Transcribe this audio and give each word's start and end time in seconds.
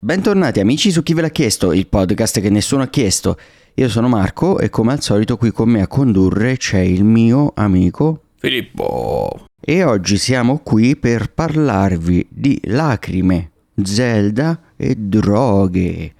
Bentornati 0.00 0.60
amici 0.60 0.92
su 0.92 1.02
Chi 1.02 1.12
ve 1.12 1.22
l'ha 1.22 1.28
chiesto, 1.28 1.72
il 1.72 1.88
podcast 1.88 2.38
che 2.40 2.50
nessuno 2.50 2.82
ha 2.82 2.86
chiesto. 2.86 3.36
Io 3.74 3.88
sono 3.88 4.06
Marco 4.06 4.60
e 4.60 4.70
come 4.70 4.92
al 4.92 5.02
solito 5.02 5.36
qui 5.36 5.50
con 5.50 5.68
me 5.68 5.82
a 5.82 5.88
condurre 5.88 6.56
c'è 6.56 6.78
il 6.78 7.02
mio 7.02 7.50
amico 7.56 8.22
Filippo. 8.36 9.46
e 9.60 9.82
oggi 9.82 10.16
siamo 10.16 10.60
qui 10.60 10.94
per 10.94 11.32
parlarvi 11.32 12.28
di 12.30 12.60
lacrime, 12.66 13.50
Zelda 13.82 14.60
e 14.76 14.94
droghe. 14.94 16.14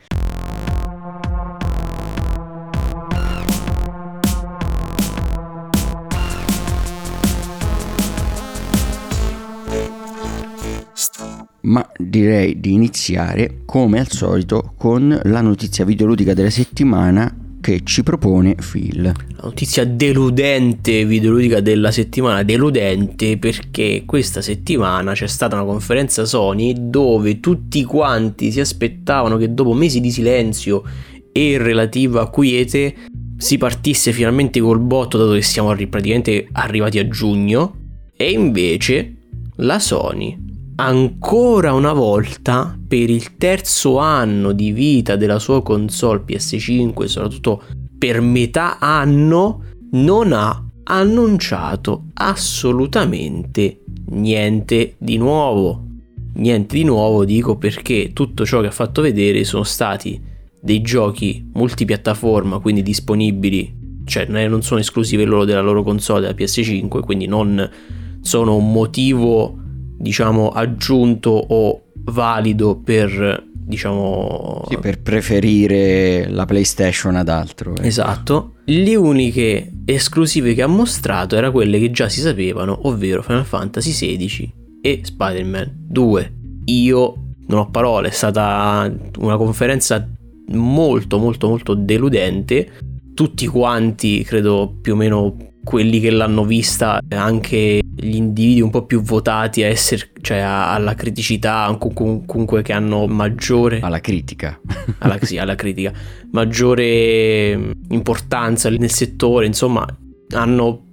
Ma 11.68 11.86
direi 11.98 12.60
di 12.60 12.72
iniziare 12.72 13.60
come 13.66 14.00
al 14.00 14.08
solito 14.08 14.72
con 14.78 15.20
la 15.24 15.40
notizia 15.42 15.84
videoludica 15.84 16.32
della 16.32 16.48
settimana 16.48 17.34
che 17.60 17.80
ci 17.84 18.02
propone 18.02 18.54
Phil. 18.54 19.02
La 19.02 19.42
notizia 19.42 19.84
deludente 19.84 21.04
videoludica 21.04 21.60
della 21.60 21.90
settimana, 21.90 22.42
deludente 22.42 23.36
perché 23.36 24.04
questa 24.06 24.40
settimana 24.40 25.12
c'è 25.12 25.26
stata 25.26 25.56
una 25.56 25.66
conferenza 25.66 26.24
Sony 26.24 26.74
dove 26.78 27.38
tutti 27.40 27.84
quanti 27.84 28.50
si 28.50 28.60
aspettavano 28.60 29.37
che 29.37 29.52
dopo 29.52 29.74
mesi 29.74 30.00
di 30.00 30.10
silenzio 30.10 30.82
e 31.30 31.59
relativa 31.59 32.30
quiete 32.30 32.95
si 33.37 33.59
partisse 33.59 34.12
finalmente 34.12 34.59
col 34.60 34.80
botto 34.80 35.18
dato 35.18 35.32
che 35.32 35.42
siamo 35.42 35.74
praticamente 35.74 36.48
arrivati 36.52 36.98
a 36.98 37.06
giugno 37.09 37.74
e 38.16 38.30
invece 38.30 39.16
la 39.56 39.78
Sony 39.78 40.48
ancora 40.80 41.73
una 41.73 41.92
volta 41.92 42.77
per 42.87 43.10
il 43.10 43.37
terzo 43.37 43.98
anno 43.98 44.52
di 44.52 44.70
vita 44.73 45.16
della 45.16 45.38
sua 45.38 45.62
console 45.62 46.23
PS5 46.27 47.04
soprattutto 47.04 47.62
per 47.98 48.21
metà 48.21 48.79
anno 48.79 49.65
non 49.93 50.32
ha 50.32 50.65
annunciato 50.84 52.04
assolutamente 52.15 53.80
niente 54.10 54.95
di 54.99 55.16
nuovo. 55.16 55.84
Niente 56.34 56.76
di 56.76 56.84
nuovo 56.84 57.24
dico 57.24 57.56
perché 57.56 58.12
tutto 58.12 58.46
ciò 58.46 58.60
che 58.60 58.68
ha 58.68 58.73
fatto 58.73 59.02
vedere 59.02 59.43
sono 59.43 59.65
stati 59.65 60.21
dei 60.60 60.80
giochi 60.80 61.45
multipiattaforma 61.54 62.59
quindi 62.59 62.82
disponibili 62.82 63.76
cioè 64.04 64.26
non 64.26 64.62
sono 64.62 64.81
esclusive 64.81 65.25
loro 65.25 65.44
della 65.44 65.60
loro 65.60 65.82
console 65.82 66.21
della 66.21 66.34
PS5 66.34 67.00
quindi 67.00 67.26
non 67.26 67.69
sono 68.21 68.56
un 68.56 68.72
motivo 68.72 69.66
diciamo 69.99 70.49
aggiunto 70.50 71.31
o 71.31 71.82
valido 72.04 72.77
per 72.77 73.44
diciamo 73.53 74.65
Sì, 74.69 74.78
per 74.78 75.00
preferire 75.00 76.27
la 76.31 76.47
PlayStation 76.47 77.16
ad 77.16 77.28
altro. 77.28 77.75
eh. 77.77 77.87
esatto 77.87 78.55
le 78.65 78.94
uniche 78.97 79.71
esclusive 79.84 80.55
che 80.55 80.62
ha 80.62 80.66
mostrato 80.66 81.37
erano 81.37 81.53
quelle 81.53 81.78
che 81.78 81.91
già 81.91 82.09
si 82.09 82.21
sapevano 82.21 82.78
ovvero 82.88 83.22
Final 83.22 83.44
Fantasy 83.44 83.91
XVI 84.16 84.53
e 84.81 85.00
Spider-Man 85.03 85.71
2 85.88 86.33
io 86.66 87.15
non 87.49 87.60
ho 87.60 87.71
parole 87.71 88.09
è 88.09 88.12
stata 88.12 88.91
una 89.19 89.37
conferenza 89.37 90.06
molto 90.53 91.19
molto 91.19 91.49
molto 91.49 91.75
deludente 91.75 92.71
tutti 93.15 93.47
quanti 93.47 94.22
credo 94.22 94.75
più 94.81 94.93
o 94.93 94.97
meno 94.97 95.37
quelli 95.69 96.00
che 96.00 96.09
l'hanno 96.11 96.44
vista 96.47 96.99
anche 97.11 97.83
gli 97.94 98.15
individui 98.15 98.62
un 98.62 98.71
po' 98.71 98.87
più 98.87 99.03
votati 99.03 99.62
a 99.62 99.66
essere, 99.66 100.12
cioè 100.22 100.38
a- 100.38 100.72
alla 100.72 100.94
criticità, 100.94 101.77
com- 101.78 101.93
com- 101.93 102.25
comunque 102.25 102.62
che 102.62 102.72
hanno 102.72 103.06
maggiore, 103.06 103.81
Alla 103.81 104.00
critica. 104.00 104.59
alla, 105.00 105.19
sì, 105.21 105.37
alla 105.37 105.56
critica, 105.56 105.93
maggiore 106.31 107.72
importanza 107.91 108.71
nel 108.71 108.91
settore, 108.91 109.44
insomma, 109.44 109.87
hanno 110.31 110.84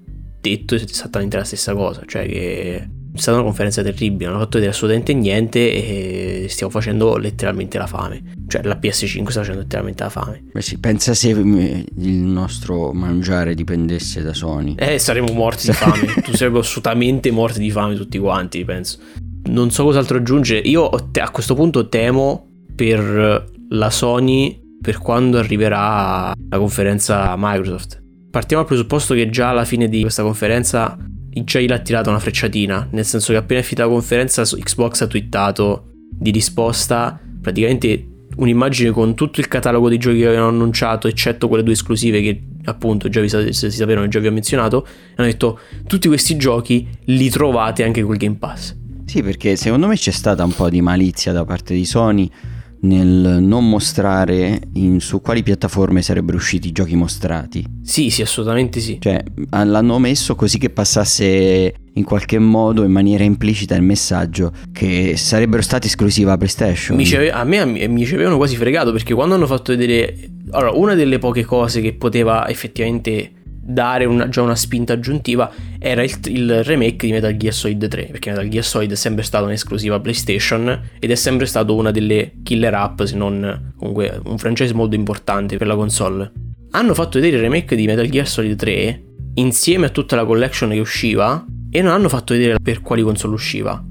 detto 0.41 0.75
esattamente 0.75 1.37
la 1.37 1.45
stessa 1.45 1.73
cosa, 1.73 2.01
cioè 2.05 2.27
che 2.27 2.89
è 3.15 3.21
stata 3.21 3.37
una 3.37 3.45
conferenza 3.45 3.81
terribile, 3.81 4.25
non 4.25 4.35
hanno 4.35 4.43
fatto 4.43 4.57
vedere 4.57 4.73
assolutamente 4.73 5.13
niente 5.13 6.43
e 6.43 6.45
stiamo 6.49 6.71
facendo 6.71 7.17
letteralmente 7.17 7.77
la 7.77 7.87
fame. 7.87 8.33
Cioè 8.47 8.63
la 8.63 8.77
PS5 8.81 9.27
sta 9.27 9.39
facendo 9.39 9.61
letteralmente 9.61 10.03
la 10.03 10.09
fame. 10.09 10.43
Beh 10.51 10.61
sì, 10.61 10.77
pensa 10.77 11.13
se 11.13 11.29
eh, 11.29 11.85
il 11.97 12.15
nostro 12.17 12.91
mangiare 12.93 13.55
dipendesse 13.55 14.21
da 14.21 14.33
Sony. 14.33 14.75
Eh, 14.77 14.99
saremmo 14.99 15.33
morti 15.33 15.67
di 15.67 15.73
fame. 15.73 16.05
tu 16.23 16.35
saremmo 16.35 16.59
assolutamente 16.59 17.31
morti 17.31 17.59
di 17.59 17.71
fame 17.71 17.95
tutti 17.95 18.17
quanti, 18.19 18.63
penso. 18.65 18.99
Non 19.45 19.71
so 19.71 19.83
cos'altro 19.83 20.17
aggiungere. 20.17 20.59
Io 20.59 20.87
a 20.87 21.29
questo 21.29 21.55
punto 21.55 21.87
temo 21.87 22.47
per 22.75 23.53
la 23.69 23.89
Sony 23.89 24.61
per 24.81 24.99
quando 24.99 25.39
arriverà 25.39 26.33
la 26.49 26.57
conferenza 26.57 27.33
Microsoft. 27.37 28.03
Partiamo 28.29 28.63
dal 28.63 28.71
presupposto 28.71 29.13
che 29.13 29.29
già 29.29 29.49
alla 29.49 29.65
fine 29.65 29.87
di 29.87 30.01
questa 30.01 30.21
conferenza 30.21 30.97
gli 31.43 31.71
ha 31.71 31.79
tirato 31.79 32.09
una 32.09 32.19
frecciatina, 32.19 32.87
nel 32.91 33.05
senso 33.05 33.33
che 33.33 33.37
appena 33.37 33.59
è 33.59 33.63
finita 33.63 33.83
la 33.83 33.91
conferenza 33.91 34.43
Xbox 34.43 35.01
ha 35.01 35.07
twittato 35.07 35.91
di 36.09 36.31
risposta 36.31 37.19
praticamente 37.41 38.07
un'immagine 38.37 38.91
con 38.91 39.15
tutto 39.15 39.39
il 39.39 39.47
catalogo 39.47 39.89
dei 39.89 39.97
giochi 39.97 40.19
che 40.19 40.27
avevano 40.27 40.49
annunciato, 40.49 41.07
eccetto 41.07 41.47
quelle 41.47 41.63
due 41.63 41.73
esclusive 41.73 42.21
che 42.21 42.43
appunto 42.65 43.09
già 43.09 43.21
vi 43.21 43.29
si 43.29 43.71
sapevano 43.71 44.07
già 44.07 44.19
vi 44.19 44.27
ho 44.27 44.31
menzionato, 44.31 44.85
e 44.85 45.13
hanno 45.17 45.27
detto 45.27 45.59
tutti 45.87 46.07
questi 46.07 46.37
giochi 46.37 46.87
li 47.05 47.29
trovate 47.29 47.83
anche 47.83 48.01
col 48.01 48.17
Game 48.17 48.35
Pass. 48.35 48.75
Sì, 49.05 49.21
perché 49.21 49.55
secondo 49.55 49.87
me 49.87 49.95
c'è 49.95 50.11
stata 50.11 50.43
un 50.43 50.53
po' 50.53 50.69
di 50.69 50.81
malizia 50.81 51.31
da 51.31 51.45
parte 51.45 51.73
di 51.73 51.85
Sony 51.85 52.29
nel 52.85 53.41
non 53.41 53.67
mostrare 53.69 54.61
in- 54.73 54.99
su 54.99 55.21
quali 55.21 55.43
piattaforme 55.43 56.01
sarebbero 56.01 56.37
usciti 56.37 56.67
i 56.69 56.71
giochi 56.71 56.95
mostrati. 56.95 57.63
Sì, 57.83 58.09
sì, 58.09 58.21
assolutamente 58.21 58.79
sì. 58.79 58.97
Cioè, 58.99 59.23
l'hanno 59.49 59.99
messo 59.99 60.35
così 60.35 60.57
che 60.57 60.69
passasse 60.69 61.73
in 61.93 62.03
qualche 62.03 62.39
modo, 62.39 62.83
in 62.83 62.91
maniera 62.91 63.23
implicita, 63.23 63.75
il 63.75 63.81
messaggio 63.81 64.51
che 64.71 65.15
sarebbero 65.17 65.61
stati 65.61 65.87
esclusiva 65.87 66.35
PlayStation. 66.37 66.97
Mi 66.97 67.09
a 67.13 67.43
me 67.43 67.59
a- 67.59 67.65
mi 67.65 68.05
ci 68.05 68.13
avevano 68.13 68.37
quasi 68.37 68.55
fregato 68.55 68.91
perché 68.91 69.13
quando 69.13 69.35
hanno 69.35 69.47
fatto 69.47 69.75
vedere... 69.75 70.29
Allora, 70.51 70.71
una 70.71 70.93
delle 70.93 71.17
poche 71.17 71.43
cose 71.43 71.81
che 71.81 71.93
poteva 71.93 72.47
effettivamente 72.47 73.31
dare 73.67 74.05
una- 74.05 74.29
già 74.29 74.41
una 74.41 74.55
spinta 74.55 74.93
aggiuntiva 74.93 75.51
era 75.79 76.03
il, 76.03 76.15
il 76.25 76.63
remake 76.63 77.05
di 77.05 77.11
Metal 77.11 77.35
Gear 77.35 77.53
Solid 77.53 77.87
3 77.87 78.09
perché 78.11 78.29
Metal 78.29 78.47
Gear 78.47 78.63
Solid 78.63 78.91
è 78.91 78.95
sempre 78.95 79.23
stato 79.23 79.45
un'esclusiva 79.45 79.99
PlayStation 79.99 80.81
ed 80.99 81.09
è 81.09 81.15
sempre 81.15 81.45
stato 81.45 81.75
una 81.75 81.91
delle 81.91 82.33
killer 82.43 82.73
app 82.73 83.01
se 83.03 83.15
non 83.15 83.73
comunque 83.75 84.19
un 84.25 84.37
franchise 84.37 84.73
molto 84.73 84.95
importante 84.95 85.57
per 85.57 85.67
la 85.67 85.75
console 85.75 86.31
hanno 86.71 86.93
fatto 86.93 87.19
vedere 87.19 87.37
il 87.37 87.41
remake 87.41 87.75
di 87.75 87.85
Metal 87.85 88.07
Gear 88.07 88.27
Solid 88.27 88.55
3 88.55 89.03
insieme 89.35 89.87
a 89.87 89.89
tutta 89.89 90.15
la 90.15 90.25
collection 90.25 90.69
che 90.69 90.79
usciva 90.79 91.43
e 91.71 91.81
non 91.81 91.91
hanno 91.91 92.09
fatto 92.09 92.33
vedere 92.33 92.57
per 92.61 92.81
quali 92.81 93.01
console 93.01 93.33
usciva 93.33 93.83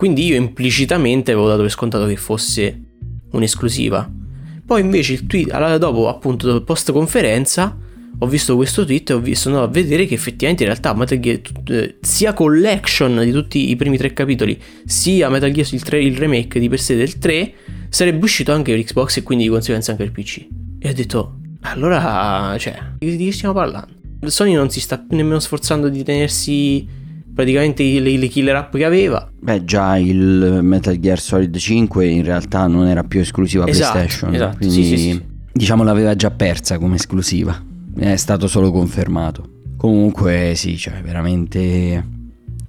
quindi 0.00 0.24
io 0.24 0.36
implicitamente 0.36 1.30
avevo 1.32 1.46
dato 1.46 1.60
per 1.60 1.70
scontato 1.70 2.06
che 2.06 2.16
fosse 2.16 2.84
un'esclusiva. 3.32 4.10
Poi 4.64 4.80
invece 4.80 5.12
il 5.12 5.26
tweet, 5.26 5.52
allora 5.52 5.76
dopo 5.76 6.08
appunto 6.08 6.64
post 6.64 6.90
conferenza, 6.90 7.76
ho 8.18 8.26
visto 8.26 8.56
questo 8.56 8.84
tweet 8.84 9.10
e 9.10 9.12
ho 9.14 9.20
visto, 9.20 9.48
andato 9.48 9.66
a 9.66 9.70
vedere 9.70 10.06
che 10.06 10.14
effettivamente 10.14 10.64
in 10.64 10.68
realtà 10.68 10.94
Metal 10.94 11.18
Gear, 11.18 11.40
eh, 11.68 11.96
sia 12.00 12.32
collection 12.34 13.20
di 13.24 13.30
tutti 13.32 13.70
i 13.70 13.76
primi 13.76 13.96
tre 13.96 14.12
capitoli, 14.12 14.60
sia 14.84 15.28
Metal 15.30 15.50
Gear 15.50 15.66
il, 15.70 15.82
3, 15.82 16.02
il 16.02 16.16
remake 16.16 16.60
di 16.60 16.68
per 16.68 16.80
sé 16.80 16.96
del 16.96 17.18
3, 17.18 17.52
sarebbe 17.88 18.24
uscito 18.24 18.52
anche 18.52 18.74
per 18.74 18.84
Xbox 18.84 19.16
e 19.16 19.22
quindi 19.22 19.44
di 19.44 19.50
conseguenza 19.50 19.92
anche 19.92 20.04
per 20.04 20.12
PC. 20.12 20.46
E 20.78 20.88
ho 20.90 20.92
detto, 20.92 21.38
allora, 21.62 22.56
cioè, 22.58 22.78
di 22.98 23.16
che 23.16 23.32
stiamo 23.32 23.54
parlando? 23.54 23.88
Sony 24.26 24.54
non 24.54 24.68
si 24.70 24.80
sta 24.80 24.98
più 24.98 25.16
nemmeno 25.16 25.38
sforzando 25.38 25.88
di 25.88 26.04
tenersi 26.04 26.86
praticamente 27.34 27.82
le, 28.00 28.18
le 28.18 28.26
killer 28.28 28.54
app 28.56 28.76
che 28.76 28.84
aveva. 28.84 29.30
Beh, 29.38 29.64
già 29.64 29.96
il 29.96 30.58
Metal 30.62 30.98
Gear 30.98 31.18
Solid 31.18 31.56
5 31.56 32.06
in 32.06 32.24
realtà 32.24 32.66
non 32.66 32.86
era 32.86 33.02
più 33.02 33.20
esclusiva 33.20 33.66
Esatto, 33.66 33.92
PlayStation. 33.92 34.34
esatto, 34.34 34.56
quindi, 34.58 34.74
sì, 34.74 34.84
sì, 34.84 34.96
sì. 34.98 35.22
diciamo, 35.52 35.82
l'aveva 35.84 36.14
già 36.14 36.30
persa 36.30 36.78
come 36.78 36.96
esclusiva. 36.96 37.68
È 37.96 38.16
stato 38.16 38.46
solo 38.46 38.70
confermato. 38.70 39.48
Comunque, 39.76 40.52
sì, 40.54 40.76
cioè, 40.76 41.00
veramente. 41.02 42.18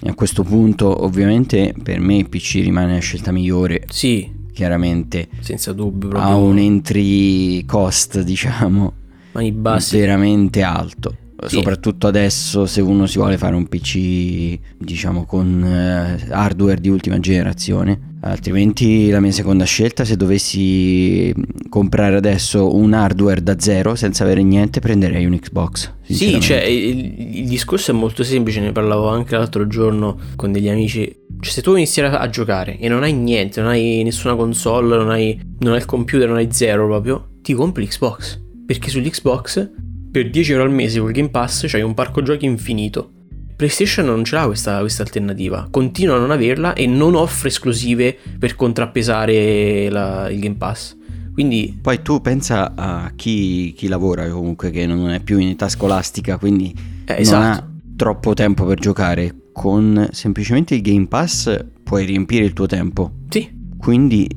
A 0.03 0.13
questo 0.15 0.43
punto, 0.43 1.03
ovviamente, 1.03 1.73
per 1.81 1.99
me 1.99 2.17
il 2.17 2.29
PC 2.29 2.61
rimane 2.63 2.93
la 2.93 2.99
scelta 2.99 3.31
migliore. 3.31 3.83
Sì, 3.89 4.39
Chiaramente 4.53 5.29
senza 5.39 5.71
dubbio. 5.73 6.09
Proprio. 6.09 6.29
ha 6.29 6.35
un 6.35 6.57
entry 6.57 7.63
cost, 7.65 8.21
diciamo, 8.21 8.93
Mani 9.31 9.51
bassi. 9.53 9.97
veramente 9.97 10.61
alto. 10.61 11.15
Sì. 11.47 11.55
soprattutto 11.55 12.07
adesso 12.07 12.65
se 12.65 12.81
uno 12.81 13.05
si 13.07 13.17
vuole 13.17 13.37
fare 13.37 13.55
un 13.55 13.67
PC 13.67 14.59
diciamo 14.77 15.25
con 15.25 15.63
eh, 15.63 16.27
hardware 16.29 16.79
di 16.79 16.89
ultima 16.89 17.19
generazione. 17.19 18.09
Altrimenti 18.23 19.09
la 19.09 19.19
mia 19.19 19.31
seconda 19.31 19.65
scelta 19.65 20.05
se 20.05 20.15
dovessi 20.15 21.33
comprare 21.69 22.15
adesso 22.15 22.75
un 22.75 22.93
hardware 22.93 23.41
da 23.41 23.57
zero 23.57 23.95
senza 23.95 24.23
avere 24.23 24.43
niente 24.43 24.79
prenderei 24.79 25.25
un 25.25 25.39
Xbox. 25.39 25.91
Sì, 26.03 26.39
cioè 26.39 26.61
il, 26.61 27.37
il 27.37 27.47
discorso 27.47 27.89
è 27.89 27.93
molto 27.95 28.23
semplice, 28.23 28.59
ne 28.59 28.71
parlavo 28.71 29.07
anche 29.09 29.35
l'altro 29.35 29.65
giorno 29.65 30.19
con 30.35 30.51
degli 30.51 30.69
amici. 30.69 31.11
Cioè, 31.39 31.51
se 31.51 31.61
tu 31.63 31.73
inizi 31.73 32.01
a 32.01 32.29
giocare 32.29 32.77
e 32.77 32.87
non 32.87 33.01
hai 33.01 33.13
niente, 33.13 33.59
non 33.61 33.71
hai 33.71 34.03
nessuna 34.03 34.35
console, 34.35 34.97
non 34.97 35.09
hai, 35.09 35.39
non 35.59 35.73
hai 35.73 35.79
il 35.79 35.85
computer, 35.85 36.27
non 36.27 36.37
hai 36.37 36.49
zero 36.51 36.85
proprio, 36.85 37.29
ti 37.41 37.53
compri 37.53 37.85
l'Xbox. 37.85 38.39
Perché 38.67 38.91
sull'Xbox 38.91 39.71
per 40.11 40.29
10 40.29 40.51
euro 40.51 40.63
al 40.63 40.71
mese 40.71 40.99
col 40.99 41.11
Game 41.11 41.29
Pass 41.29 41.65
c'hai 41.67 41.81
un 41.81 41.93
parco 41.93 42.21
giochi 42.21 42.45
infinito. 42.45 43.11
PlayStation 43.55 44.05
non 44.05 44.23
ce 44.25 44.35
l'ha 44.35 44.45
questa, 44.45 44.79
questa, 44.79 45.03
alternativa, 45.03 45.67
continua 45.69 46.15
a 46.15 46.19
non 46.19 46.31
averla 46.31 46.73
e 46.73 46.87
non 46.87 47.15
offre 47.15 47.47
esclusive 47.47 48.17
per 48.37 48.55
contrappesare 48.55 49.87
la, 49.89 50.29
il 50.29 50.39
Game 50.39 50.55
Pass. 50.55 50.97
Quindi... 51.31 51.77
Poi 51.81 52.01
tu 52.01 52.21
pensa 52.21 52.73
a 52.75 53.11
chi, 53.15 53.73
chi, 53.77 53.87
lavora 53.87 54.27
comunque 54.29 54.69
che 54.69 54.85
non 54.85 55.11
è 55.11 55.21
più 55.21 55.37
in 55.37 55.49
età 55.49 55.69
scolastica, 55.69 56.37
quindi 56.37 56.75
eh, 57.05 57.15
esatto. 57.19 57.39
non 57.39 57.51
ha 57.51 57.67
troppo 57.95 58.33
tempo 58.33 58.65
per 58.65 58.79
giocare. 58.79 59.35
Con 59.53 60.07
semplicemente 60.11 60.75
il 60.75 60.81
Game 60.81 61.07
Pass 61.07 61.63
puoi 61.83 62.05
riempire 62.05 62.45
il 62.45 62.53
tuo 62.53 62.65
tempo. 62.65 63.11
Sì. 63.29 63.49
Quindi 63.77 64.27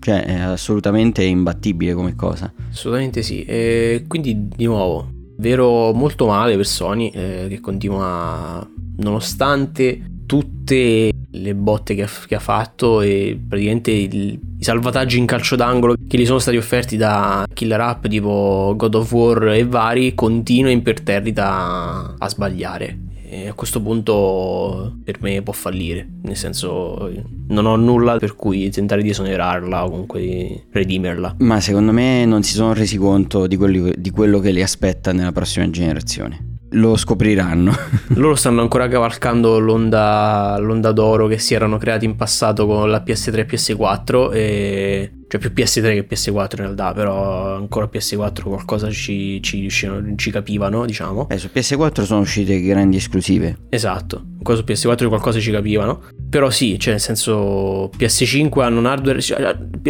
cioè, 0.00 0.24
è 0.24 0.40
assolutamente 0.40 1.22
imbattibile 1.22 1.94
come 1.94 2.14
cosa. 2.14 2.52
Assolutamente 2.70 3.22
sì. 3.22 3.44
E 3.44 4.04
quindi, 4.06 4.48
di 4.48 4.64
nuovo, 4.64 5.10
vero 5.38 5.92
molto 5.92 6.26
male 6.26 6.56
per 6.56 6.66
Sony 6.66 7.08
eh, 7.08 7.46
che 7.48 7.60
continua, 7.60 8.66
nonostante 8.96 10.16
tutte 10.26 11.10
le 11.30 11.54
botte 11.54 11.94
che 11.94 12.02
ha, 12.02 12.08
che 12.26 12.34
ha 12.34 12.40
fatto 12.40 13.00
e 13.00 13.38
praticamente 13.48 13.90
il, 13.90 14.38
i 14.58 14.62
salvataggi 14.62 15.18
in 15.18 15.24
calcio 15.24 15.56
d'angolo 15.56 15.94
che 16.06 16.18
gli 16.18 16.26
sono 16.26 16.38
stati 16.38 16.58
offerti 16.58 16.96
da 16.96 17.46
killer 17.52 17.80
app 17.80 18.06
tipo 18.06 18.74
God 18.76 18.94
of 18.94 19.12
War 19.12 19.48
e 19.48 19.64
vari, 19.64 20.14
continua 20.14 20.70
imperterrita 20.70 22.14
a 22.18 22.28
sbagliare. 22.28 22.98
E 23.30 23.48
a 23.48 23.52
questo 23.52 23.82
punto 23.82 24.96
per 25.04 25.18
me 25.20 25.42
può 25.42 25.52
fallire, 25.52 26.08
nel 26.22 26.36
senso 26.36 27.10
non 27.48 27.66
ho 27.66 27.76
nulla 27.76 28.16
per 28.16 28.34
cui 28.34 28.70
tentare 28.70 29.02
di 29.02 29.10
esonerarla 29.10 29.84
o 29.84 29.90
comunque 29.90 30.20
di 30.20 30.62
redimerla. 30.70 31.36
Ma 31.40 31.60
secondo 31.60 31.92
me 31.92 32.24
non 32.24 32.42
si 32.42 32.54
sono 32.54 32.72
resi 32.72 32.96
conto 32.96 33.46
di, 33.46 33.56
quelli, 33.56 33.92
di 33.98 34.10
quello 34.10 34.38
che 34.38 34.50
li 34.50 34.62
aspetta 34.62 35.12
nella 35.12 35.32
prossima 35.32 35.68
generazione 35.68 36.56
lo 36.72 36.96
scopriranno. 36.96 37.72
Loro 38.16 38.34
stanno 38.34 38.60
ancora 38.60 38.88
cavalcando 38.88 39.58
l'onda, 39.58 40.56
l'onda, 40.58 40.92
d'oro 40.92 41.26
che 41.26 41.38
si 41.38 41.54
erano 41.54 41.78
creati 41.78 42.04
in 42.04 42.16
passato 42.16 42.66
con 42.66 42.90
la 42.90 43.02
PS3 43.04 43.38
e 43.38 43.46
PS4 43.46 44.32
e... 44.32 45.12
Cioè 45.28 45.38
più 45.38 45.52
PS3 45.54 45.82
che 45.82 46.06
PS4 46.08 46.52
in 46.52 46.56
realtà, 46.56 46.94
però 46.94 47.54
ancora 47.54 47.88
PS4 47.92 48.42
qualcosa 48.44 48.90
ci, 48.90 49.42
ci, 49.42 49.68
ci 49.68 50.30
capivano, 50.30 50.86
diciamo. 50.86 51.28
Eh, 51.28 51.36
su 51.36 51.50
PS4 51.54 52.02
sono 52.02 52.20
uscite 52.20 52.60
grandi 52.62 52.96
esclusive. 52.96 53.66
Esatto, 53.68 54.24
ancora 54.38 54.56
su 54.56 54.64
PS4 54.66 55.06
qualcosa 55.08 55.38
ci 55.38 55.50
capivano. 55.50 56.02
Però 56.30 56.48
sì, 56.48 56.78
cioè 56.78 56.94
nel 56.94 57.02
senso 57.02 57.90
PS5 57.98 58.60
hanno 58.62 58.78
un 58.78 58.86
hardware... 58.86 59.20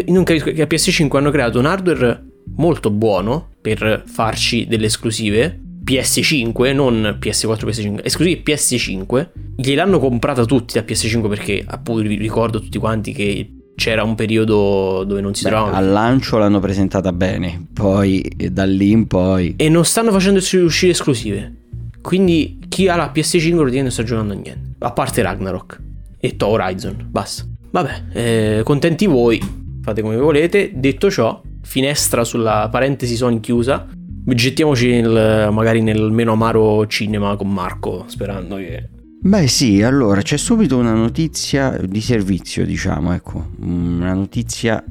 Non 0.07 0.25
capisco 0.25 0.51
che 0.51 0.63
a 0.63 0.67
PS5 0.67 1.17
hanno 1.17 1.31
creato 1.31 1.61
un 1.61 1.67
hardware 1.67 2.25
molto 2.57 2.91
buono 2.91 3.51
per 3.61 4.03
farci 4.07 4.67
delle 4.67 4.87
esclusive 4.87 5.61
PS5, 5.85 6.75
non 6.75 7.17
PS4, 7.21 7.65
PS5, 7.65 8.01
esclusivi 8.03 8.43
PS5, 8.45 9.29
gliel'hanno 9.57 9.99
comprata 9.99 10.45
tutti 10.45 10.75
da 10.75 10.85
PS5 10.85 11.29
perché 11.29 11.65
appunto 11.65 12.03
ricordo 12.03 12.61
tutti 12.61 12.79
quanti 12.79 13.13
che 13.13 13.53
c'era 13.79 14.03
un 14.03 14.17
periodo 14.17 15.05
dove 15.05 15.21
non 15.21 15.35
si 15.35 15.45
Beh, 15.45 15.51
trovavano. 15.51 15.77
Al 15.77 15.89
lancio 15.89 16.37
l'hanno 16.37 16.59
presentata 16.59 17.13
bene, 17.13 17.65
poi 17.73 18.29
da 18.51 18.65
lì 18.65 18.91
in 18.91 19.07
poi... 19.07 19.55
E 19.57 19.69
non 19.69 19.85
stanno 19.85 20.11
facendo 20.11 20.41
uscire 20.41 20.91
esclusive. 20.91 21.55
Quindi 22.03 22.59
chi 22.69 22.89
ha 22.89 22.97
la 22.97 23.13
PS5 23.15 23.39
praticamente 23.39 23.83
non 23.83 23.91
sta 23.93 24.03
giocando 24.03 24.33
a 24.33 24.37
niente. 24.37 24.75
A 24.81 24.91
parte 24.91 25.23
Ragnarok 25.23 25.81
e 26.19 26.37
To 26.37 26.49
Horizon, 26.49 27.07
basta. 27.09 27.47
Vabbè, 27.71 28.03
eh, 28.15 28.61
contenti 28.65 29.07
voi, 29.07 29.41
fate 29.81 30.03
come 30.03 30.17
volete. 30.17 30.73
Detto 30.75 31.09
ciò, 31.09 31.41
finestra 31.63 32.25
sulla 32.25 32.69
parentesi 32.73 33.15
Sony 33.15 33.39
chiusa. 33.39 33.87
Gettiamoci 34.25 35.01
nel, 35.01 35.53
magari 35.53 35.83
nel 35.83 36.11
meno 36.11 36.33
amaro 36.33 36.85
cinema 36.89 37.37
con 37.37 37.53
Marco, 37.53 38.05
sperando 38.09 38.57
che... 38.57 38.89
Beh 39.21 39.49
sì, 39.49 39.83
allora 39.83 40.23
c'è 40.23 40.37
subito 40.37 40.79
una 40.79 40.95
notizia 40.95 41.71
di 41.71 42.01
servizio, 42.01 42.65
diciamo, 42.65 43.13
ecco, 43.13 43.49
una 43.61 44.15
notizia 44.15 44.85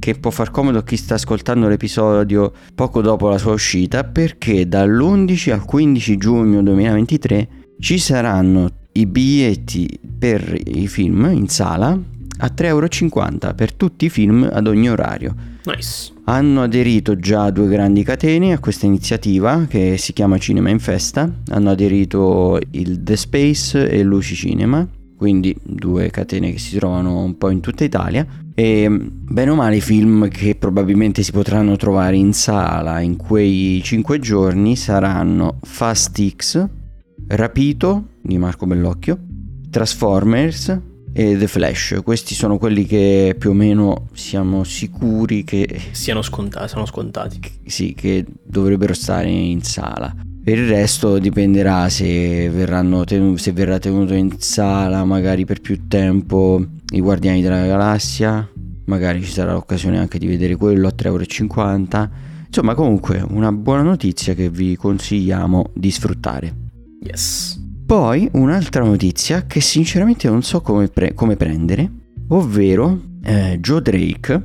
che 0.00 0.14
può 0.14 0.32
far 0.32 0.50
comodo 0.50 0.78
a 0.78 0.82
chi 0.82 0.96
sta 0.96 1.14
ascoltando 1.14 1.68
l'episodio 1.68 2.52
poco 2.74 3.00
dopo 3.00 3.28
la 3.28 3.38
sua 3.38 3.52
uscita, 3.52 4.02
perché 4.02 4.66
dall'11 4.66 5.52
al 5.52 5.64
15 5.64 6.16
giugno 6.16 6.60
2023 6.60 7.48
ci 7.78 7.98
saranno 7.98 8.68
i 8.94 9.06
biglietti 9.06 9.88
per 10.18 10.60
i 10.64 10.88
film 10.88 11.30
in 11.32 11.46
sala 11.46 11.96
a 12.42 12.52
3,50 12.54 12.66
euro 12.66 12.88
per 13.54 13.72
tutti 13.72 14.06
i 14.06 14.08
film 14.10 14.48
ad 14.50 14.66
ogni 14.66 14.90
orario. 14.90 15.34
Nice. 15.64 16.12
Hanno 16.24 16.62
aderito 16.62 17.16
già 17.16 17.50
due 17.50 17.68
grandi 17.68 18.02
catene 18.02 18.52
a 18.52 18.58
questa 18.58 18.86
iniziativa 18.86 19.66
che 19.68 19.96
si 19.96 20.12
chiama 20.12 20.38
Cinema 20.38 20.68
in 20.68 20.80
Festa. 20.80 21.30
Hanno 21.50 21.70
aderito 21.70 22.58
il 22.72 23.02
The 23.02 23.16
Space 23.16 23.88
e 23.88 24.02
Luci 24.02 24.34
Cinema, 24.34 24.86
quindi 25.16 25.56
due 25.62 26.10
catene 26.10 26.50
che 26.50 26.58
si 26.58 26.76
trovano 26.76 27.22
un 27.22 27.38
po' 27.38 27.50
in 27.50 27.60
tutta 27.60 27.84
Italia. 27.84 28.26
E 28.54 28.88
bene 28.90 29.50
o 29.50 29.54
male 29.54 29.76
i 29.76 29.80
film 29.80 30.28
che 30.28 30.56
probabilmente 30.56 31.22
si 31.22 31.30
potranno 31.30 31.76
trovare 31.76 32.16
in 32.16 32.32
sala 32.32 33.00
in 33.00 33.16
quei 33.16 33.80
cinque 33.84 34.18
giorni 34.18 34.76
saranno 34.76 35.58
Fast 35.62 36.20
X, 36.36 36.68
Rapito 37.28 38.08
di 38.20 38.36
Marco 38.36 38.66
Bellocchio, 38.66 39.18
Transformers, 39.70 40.90
e 41.12 41.36
The 41.36 41.46
Flash. 41.46 42.00
Questi 42.02 42.34
sono 42.34 42.58
quelli 42.58 42.86
che 42.86 43.34
più 43.38 43.50
o 43.50 43.52
meno 43.52 44.08
siamo 44.14 44.64
sicuri 44.64 45.44
che 45.44 45.80
siano 45.92 46.22
scontati. 46.22 46.68
Sono 46.68 46.86
scontati. 46.86 47.40
Sì, 47.64 47.94
che 47.94 48.24
dovrebbero 48.42 48.94
stare 48.94 49.28
in 49.28 49.62
sala. 49.62 50.14
Per 50.44 50.58
il 50.58 50.68
resto 50.68 51.18
dipenderà 51.18 51.88
se, 51.88 52.50
tenu- 53.06 53.38
se 53.38 53.52
verrà 53.52 53.78
tenuto 53.78 54.14
in 54.14 54.40
sala 54.40 55.04
magari 55.04 55.44
per 55.44 55.60
più 55.60 55.86
tempo 55.86 56.64
i 56.90 57.00
Guardiani 57.00 57.42
della 57.42 57.64
Galassia. 57.66 58.48
Magari 58.86 59.22
ci 59.22 59.30
sarà 59.30 59.52
l'occasione 59.52 59.98
anche 59.98 60.18
di 60.18 60.26
vedere 60.26 60.56
quello 60.56 60.88
a 60.88 60.94
3,50 60.96 61.06
euro. 61.06 62.10
Insomma, 62.46 62.74
comunque, 62.74 63.24
una 63.30 63.52
buona 63.52 63.82
notizia 63.82 64.34
che 64.34 64.50
vi 64.50 64.76
consigliamo 64.76 65.70
di 65.74 65.90
sfruttare. 65.90 66.54
Yes. 67.00 67.61
Poi 67.92 68.26
un'altra 68.32 68.82
notizia 68.82 69.44
che 69.44 69.60
sinceramente 69.60 70.26
non 70.26 70.40
so 70.42 70.62
come, 70.62 70.88
pre- 70.88 71.12
come 71.12 71.36
prendere, 71.36 71.90
ovvero 72.28 72.98
eh, 73.22 73.58
Joe 73.60 73.82
Drake, 73.82 74.42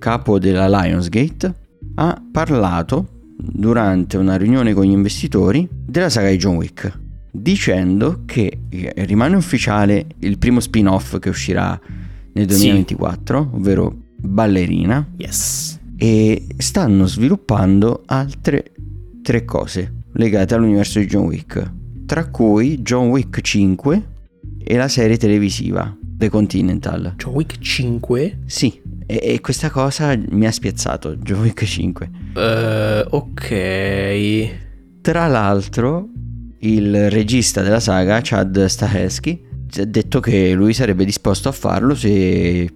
capo 0.00 0.40
della 0.40 0.66
Lionsgate, 0.66 1.54
ha 1.94 2.20
parlato 2.32 3.20
durante 3.36 4.16
una 4.16 4.34
riunione 4.36 4.72
con 4.74 4.84
gli 4.84 4.90
investitori 4.90 5.68
della 5.70 6.10
saga 6.10 6.28
di 6.28 6.38
John 6.38 6.56
Wick, 6.56 6.98
dicendo 7.30 8.22
che 8.26 8.62
eh, 8.68 8.92
rimane 9.04 9.36
ufficiale 9.36 10.06
il 10.18 10.36
primo 10.38 10.58
spin-off 10.58 11.20
che 11.20 11.28
uscirà 11.28 11.80
nel 12.32 12.46
2024, 12.46 13.48
sì. 13.48 13.56
ovvero 13.56 13.96
Ballerina. 14.16 15.08
Yes. 15.18 15.78
E 15.96 16.46
stanno 16.56 17.06
sviluppando 17.06 18.02
altre 18.06 18.72
tre 19.22 19.44
cose 19.44 20.02
legate 20.14 20.54
all'universo 20.54 20.98
di 20.98 21.06
John 21.06 21.26
Wick 21.26 21.76
tra 22.08 22.26
cui 22.30 22.80
John 22.80 23.08
Wick 23.08 23.42
5 23.42 24.02
e 24.64 24.76
la 24.78 24.88
serie 24.88 25.18
televisiva 25.18 25.94
The 26.00 26.30
Continental. 26.30 27.12
John 27.18 27.34
Wick 27.34 27.58
5? 27.58 28.38
Sì, 28.46 28.80
e, 29.04 29.20
e 29.22 29.40
questa 29.42 29.68
cosa 29.68 30.16
mi 30.30 30.46
ha 30.46 30.50
spiazzato, 30.50 31.16
John 31.16 31.42
Wick 31.42 31.66
5. 31.66 32.10
Uh, 32.34 32.38
eh, 32.38 33.06
ok. 33.10 34.50
Tra 35.02 35.26
l'altro, 35.26 36.08
il 36.60 37.10
regista 37.10 37.60
della 37.60 37.78
saga, 37.78 38.20
Chad 38.22 38.64
Stahelski, 38.64 39.42
ha 39.76 39.84
detto 39.84 40.20
che 40.20 40.54
lui 40.54 40.72
sarebbe 40.72 41.04
disposto 41.04 41.50
a 41.50 41.52
farlo 41.52 41.94
se 41.94 42.72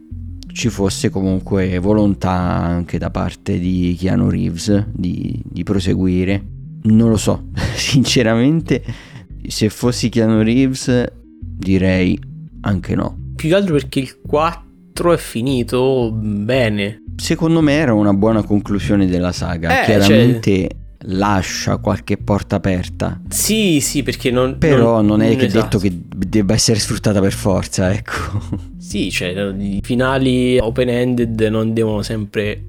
ci 0.52 0.68
fosse 0.68 1.08
comunque 1.08 1.78
volontà 1.78 2.32
anche 2.32 2.98
da 2.98 3.08
parte 3.08 3.58
di 3.58 3.96
Keanu 3.98 4.28
Reeves 4.28 4.88
di, 4.92 5.42
di 5.42 5.62
proseguire. 5.62 6.44
Non 6.82 7.08
lo 7.08 7.16
so, 7.16 7.46
sinceramente 7.74 9.10
se 9.50 9.68
fossi 9.68 10.08
Keanu 10.08 10.42
Reeves 10.42 11.04
direi 11.40 12.18
anche 12.62 12.94
no. 12.94 13.16
Più 13.34 13.48
che 13.48 13.54
altro 13.54 13.74
perché 13.74 14.00
il 14.00 14.20
4 14.20 15.12
è 15.12 15.16
finito 15.16 16.10
bene. 16.12 17.02
Secondo 17.16 17.60
me 17.60 17.74
era 17.74 17.94
una 17.94 18.12
buona 18.12 18.42
conclusione 18.42 19.06
della 19.06 19.32
saga. 19.32 19.82
Eh, 19.82 19.84
Chiaramente... 19.84 20.50
Cioè 20.50 20.80
lascia 21.06 21.78
qualche 21.78 22.16
porta 22.16 22.56
aperta. 22.56 23.20
Sì, 23.28 23.80
sì, 23.80 24.02
perché 24.02 24.30
non... 24.30 24.58
Però 24.58 24.96
non, 24.96 25.06
non 25.06 25.22
è 25.22 25.36
che 25.36 25.46
esatto. 25.46 25.78
detto 25.78 25.78
che 25.78 26.26
debba 26.28 26.54
essere 26.54 26.78
sfruttata 26.78 27.20
per 27.20 27.32
forza, 27.32 27.92
ecco. 27.92 28.70
Sì, 28.78 29.10
cioè 29.10 29.52
i 29.58 29.80
finali 29.82 30.58
open-ended 30.58 31.40
non 31.50 31.72
devono 31.72 32.02
sempre 32.02 32.62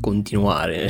continuare. 0.00 0.88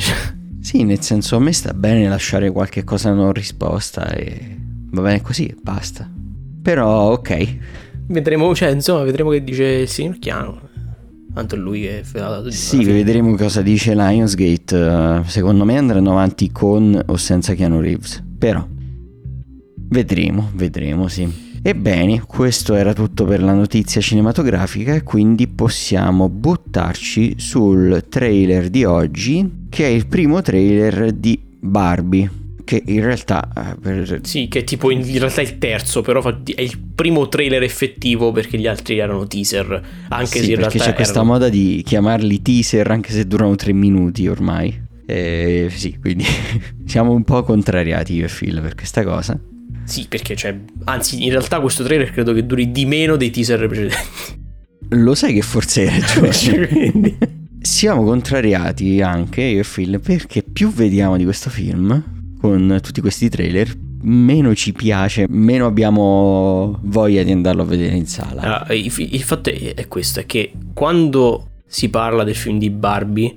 Sì, 0.59 0.83
nel 0.83 1.01
senso 1.01 1.35
a 1.35 1.39
me 1.39 1.51
sta 1.53 1.73
bene 1.73 2.07
lasciare 2.07 2.51
qualche 2.51 2.83
cosa 2.83 3.13
non 3.13 3.31
risposta 3.31 4.09
e 4.11 4.57
va 5.01 5.07
bene 5.09 5.21
così, 5.21 5.53
basta. 5.61 6.09
Però 6.61 7.11
ok. 7.11 7.57
Vedremo, 8.07 8.53
cioè, 8.55 8.69
insomma, 8.69 9.03
vedremo 9.03 9.29
che 9.31 9.43
dice 9.43 9.63
il 9.63 9.87
signor 9.87 10.19
Chiano. 10.19 10.59
Tanto 11.33 11.55
è 11.55 11.57
lui 11.57 11.81
che 11.81 12.01
fa 12.03 12.29
la 12.29 12.51
Sì, 12.51 12.83
vedremo 12.83 13.35
cosa 13.35 13.61
dice 13.61 13.93
Lionsgate. 13.93 15.21
Secondo 15.25 15.65
me 15.65 15.77
andranno 15.77 16.11
avanti 16.11 16.51
con 16.51 16.99
o 17.05 17.15
senza 17.17 17.53
Keanu 17.53 17.79
Reeves. 17.79 18.23
Però 18.37 18.65
vedremo, 19.89 20.49
vedremo, 20.55 21.07
sì. 21.07 21.45
Ebbene, 21.61 22.21
questo 22.21 22.75
era 22.75 22.93
tutto 22.93 23.25
per 23.25 23.43
la 23.43 23.53
notizia 23.53 23.99
cinematografica 23.99 24.93
e 24.95 25.03
quindi 25.03 25.47
possiamo 25.47 26.29
buttarci 26.29 27.35
sul 27.37 28.05
trailer 28.09 28.69
di 28.69 28.83
oggi, 28.85 29.65
che 29.69 29.85
è 29.85 29.89
il 29.89 30.07
primo 30.07 30.41
trailer 30.41 31.11
di 31.11 31.39
Barbie. 31.59 32.45
Che 32.67 32.83
in 32.87 33.01
realtà. 33.01 33.47
eh, 33.55 33.75
Per... 33.79 34.19
Sì, 34.23 34.49
che 34.49 34.59
è 34.59 34.63
tipo 34.65 34.91
in, 34.91 35.01
realtà 35.17 35.39
il 35.39 35.57
terzo, 35.57 36.01
però 36.01 36.21
è 36.43 36.61
il 36.61 36.77
primo 36.93 37.29
trailer 37.29 37.63
effettivo 37.63 38.33
perché 38.33 38.57
gli 38.57 38.67
altri 38.67 38.97
erano 38.97 39.25
teaser. 39.25 39.81
Anche 40.09 40.25
sì, 40.25 40.31
se 40.31 40.51
in 40.51 40.55
perché 40.57 40.77
realtà 40.77 40.83
c'è 40.83 40.93
questa 40.93 41.13
erano- 41.19 41.31
moda 41.31 41.47
di 41.47 41.81
chiamarli 41.85 42.41
teaser 42.41 42.91
anche 42.91 43.13
se 43.13 43.25
durano 43.25 43.55
tre 43.55 43.71
minuti 43.71 44.27
ormai. 44.27 44.83
Eh, 45.05 45.69
sì, 45.73 45.97
quindi 45.97 46.25
siamo 46.85 47.13
un 47.13 47.23
po' 47.23 47.41
contrariati 47.43 48.15
io 48.15 48.25
e 48.25 48.29
Phil 48.29 48.59
per 48.59 48.75
questa 48.75 49.05
cosa. 49.05 49.39
Sì, 49.85 50.05
perché 50.09 50.35
cioè. 50.35 50.53
Anzi, 50.83 51.23
in 51.23 51.29
realtà 51.29 51.61
questo 51.61 51.85
trailer 51.85 52.11
credo 52.11 52.33
che 52.33 52.45
duri 52.45 52.69
di 52.69 52.85
meno 52.85 53.15
dei 53.15 53.29
teaser 53.29 53.65
precedenti. 53.65 53.95
Lo 54.89 55.15
sai 55.15 55.33
che 55.33 55.41
forse 55.41 55.89
hai 55.89 56.03
ragione. 56.19 57.17
Siamo 57.61 58.03
contrariati 58.03 59.01
anche 59.01 59.41
io 59.41 59.61
e 59.61 59.63
Phil 59.63 60.01
perché 60.01 60.43
più 60.43 60.71
vediamo 60.73 61.15
di 61.15 61.23
questo 61.23 61.49
film 61.49 62.15
con 62.47 62.79
tutti 62.81 63.01
questi 63.01 63.27
trailer, 63.29 63.69
meno 64.03 64.55
ci 64.55 64.71
piace, 64.71 65.25
meno 65.27 65.65
abbiamo 65.65 66.79
voglia 66.83 67.23
di 67.23 67.31
andarlo 67.31 67.63
a 67.63 67.65
vedere 67.65 67.95
in 67.95 68.05
sala. 68.05 68.41
Allora, 68.41 68.73
il, 68.73 68.93
il 68.95 69.21
fatto 69.23 69.49
è, 69.49 69.73
è 69.73 69.87
questo: 69.87 70.21
è 70.21 70.25
che 70.25 70.53
quando 70.73 71.49
si 71.65 71.89
parla 71.89 72.23
del 72.23 72.35
film 72.35 72.57
di 72.57 72.69
Barbie, 72.69 73.35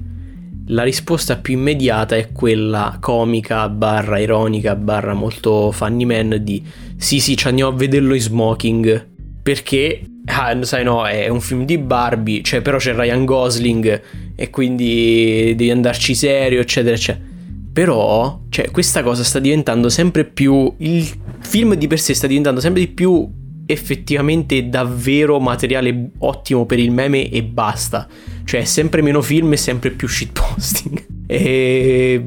la 0.67 0.85
risposta 0.85 1.39
più 1.39 1.55
immediata 1.55 2.17
è 2.17 2.31
quella 2.31 2.99
comica, 3.01 3.69
barra 3.69 4.19
ironica, 4.19 4.77
barra 4.77 5.15
molto 5.15 5.73
funny 5.73 6.05
man 6.05 6.39
di 6.41 6.63
sì, 6.97 7.19
sì, 7.19 7.37
ci 7.37 7.49
andiamo 7.49 7.73
a 7.73 7.75
vederlo 7.75 8.15
in 8.15 8.21
smoking. 8.21 9.09
Perché, 9.43 10.03
ah, 10.27 10.63
sai, 10.63 10.85
no, 10.85 11.07
è 11.07 11.27
un 11.29 11.41
film 11.41 11.65
di 11.65 11.79
Barbie, 11.79 12.43
cioè, 12.43 12.61
però 12.61 12.77
c'è 12.77 12.95
Ryan 12.95 13.25
Gosling 13.25 14.03
e 14.37 14.51
quindi 14.51 15.55
devi 15.57 15.71
andarci 15.71 16.15
serio, 16.15 16.61
eccetera, 16.61 16.95
eccetera. 16.95 17.25
Però, 17.73 18.43
cioè, 18.49 18.71
questa 18.71 19.03
cosa 19.03 19.23
sta 19.23 19.39
diventando 19.39 19.89
sempre 19.89 20.25
più. 20.25 20.73
Il 20.79 21.09
film 21.41 21.75
di 21.75 21.87
per 21.87 22.01
sé 22.01 22.15
sta 22.15 22.27
diventando 22.27 22.61
sempre 22.61 22.81
di 22.81 22.89
più 22.89 23.29
effettivamente 23.67 24.69
davvero 24.69 25.39
materiale 25.39 26.11
ottimo 26.19 26.67
per 26.67 26.81
il 26.81 26.91
meme 26.91 27.29
e 27.31 27.45
basta. 27.45 28.09
Cioè, 28.45 28.65
sempre 28.65 29.03
meno 29.03 29.23
film 29.23 29.53
e 29.53 29.57
sempre 29.57 29.91
più 29.91 30.09
shitposting. 30.09 31.07
E. 31.31 32.21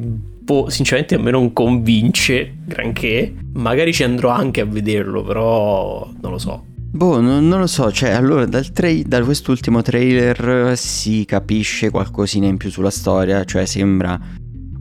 Boh, 0.43 0.69
sinceramente 0.69 1.15
a 1.15 1.19
me 1.19 1.29
non 1.29 1.51
convince 1.51 2.53
granché. 2.65 3.33
Magari 3.53 3.91
ci 3.91 4.03
andrò 4.03 4.29
anche 4.29 4.61
a 4.61 4.65
vederlo, 4.65 5.23
però 5.23 6.09
non 6.21 6.31
lo 6.31 6.37
so. 6.37 6.63
Boh, 6.95 7.19
non, 7.19 7.47
non 7.47 7.59
lo 7.59 7.67
so, 7.67 7.91
cioè 7.91 8.11
allora 8.11 8.45
dal 8.45 8.71
tra- 8.71 8.93
da 9.05 9.21
quest'ultimo 9.23 9.81
trailer 9.81 10.77
si 10.77 11.25
capisce 11.25 11.89
qualcosina 11.89 12.45
in 12.45 12.57
più 12.57 12.69
sulla 12.69 12.91
storia, 12.91 13.43
cioè 13.45 13.65
sembra 13.65 14.17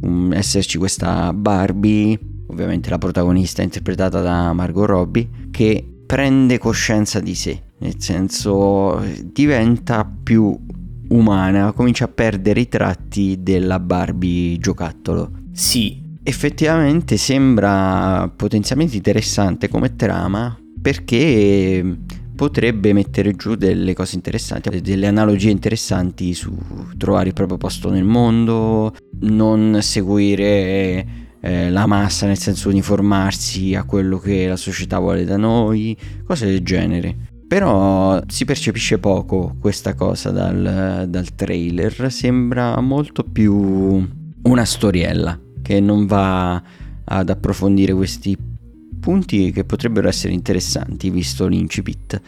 um, 0.02 0.32
esserci 0.32 0.78
questa 0.78 1.32
Barbie, 1.32 2.18
ovviamente 2.47 2.90
la 2.90 2.99
protagonista 2.99 3.62
interpretata 3.62 4.21
da 4.21 4.52
Margot 4.52 4.87
Robbie, 4.87 5.28
che 5.50 5.87
prende 6.06 6.59
coscienza 6.59 7.21
di 7.21 7.35
sé, 7.35 7.62
nel 7.78 7.94
senso 7.99 9.02
diventa 9.25 10.04
più 10.04 10.59
umana, 11.09 11.73
comincia 11.73 12.04
a 12.04 12.09
perdere 12.09 12.61
i 12.61 12.68
tratti 12.68 13.38
della 13.40 13.80
Barbie 13.80 14.59
giocattolo. 14.59 15.40
Sì, 15.52 16.02
Effettivamente 16.25 17.16
sembra 17.16 18.32
potenzialmente 18.37 18.94
interessante 18.94 19.68
come 19.68 19.97
trama 19.97 20.56
perché 20.80 21.97
potrebbe 22.34 22.92
mettere 22.92 23.34
giù 23.34 23.54
delle 23.54 23.94
cose 23.94 24.16
interessanti, 24.16 24.80
delle 24.80 25.06
analogie 25.06 25.50
interessanti 25.50 26.34
su 26.34 26.56
trovare 26.96 27.28
il 27.28 27.34
proprio 27.34 27.58
posto 27.58 27.90
nel 27.90 28.04
mondo, 28.04 28.94
non 29.20 29.78
seguire 29.80 31.06
eh, 31.40 31.70
la 31.70 31.86
massa 31.86 32.26
nel 32.26 32.38
senso 32.38 32.68
uniformarsi 32.68 33.74
a 33.74 33.84
quello 33.84 34.18
che 34.18 34.46
la 34.46 34.56
società 34.56 34.98
vuole 34.98 35.24
da 35.24 35.36
noi, 35.36 35.96
cose 36.24 36.46
del 36.46 36.62
genere. 36.62 37.30
Però 37.46 38.20
si 38.28 38.46
percepisce 38.46 38.98
poco 38.98 39.56
questa 39.60 39.94
cosa 39.94 40.30
dal, 40.30 41.06
dal 41.08 41.34
trailer, 41.34 42.10
sembra 42.10 42.80
molto 42.80 43.24
più 43.24 44.08
una 44.42 44.64
storiella 44.64 45.38
che 45.60 45.78
non 45.78 46.06
va 46.06 46.62
ad 47.04 47.28
approfondire 47.28 47.92
questi 47.92 48.36
punti 49.02 49.50
che 49.50 49.64
potrebbero 49.64 50.06
essere 50.09 50.32
interessanti 50.32 51.11
visto 51.11 51.47
l'incipit. 51.49 52.21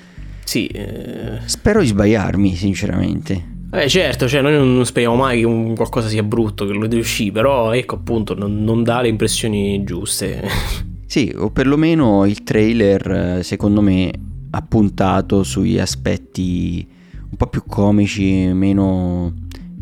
sì. 0.45 0.67
eh, 0.67 1.39
Spero 1.47 1.81
di 1.81 1.87
sbagliarmi, 1.87 2.55
sinceramente. 2.57 3.53
Eh 3.73 3.89
certo, 3.89 4.29
cioè 4.29 4.41
noi 4.43 4.53
non 4.53 4.85
speriamo 4.85 5.17
mai 5.17 5.41
che 5.41 5.47
un- 5.47 5.75
qualcosa 5.75 6.09
sia 6.09 6.23
brutto, 6.23 6.67
che 6.67 6.73
lo 6.73 6.87
uscire, 6.99 7.33
però 7.33 7.73
ecco 7.73 7.95
appunto 7.95 8.35
non, 8.35 8.63
non 8.63 8.83
dà 8.83 9.01
le 9.01 9.09
impressioni 9.09 9.83
giuste. 9.85 10.43
Sì, 11.07 11.33
o 11.37 11.51
perlomeno 11.51 12.25
il 12.25 12.43
trailer, 12.43 13.45
secondo 13.45 13.81
me, 13.81 14.11
ha 14.51 14.63
puntato 14.63 15.45
sugli 15.45 15.79
aspetti 15.79 16.85
un 17.31 17.37
po' 17.37 17.47
più 17.47 17.63
comici, 17.69 18.51
meno 18.53 19.33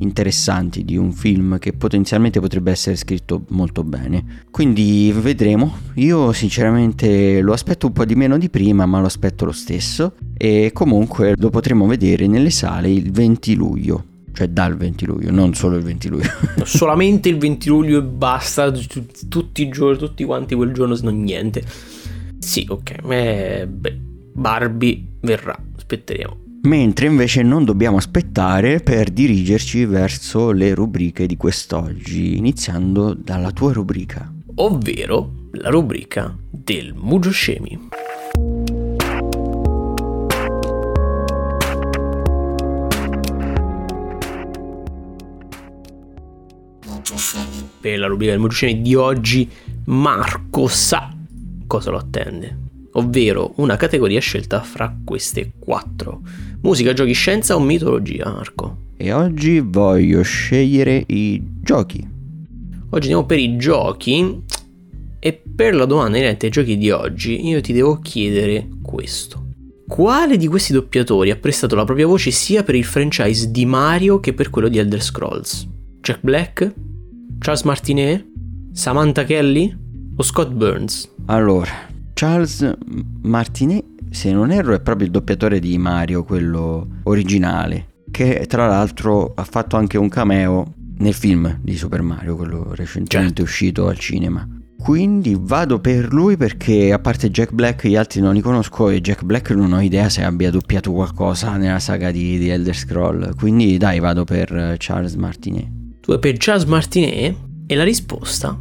interessanti 0.02 0.84
di 0.84 0.96
un 0.96 1.12
film 1.12 1.58
che 1.58 1.72
potenzialmente 1.72 2.40
potrebbe 2.40 2.70
essere 2.70 2.96
scritto 2.96 3.44
molto 3.48 3.84
bene. 3.84 4.44
Quindi 4.50 5.12
vedremo. 5.14 5.76
Io 5.94 6.32
sinceramente 6.32 7.40
lo 7.40 7.52
aspetto 7.52 7.86
un 7.86 7.92
po' 7.92 8.04
di 8.04 8.14
meno 8.14 8.36
di 8.38 8.50
prima, 8.50 8.84
ma 8.86 9.00
lo 9.00 9.06
aspetto 9.06 9.44
lo 9.44 9.52
stesso. 9.52 10.14
E 10.36 10.70
comunque 10.72 11.34
lo 11.36 11.50
potremo 11.50 11.86
vedere 11.86 12.26
nelle 12.26 12.50
sale 12.50 12.90
il 12.90 13.10
20 13.10 13.54
luglio. 13.54 14.04
Cioè 14.34 14.48
dal 14.48 14.76
20 14.76 15.04
luglio, 15.04 15.30
non 15.30 15.54
solo 15.54 15.76
il 15.76 15.82
20 15.82 16.08
luglio. 16.08 16.30
Solamente 16.64 17.28
il 17.28 17.36
20 17.36 17.68
luglio 17.68 17.98
e 17.98 18.02
basta, 18.02 18.70
tu- 18.70 19.04
tutti 19.28 19.62
i 19.62 19.68
giorni, 19.68 19.98
tutti 19.98 20.24
quanti 20.24 20.54
quel 20.54 20.72
giorno, 20.72 20.94
se 20.94 21.04
non 21.04 21.20
niente. 21.22 21.62
Sì, 22.38 22.66
ok, 22.68 22.94
eh, 23.08 23.68
beh, 23.68 24.00
Barbie 24.32 25.04
verrà, 25.20 25.56
aspetteremo. 25.76 26.41
Mentre 26.64 27.06
invece 27.06 27.42
non 27.42 27.64
dobbiamo 27.64 27.96
aspettare 27.96 28.78
per 28.78 29.10
dirigerci 29.10 29.84
verso 29.84 30.52
le 30.52 30.74
rubriche 30.74 31.26
di 31.26 31.36
quest'oggi, 31.36 32.36
iniziando 32.36 33.14
dalla 33.14 33.50
tua 33.50 33.72
rubrica. 33.72 34.32
Ovvero 34.54 35.48
la 35.54 35.70
rubrica 35.70 36.32
del 36.48 36.94
Mugio. 36.94 37.30
Per 47.80 47.98
la 47.98 48.06
rubrica 48.06 48.30
del 48.30 48.40
Mugio 48.40 48.72
di 48.72 48.94
oggi, 48.94 49.50
Marco 49.86 50.68
sa 50.68 51.12
cosa 51.66 51.90
lo 51.90 51.96
attende. 51.96 52.61
Ovvero 52.92 53.52
una 53.56 53.76
categoria 53.76 54.20
scelta 54.20 54.60
fra 54.62 54.94
queste 55.04 55.52
quattro. 55.58 56.20
Musica, 56.62 56.92
giochi, 56.92 57.12
scienza 57.12 57.56
o 57.56 57.60
mitologia, 57.60 58.30
Marco? 58.30 58.90
E 58.96 59.12
oggi 59.12 59.60
voglio 59.60 60.22
scegliere 60.22 61.02
i 61.06 61.42
giochi. 61.60 62.06
Oggi 62.90 63.06
andiamo 63.06 63.24
per 63.24 63.38
i 63.38 63.56
giochi 63.56 64.42
e 65.18 65.42
per 65.54 65.74
la 65.74 65.86
domanda 65.86 66.18
inerente 66.18 66.46
ai 66.46 66.52
giochi 66.52 66.76
di 66.76 66.90
oggi 66.90 67.46
io 67.46 67.60
ti 67.60 67.72
devo 67.72 67.98
chiedere 68.00 68.68
questo. 68.82 69.46
Quale 69.88 70.36
di 70.36 70.46
questi 70.46 70.72
doppiatori 70.72 71.30
ha 71.30 71.36
prestato 71.36 71.74
la 71.74 71.84
propria 71.84 72.06
voce 72.06 72.30
sia 72.30 72.62
per 72.62 72.74
il 72.74 72.84
franchise 72.84 73.50
di 73.50 73.64
Mario 73.64 74.20
che 74.20 74.32
per 74.32 74.50
quello 74.50 74.68
di 74.68 74.78
Elder 74.78 75.02
Scrolls? 75.02 75.68
Jack 76.00 76.20
Black? 76.22 76.74
Charles 77.38 77.62
Martinet? 77.62 78.26
Samantha 78.72 79.24
Kelly? 79.24 79.76
O 80.16 80.22
Scott 80.22 80.50
Burns? 80.50 81.10
Allora, 81.26 81.70
Charles 82.22 82.72
Martinet, 83.22 83.84
se 84.12 84.30
non 84.30 84.52
erro, 84.52 84.74
è 84.74 84.80
proprio 84.80 85.06
il 85.06 85.12
doppiatore 85.12 85.58
di 85.58 85.76
Mario, 85.76 86.22
quello 86.22 86.86
originale, 87.02 87.94
che 88.12 88.44
tra 88.46 88.68
l'altro 88.68 89.32
ha 89.34 89.42
fatto 89.42 89.76
anche 89.76 89.98
un 89.98 90.08
cameo 90.08 90.72
nel 90.98 91.14
film 91.14 91.58
di 91.60 91.76
Super 91.76 92.00
Mario, 92.00 92.36
quello 92.36 92.74
recentemente 92.76 93.08
Certo. 93.08 93.42
uscito 93.42 93.88
al 93.88 93.98
cinema. 93.98 94.46
Quindi 94.78 95.36
vado 95.36 95.80
per 95.80 96.12
lui 96.12 96.36
perché 96.36 96.92
a 96.92 97.00
parte 97.00 97.28
Jack 97.28 97.52
Black 97.54 97.88
gli 97.88 97.96
altri 97.96 98.20
non 98.20 98.34
li 98.34 98.40
conosco 98.40 98.88
e 98.88 99.00
Jack 99.00 99.24
Black 99.24 99.50
non 99.50 99.72
ho 99.72 99.80
idea 99.80 100.08
se 100.08 100.22
abbia 100.22 100.52
doppiato 100.52 100.92
qualcosa 100.92 101.56
nella 101.56 101.80
saga 101.80 102.12
di, 102.12 102.38
di 102.38 102.48
Elder 102.50 102.76
Scroll. 102.76 103.34
Quindi 103.34 103.78
dai, 103.78 103.98
vado 103.98 104.22
per 104.22 104.56
eh, 104.56 104.76
Charles 104.78 105.16
Martinet. 105.16 105.66
Tu 106.00 106.12
è 106.12 106.20
per 106.20 106.36
Charles 106.38 106.66
Martinet 106.66 107.34
e 107.66 107.74
la 107.74 107.82
risposta 107.82 108.56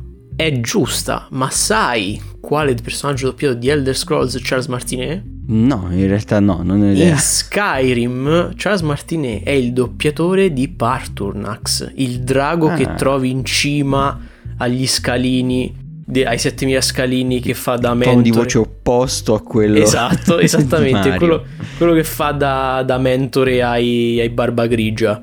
è 0.46 0.60
giusta, 0.60 1.28
ma 1.32 1.50
sai 1.50 2.20
quale 2.40 2.74
personaggio 2.76 3.28
doppiato 3.28 3.54
di 3.56 3.70
Elder 3.70 3.96
Scrolls 3.96 4.38
Charles 4.42 4.68
Martinet? 4.68 5.24
No, 5.48 5.88
in 5.92 6.08
realtà 6.08 6.40
no, 6.40 6.62
non 6.64 6.82
ho 6.82 6.92
idea. 6.92 7.10
In 7.12 7.18
Skyrim 7.18 8.54
Charles 8.56 8.82
Martinet 8.82 9.44
è 9.44 9.52
il 9.52 9.74
doppiatore 9.74 10.52
di 10.54 10.68
Parturnax, 10.68 11.92
il 11.96 12.22
drago 12.22 12.70
Ah. 12.70 12.74
che 12.76 12.96
trovi 12.96 13.30
in 13.30 13.44
cima 13.46 14.20
agli 14.58 14.88
scalini, 14.88 15.74
de- 16.06 16.26
ai 16.26 16.38
7000 16.40 16.82
scalini 16.82 17.40
che 17.40 17.54
fa 17.54 17.76
da 17.76 17.90
mentore. 17.94 18.12
Tono 18.12 18.22
di 18.22 18.32
voce 18.32 18.58
opposto 18.58 19.34
a 19.34 19.42
quello 19.42 19.78
Esatto, 19.78 20.40
esattamente, 20.40 21.16
quello, 21.16 21.44
quello 21.78 21.94
che 21.94 22.04
fa 22.04 22.32
da, 22.32 22.84
da 22.86 22.98
mentore 22.98 23.62
ai, 23.62 24.20
ai 24.20 24.30
Barba 24.30 24.68
Grigia. 24.68 25.20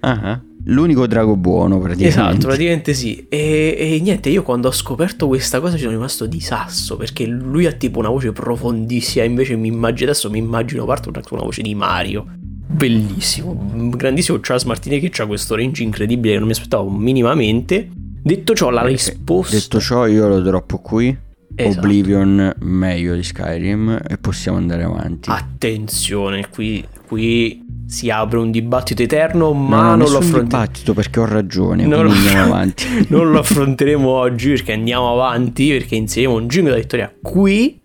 Ah, 0.00 0.20
ah. 0.22 0.40
L'unico 0.64 1.06
drago 1.06 1.36
buono 1.36 1.78
praticamente. 1.80 2.20
Esatto, 2.20 2.46
praticamente 2.46 2.94
sì. 2.94 3.26
E, 3.28 3.76
e 3.78 4.00
niente, 4.00 4.28
io 4.28 4.42
quando 4.42 4.68
ho 4.68 4.72
scoperto 4.72 5.26
questa 5.26 5.60
cosa 5.60 5.74
ci 5.74 5.80
sono 5.82 5.92
rimasto 5.92 6.26
di 6.26 6.40
sasso 6.40 6.96
perché 6.96 7.26
lui 7.26 7.66
ha 7.66 7.72
tipo 7.72 7.98
una 7.98 8.08
voce 8.10 8.32
profondissima. 8.32 9.24
Invece 9.24 9.56
mi 9.56 9.68
immagino 9.68 10.10
adesso 10.10 10.30
mi 10.30 10.38
immagino 10.38 10.84
parto 10.84 11.10
con 11.10 11.22
una 11.30 11.42
voce 11.42 11.62
di 11.62 11.74
Mario. 11.74 12.26
Bellissimo, 12.72 13.90
grandissimo 13.94 14.38
Charles 14.40 14.64
Martinet 14.64 15.10
che 15.10 15.22
ha 15.22 15.26
questo 15.26 15.54
range 15.56 15.82
incredibile 15.82 16.32
che 16.34 16.38
non 16.38 16.46
mi 16.46 16.54
aspettavo 16.54 16.88
minimamente. 16.90 17.88
Detto 18.22 18.54
ciò, 18.54 18.70
la 18.70 18.82
Eh, 18.84 18.88
risposta. 18.88 19.56
Detto 19.56 19.80
ciò, 19.80 20.06
io 20.06 20.28
lo 20.28 20.40
droppo 20.40 20.78
qui. 20.78 21.14
Esatto. 21.54 21.84
Oblivion 21.86 22.54
meglio 22.60 23.14
di 23.14 23.22
Skyrim 23.22 24.00
e 24.08 24.16
possiamo 24.16 24.56
andare 24.56 24.84
avanti. 24.84 25.28
Attenzione, 25.28 26.48
qui, 26.48 26.82
qui 27.06 27.61
si 27.86 28.08
apre 28.10 28.38
un 28.38 28.50
dibattito 28.50 29.02
eterno, 29.02 29.48
No, 29.48 29.52
ma 29.54 29.82
no, 29.90 29.96
non 29.96 30.10
lo 30.10 30.18
affrontiamo. 30.18 30.42
dibattito 30.42 30.94
perché 30.94 31.20
ho 31.20 31.26
ragione, 31.26 31.84
Non 31.86 32.04
lo- 32.04 32.10
andiamo 32.12 32.42
avanti. 32.54 33.06
non 33.10 33.30
lo 33.30 33.38
affronteremo 33.40 34.08
oggi 34.08 34.50
perché 34.50 34.72
andiamo 34.72 35.12
avanti 35.12 35.68
perché 35.68 35.94
insieme 35.94 36.32
un 36.34 36.46
jingle 36.48 36.72
da 36.72 36.78
vittoria 36.78 37.12
qui 37.20 37.80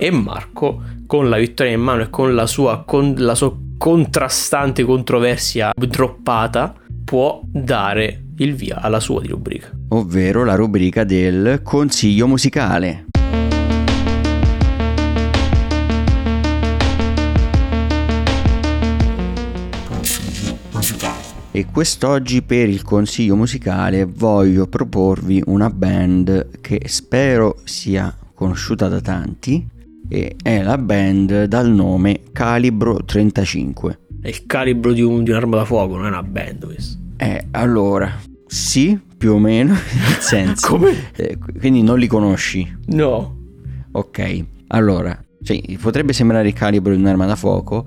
e 0.00 0.10
Marco 0.10 0.80
con 1.06 1.28
la 1.28 1.38
vittoria 1.38 1.72
in 1.72 1.80
mano 1.80 2.02
e 2.02 2.10
con 2.10 2.34
la 2.34 2.46
sua, 2.46 2.84
con 2.86 3.14
la 3.16 3.34
sua 3.34 3.52
contrastante 3.76 4.84
controversia 4.84 5.72
droppata 5.76 6.74
può 7.04 7.40
dare 7.44 8.24
il 8.36 8.54
via 8.54 8.80
alla 8.80 9.00
sua 9.00 9.20
di 9.20 9.28
rubrica 9.28 9.70
Ovvero 9.88 10.44
la 10.44 10.54
rubrica 10.54 11.02
del 11.04 11.60
consiglio 11.64 12.26
musicale. 12.28 13.06
E 21.50 21.66
quest'oggi 21.72 22.42
per 22.42 22.68
il 22.68 22.82
consiglio 22.82 23.34
musicale 23.34 24.04
voglio 24.04 24.66
proporvi 24.66 25.42
una 25.46 25.70
band 25.70 26.60
che 26.60 26.82
spero 26.86 27.56
sia 27.64 28.14
conosciuta 28.34 28.86
da 28.88 29.00
tanti 29.00 29.66
e 30.08 30.36
è 30.40 30.62
la 30.62 30.78
band 30.78 31.44
dal 31.44 31.70
nome 31.70 32.20
Calibro 32.32 33.02
35. 33.04 33.98
è 34.20 34.28
il 34.28 34.46
calibro 34.46 34.92
di, 34.92 35.00
un- 35.02 35.24
di 35.24 35.30
un'arma 35.30 35.56
da 35.56 35.64
fuoco 35.64 35.96
non 35.96 36.04
è 36.06 36.08
una 36.08 36.22
band 36.22 36.64
questo 36.66 36.96
Eh, 37.16 37.46
allora, 37.52 38.12
sì, 38.46 38.98
più 39.16 39.32
o 39.32 39.38
meno, 39.38 39.72
nel 39.74 40.18
senso. 40.20 40.68
come? 40.76 41.10
Eh, 41.16 41.38
quindi 41.58 41.82
non 41.82 41.98
li 41.98 42.06
conosci. 42.06 42.76
no 42.88 43.36
Ok, 43.90 44.44
allora, 44.68 45.18
sì, 45.42 45.76
potrebbe 45.80 46.12
sembrare 46.12 46.46
il 46.48 46.52
calibro 46.54 46.94
di 46.94 47.00
un'arma 47.00 47.26
da 47.26 47.34
fuoco. 47.36 47.84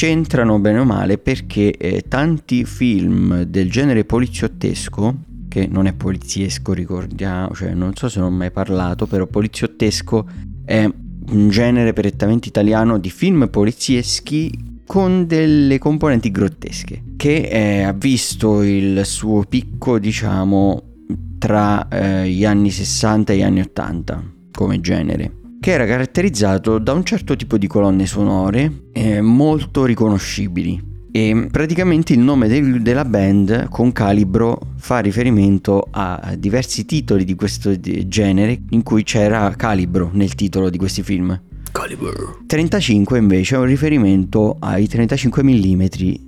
C'entrano 0.00 0.58
bene 0.58 0.78
o 0.78 0.86
male 0.86 1.18
perché 1.18 1.76
eh, 1.76 2.04
tanti 2.08 2.64
film 2.64 3.42
del 3.42 3.70
genere 3.70 4.06
poliziottesco, 4.06 5.14
che 5.46 5.68
non 5.70 5.84
è 5.84 5.92
poliziesco, 5.92 6.72
ricordiamo, 6.72 7.54
cioè 7.54 7.74
non 7.74 7.94
so 7.94 8.08
se 8.08 8.18
non 8.18 8.32
ho 8.32 8.34
mai 8.34 8.50
parlato, 8.50 9.06
però 9.06 9.26
poliziottesco 9.26 10.26
è 10.64 10.90
un 11.32 11.48
genere 11.50 11.92
prettamente 11.92 12.48
italiano 12.48 12.96
di 12.96 13.10
film 13.10 13.50
polizieschi 13.50 14.80
con 14.86 15.26
delle 15.26 15.76
componenti 15.76 16.30
grottesche, 16.30 17.02
che 17.16 17.50
eh, 17.50 17.82
ha 17.82 17.92
visto 17.92 18.62
il 18.62 19.04
suo 19.04 19.44
picco, 19.46 19.98
diciamo, 19.98 20.82
tra 21.36 21.88
eh, 21.88 22.26
gli 22.26 22.46
anni 22.46 22.70
60 22.70 23.34
e 23.34 23.36
gli 23.36 23.42
anni 23.42 23.60
80 23.60 24.32
come 24.50 24.80
genere 24.80 25.39
che 25.60 25.72
era 25.72 25.84
caratterizzato 25.84 26.78
da 26.78 26.92
un 26.94 27.04
certo 27.04 27.36
tipo 27.36 27.58
di 27.58 27.66
colonne 27.66 28.06
sonore 28.06 28.84
eh, 28.92 29.20
molto 29.20 29.84
riconoscibili 29.84 30.88
e 31.12 31.48
praticamente 31.50 32.12
il 32.12 32.20
nome 32.20 32.48
del- 32.48 32.80
della 32.82 33.04
band 33.04 33.68
con 33.68 33.92
calibro 33.92 34.58
fa 34.76 35.00
riferimento 35.00 35.86
a 35.90 36.34
diversi 36.38 36.86
titoli 36.86 37.24
di 37.24 37.34
questo 37.34 37.78
genere 37.78 38.62
in 38.70 38.82
cui 38.82 39.02
c'era 39.02 39.52
calibro 39.56 40.10
nel 40.14 40.34
titolo 40.34 40.70
di 40.70 40.78
questi 40.78 41.02
film. 41.02 41.38
calibro 41.72 42.38
35 42.46 43.18
invece 43.18 43.56
è 43.56 43.58
un 43.58 43.64
riferimento 43.66 44.56
ai 44.60 44.88
35 44.88 45.42
mm 45.42 45.82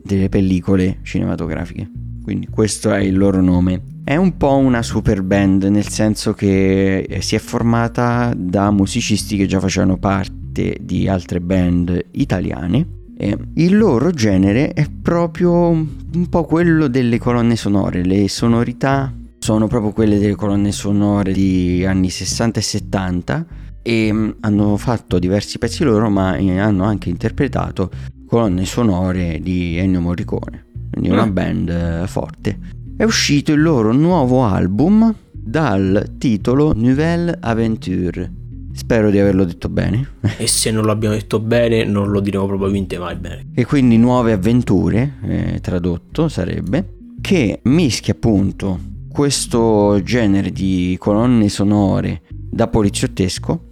delle 0.05 0.29
pellicole 0.29 0.99
cinematografiche. 1.03 1.91
Quindi 2.23 2.49
questo 2.49 2.93
è 2.93 3.01
il 3.01 3.17
loro 3.17 3.41
nome. 3.41 3.83
È 4.05 4.17
un 4.17 4.37
po' 4.37 4.57
una 4.57 4.83
super 4.83 5.23
band 5.23 5.63
nel 5.65 5.87
senso 5.87 6.33
che 6.33 7.01
eh, 7.01 7.23
si 7.23 7.37
è 7.37 7.39
formata 7.39 8.33
da 8.37 8.71
musicisti 8.73 9.37
che 9.37 9.47
già 9.47 9.61
facevano 9.61 9.97
parte 9.97 10.77
di 10.81 11.07
altre 11.09 11.41
band 11.41 12.07
italiane. 12.13 12.87
E 13.17 13.39
il 13.55 13.77
loro 13.79 14.11
genere 14.11 14.73
è 14.73 14.89
proprio 14.91 15.69
un 15.69 16.29
po' 16.29 16.45
quello 16.45 16.89
delle 16.89 17.19
colonne 17.19 17.55
sonore, 17.55 18.05
le 18.05 18.29
sonorità 18.29 19.13
sono 19.39 19.69
proprio 19.69 19.93
quelle 19.93 20.19
delle 20.19 20.35
colonne 20.35 20.73
sonore 20.73 21.33
di 21.33 21.85
anni 21.87 22.11
60 22.11 22.59
e 22.59 22.63
70 22.63 23.47
e 23.83 24.13
mm, 24.13 24.31
hanno 24.41 24.77
fatto 24.77 25.19
diversi 25.21 25.59
pezzi 25.59 25.85
loro 25.85 26.09
ma 26.11 26.37
eh, 26.37 26.59
hanno 26.59 26.85
anche 26.85 27.09
interpretato 27.09 27.91
colonne 28.27 28.65
sonore 28.65 29.41
di 29.43 29.77
Ennio 29.77 30.01
Morricone 30.01 30.65
quindi 30.91 31.11
una 31.11 31.23
Ah. 31.23 31.27
band 31.27 31.69
eh, 31.69 32.07
forte 32.07 32.59
è 33.03 33.05
uscito 33.05 33.51
il 33.51 33.61
loro 33.61 33.93
nuovo 33.93 34.45
album 34.45 35.13
dal 35.33 36.15
titolo 36.19 36.73
Nouvelle 36.73 37.37
Aventure 37.41 38.31
spero 38.75 39.11
di 39.11 39.19
averlo 39.19 39.45
detto 39.45 39.69
bene 39.69 40.19
E 40.39 40.47
se 40.47 40.71
non 40.71 40.87
l'abbiamo 40.87 41.17
detto 41.17 41.41
bene, 41.41 41.83
non 41.83 42.13
lo 42.13 42.21
diremo 42.21 42.47
probabilmente 42.47 43.01
mai 43.01 43.17
bene. 43.17 43.49
e 43.55 43.65
quindi 43.67 43.97
nuove 43.97 44.31
avventure 44.31 45.15
eh, 45.25 45.59
tradotto 45.61 46.29
sarebbe 46.29 46.99
che 47.21 47.59
mischia 47.65 48.13
appunto 48.13 48.79
questo 49.09 50.01
genere 50.05 50.53
di 50.53 50.95
colonne 51.01 51.49
sonore 51.49 52.23
da 52.31 52.69
poliziottesco 52.69 53.65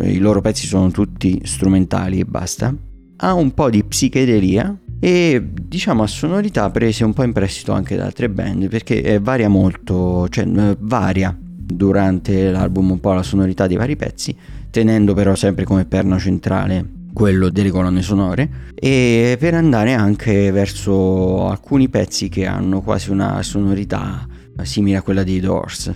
eh, 0.00 0.12
i 0.12 0.18
loro 0.18 0.40
pezzi 0.40 0.66
sono 0.66 0.90
tutti 0.90 1.42
strumentali 1.44 2.20
e 2.20 2.24
basta 2.24 2.74
ha 3.16 3.34
un 3.34 3.52
po' 3.52 3.68
di 3.68 3.84
psichedelia 3.84 4.74
e 5.00 5.50
diciamo 5.52 6.02
a 6.02 6.06
sonorità 6.06 6.70
prese 6.70 7.04
un 7.04 7.12
po' 7.12 7.22
in 7.22 7.32
prestito 7.32 7.72
anche 7.72 7.96
da 7.96 8.04
altre 8.04 8.28
band 8.28 8.68
perché 8.68 9.02
eh, 9.02 9.18
varia 9.18 9.48
molto 9.48 10.28
cioè 10.28 10.46
varia 10.78 11.36
durante 11.40 12.50
l'album 12.50 12.90
un 12.90 13.00
po' 13.00 13.12
la 13.12 13.22
sonorità 13.22 13.66
dei 13.66 13.76
vari 13.76 13.96
pezzi 13.96 14.36
tenendo 14.70 15.14
però 15.14 15.34
sempre 15.34 15.64
come 15.64 15.84
perno 15.84 16.18
centrale 16.18 16.96
quello 17.12 17.48
delle 17.48 17.70
colonne 17.70 18.02
sonore 18.02 18.48
e 18.74 19.36
per 19.40 19.54
andare 19.54 19.92
anche 19.92 20.52
verso 20.52 21.48
alcuni 21.48 21.88
pezzi 21.88 22.28
che 22.28 22.46
hanno 22.46 22.80
quasi 22.80 23.10
una 23.10 23.42
sonorità 23.42 24.26
simile 24.62 24.98
a 24.98 25.02
quella 25.02 25.24
dei 25.24 25.40
Doors. 25.40 25.92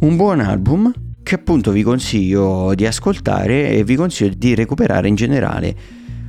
Un 0.00 0.16
buon 0.16 0.40
album 0.40 0.92
che 1.22 1.34
appunto 1.34 1.72
vi 1.72 1.82
consiglio 1.82 2.74
di 2.74 2.86
ascoltare 2.86 3.70
e 3.70 3.84
vi 3.84 3.96
consiglio 3.96 4.34
di 4.36 4.54
recuperare 4.54 5.08
in 5.08 5.14
generale 5.14 5.76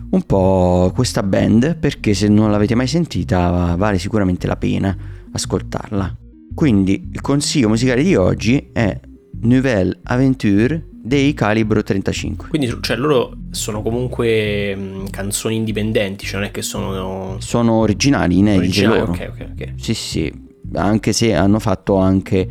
un 0.10 0.22
po' 0.24 0.92
questa 0.96 1.24
band 1.24 1.78
perché 1.78 2.14
se 2.14 2.28
non 2.28 2.52
l'avete 2.52 2.76
mai 2.76 2.88
sentita 2.88 3.76
vale 3.78 3.98
sicuramente 4.00 4.48
la 4.48 4.56
pena 4.58 4.96
ascoltarla. 5.32 6.16
Quindi 6.54 7.10
il 7.12 7.22
consiglio 7.22 7.68
musicale 7.70 8.04
di 8.04 8.16
oggi 8.16 8.70
è 8.74 9.00
Nouvelle 9.42 10.00
Aventure 10.04 10.88
dei 10.92 11.34
Calibro 11.34 11.84
35. 11.84 12.50
Quindi, 12.50 12.76
cioè, 12.82 12.98
loro 12.98 13.32
sono 13.52 13.82
comunque 13.82 14.76
mh, 14.76 15.10
canzoni 15.12 15.56
indipendenti, 15.56 16.26
cioè 16.26 16.40
non 16.40 16.50
è 16.50 16.52
che 16.52 16.62
sono 16.62 17.38
Sono 17.40 17.74
originali, 17.74 18.40
inediti 18.40 18.84
originali. 18.84 19.00
loro. 19.00 19.12
Ok, 19.12 19.32
ok, 19.34 19.48
ok. 19.52 19.74
Sì, 19.78 19.94
sì, 19.94 20.34
anche 20.74 21.14
se 21.14 21.34
hanno 21.34 21.60
fatto 21.60 21.96
anche 21.96 22.48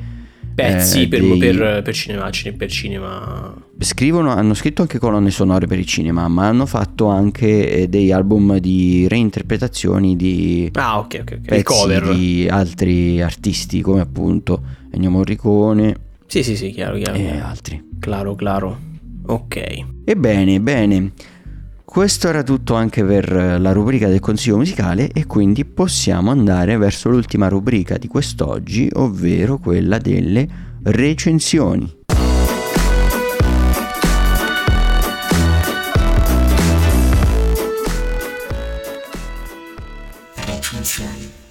Pezzi 0.56 1.02
eh, 1.02 1.08
per, 1.08 1.20
dei- 1.20 1.38
per, 1.38 1.82
per 1.82 1.94
cinema, 1.94 2.30
cine- 2.30 2.54
per 2.56 2.70
cinema. 2.70 3.54
scrivono, 3.78 4.30
hanno 4.30 4.54
scritto 4.54 4.80
anche 4.80 4.98
colonne 4.98 5.30
sonore 5.30 5.66
per 5.66 5.78
il 5.78 5.84
cinema, 5.84 6.26
ma 6.28 6.46
hanno 6.46 6.64
fatto 6.64 7.08
anche 7.08 7.70
eh, 7.82 7.88
dei 7.88 8.10
album 8.10 8.56
di 8.56 9.06
reinterpretazioni 9.06 10.16
di 10.16 10.70
ah, 10.72 10.98
ok, 10.98 11.18
ok, 11.20 11.32
ok. 11.40 11.40
pezzi 11.46 11.62
cover. 11.62 12.14
di 12.16 12.48
altri 12.50 13.20
artisti 13.20 13.82
come 13.82 14.00
appunto 14.00 14.62
Ennio 14.90 15.10
Morricone 15.10 15.94
Sì, 16.26 16.42
sì, 16.42 16.56
sì, 16.56 16.70
chiaro, 16.70 16.96
chiaro. 16.96 17.18
e 17.18 17.38
altri. 17.38 17.88
Claro, 18.00 18.34
claro. 18.34 18.78
Ok. 19.26 19.60
Ebbene, 20.06 20.58
bene. 20.60 21.12
Questo 21.96 22.28
era 22.28 22.42
tutto 22.42 22.74
anche 22.74 23.02
per 23.02 23.32
la 23.32 23.72
rubrica 23.72 24.06
del 24.06 24.20
consiglio 24.20 24.59
musicale 24.59 25.09
e 25.14 25.24
quindi 25.24 25.64
possiamo 25.64 26.30
andare 26.30 26.76
verso 26.76 27.09
l'ultima 27.09 27.48
rubrica 27.48 27.96
di 27.96 28.06
quest'oggi, 28.06 28.90
ovvero 28.96 29.56
quella 29.56 29.96
delle 29.96 30.46
recensioni. 30.82 31.90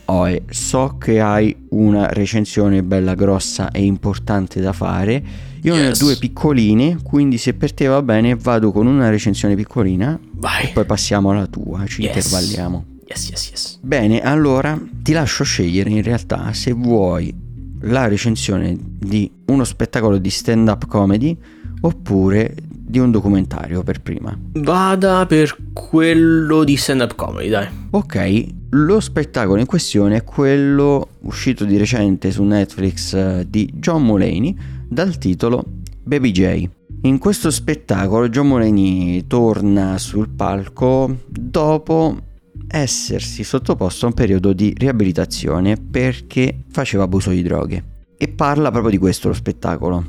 Oh, 0.06 0.28
so 0.52 0.98
che 1.00 1.22
hai 1.22 1.66
una 1.70 2.06
recensione 2.10 2.84
bella 2.84 3.16
grossa 3.16 3.72
e 3.72 3.82
importante 3.82 4.62
da 4.62 4.74
fare. 4.74 5.24
Io 5.66 5.74
ne 5.76 5.86
ho 5.86 5.90
Yes. 5.90 6.00
due 6.00 6.16
piccoline, 6.18 6.98
quindi 7.04 7.38
se 7.38 7.54
per 7.54 7.74
te 7.74 7.88
va 7.88 8.02
bene 8.02 8.36
vado 8.36 8.72
con 8.72 8.86
una 8.88 9.10
recensione 9.10 9.56
piccolina 9.56 10.18
Vai. 10.34 10.66
e 10.66 10.72
poi 10.74 10.86
passiamo 10.86 11.32
alla 11.32 11.48
tua, 11.48 11.86
ci 11.88 12.02
Yes. 12.04 12.16
intervalliamo. 12.16 12.86
Yes, 13.08 13.30
yes, 13.30 13.50
yes. 13.50 13.80
Bene, 13.82 14.22
allora 14.22 14.80
ti 15.02 15.12
lascio 15.14 15.44
scegliere 15.44 15.90
in 15.90 16.02
realtà 16.04 16.54
se 16.54 16.72
vuoi 16.72 17.34
la 17.82 18.08
recensione 18.08 18.76
di 18.80 19.30
uno 19.48 19.64
spettacolo 19.64 20.18
di 20.18 20.30
stand-up 20.30 20.88
comedy 20.88 21.38
oppure 21.82 22.56
di 22.88 23.00
un 23.00 23.12
documentario 23.12 23.84
per 23.84 24.02
prima. 24.02 24.38
Vada 24.54 25.26
per 25.26 25.56
quello 25.74 26.64
di 26.64 26.76
stand-up 26.78 27.16
comedy, 27.16 27.50
dai. 27.50 27.68
Ok, 27.92 28.46
lo 28.72 29.00
spettacolo 29.00 29.60
in 29.60 29.66
questione 29.66 30.18
è 30.18 30.24
quello 30.24 31.10
uscito 31.22 31.66
di 31.66 31.78
recente 31.78 32.32
su 32.32 32.44
Netflix 32.44 33.14
eh, 33.14 33.46
di 33.50 33.70
John 33.74 34.04
Mulaney 34.04 34.56
dal 34.96 35.18
titolo 35.18 35.62
Baby 36.04 36.32
J. 36.32 36.70
In 37.02 37.18
questo 37.18 37.52
spettacolo 37.52 38.30
John 38.30 38.48
Mulaney 38.48 39.28
torna 39.28 39.98
sul 39.98 40.30
palco 40.30 41.24
dopo 41.28 42.18
essersi 42.66 43.44
sottoposto 43.44 44.06
a 44.06 44.08
un 44.08 44.16
periodo 44.16 44.54
di 44.54 44.74
riabilitazione 44.76 45.76
perché 45.76 46.64
faceva 46.72 47.04
abuso 47.04 47.32
di 47.32 47.42
droghe. 47.42 47.84
E 48.18 48.30
parla 48.30 48.72
proprio 48.72 48.92
di 48.92 48.98
questo 48.98 49.28
lo 49.28 49.34
spettacolo. 49.34 50.02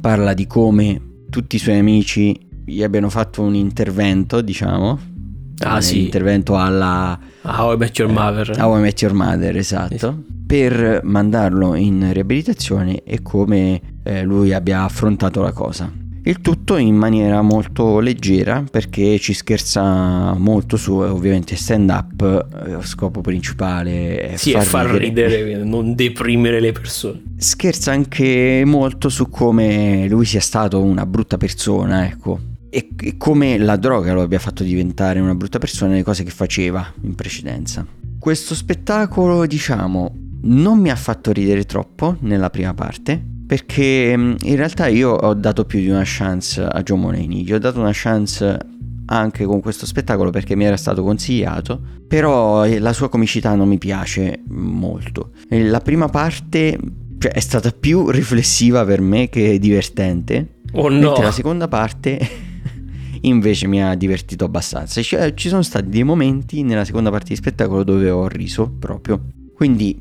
Parla 0.00 0.32
di 0.32 0.46
come 0.46 1.24
tutti 1.28 1.56
i 1.56 1.58
suoi 1.58 1.78
amici 1.78 2.38
gli 2.64 2.84
abbiano 2.84 3.10
fatto 3.10 3.42
un 3.42 3.56
intervento, 3.56 4.40
diciamo. 4.40 5.12
Ah, 5.58 5.80
sì. 5.80 6.04
intervento 6.04 6.56
alla 6.56 7.18
Ah, 7.42 7.64
How 7.64 7.74
I 7.74 7.76
Met 7.76 7.98
Your 7.98 8.12
Mother. 8.12 8.60
How 8.60 8.78
I 8.78 8.80
Met 8.80 9.00
Your 9.02 9.12
Mother, 9.12 9.56
esatto. 9.56 10.22
Per 10.46 11.00
mandarlo 11.02 11.74
in 11.74 12.12
riabilitazione 12.12 13.02
e 13.02 13.20
come 13.20 13.93
eh, 14.04 14.22
lui 14.22 14.52
abbia 14.52 14.84
affrontato 14.84 15.42
la 15.42 15.52
cosa. 15.52 15.90
Il 16.26 16.40
tutto 16.40 16.78
in 16.78 16.96
maniera 16.96 17.42
molto 17.42 17.98
leggera 18.00 18.64
perché 18.70 19.18
ci 19.18 19.34
scherza 19.34 20.32
molto 20.32 20.78
su, 20.78 20.94
ovviamente 20.94 21.54
stand 21.54 21.90
up, 21.90 22.46
eh, 22.66 22.82
scopo 22.82 23.20
principale 23.20 24.16
è 24.30 24.36
Sì, 24.36 24.52
far 24.52 24.62
è 24.62 24.64
far 24.64 24.86
ridere. 24.92 25.42
ridere, 25.42 25.64
non 25.64 25.94
deprimere 25.94 26.60
le 26.60 26.72
persone. 26.72 27.20
Scherza 27.36 27.92
anche 27.92 28.62
molto 28.64 29.10
su 29.10 29.28
come 29.28 30.06
lui 30.08 30.24
sia 30.24 30.40
stato 30.40 30.80
una 30.80 31.04
brutta 31.04 31.36
persona, 31.36 32.06
ecco. 32.06 32.40
E, 32.70 32.88
e 32.98 33.16
come 33.18 33.58
la 33.58 33.76
droga 33.76 34.14
lo 34.14 34.22
abbia 34.22 34.38
fatto 34.38 34.64
diventare 34.64 35.20
una 35.20 35.34
brutta 35.34 35.58
persona 35.58 35.92
e 35.92 35.96
le 35.96 36.02
cose 36.04 36.24
che 36.24 36.30
faceva 36.30 36.90
in 37.02 37.14
precedenza. 37.14 37.86
Questo 38.18 38.54
spettacolo, 38.54 39.44
diciamo, 39.44 40.10
non 40.44 40.78
mi 40.78 40.88
ha 40.90 40.96
fatto 40.96 41.32
ridere 41.32 41.64
troppo 41.64 42.16
nella 42.20 42.48
prima 42.48 42.72
parte. 42.72 43.32
Perché 43.46 44.16
mh, 44.16 44.36
in 44.42 44.56
realtà 44.56 44.86
io 44.86 45.10
ho 45.10 45.34
dato 45.34 45.64
più 45.64 45.80
di 45.80 45.88
una 45.88 46.02
chance 46.04 46.62
a 46.62 46.82
John 46.82 47.00
Mulaney. 47.00 47.42
Gli 47.42 47.52
ho 47.52 47.58
dato 47.58 47.80
una 47.80 47.92
chance 47.92 48.58
anche 49.06 49.44
con 49.44 49.60
questo 49.60 49.84
spettacolo 49.86 50.30
perché 50.30 50.56
mi 50.56 50.64
era 50.64 50.76
stato 50.76 51.02
consigliato. 51.02 51.80
Però 52.08 52.64
eh, 52.64 52.78
la 52.78 52.92
sua 52.92 53.08
comicità 53.08 53.54
non 53.54 53.68
mi 53.68 53.78
piace 53.78 54.42
molto. 54.48 55.30
La 55.48 55.80
prima 55.80 56.08
parte 56.08 56.78
cioè, 57.18 57.32
è 57.32 57.40
stata 57.40 57.70
più 57.70 58.10
riflessiva 58.10 58.84
per 58.84 59.00
me 59.00 59.28
che 59.28 59.58
divertente. 59.58 60.60
Oh 60.72 60.88
no. 60.88 60.98
Mentre 61.00 61.24
la 61.24 61.32
seconda 61.32 61.68
parte 61.68 62.18
invece 63.22 63.66
mi 63.66 63.82
ha 63.82 63.94
divertito 63.94 64.44
abbastanza. 64.44 65.02
Cioè, 65.02 65.34
ci 65.34 65.48
sono 65.48 65.62
stati 65.62 65.88
dei 65.88 66.04
momenti 66.04 66.62
nella 66.62 66.84
seconda 66.84 67.10
parte 67.10 67.28
di 67.28 67.36
spettacolo 67.36 67.84
dove 67.84 68.10
ho 68.10 68.26
riso 68.28 68.70
proprio. 68.70 69.22
Quindi 69.54 70.00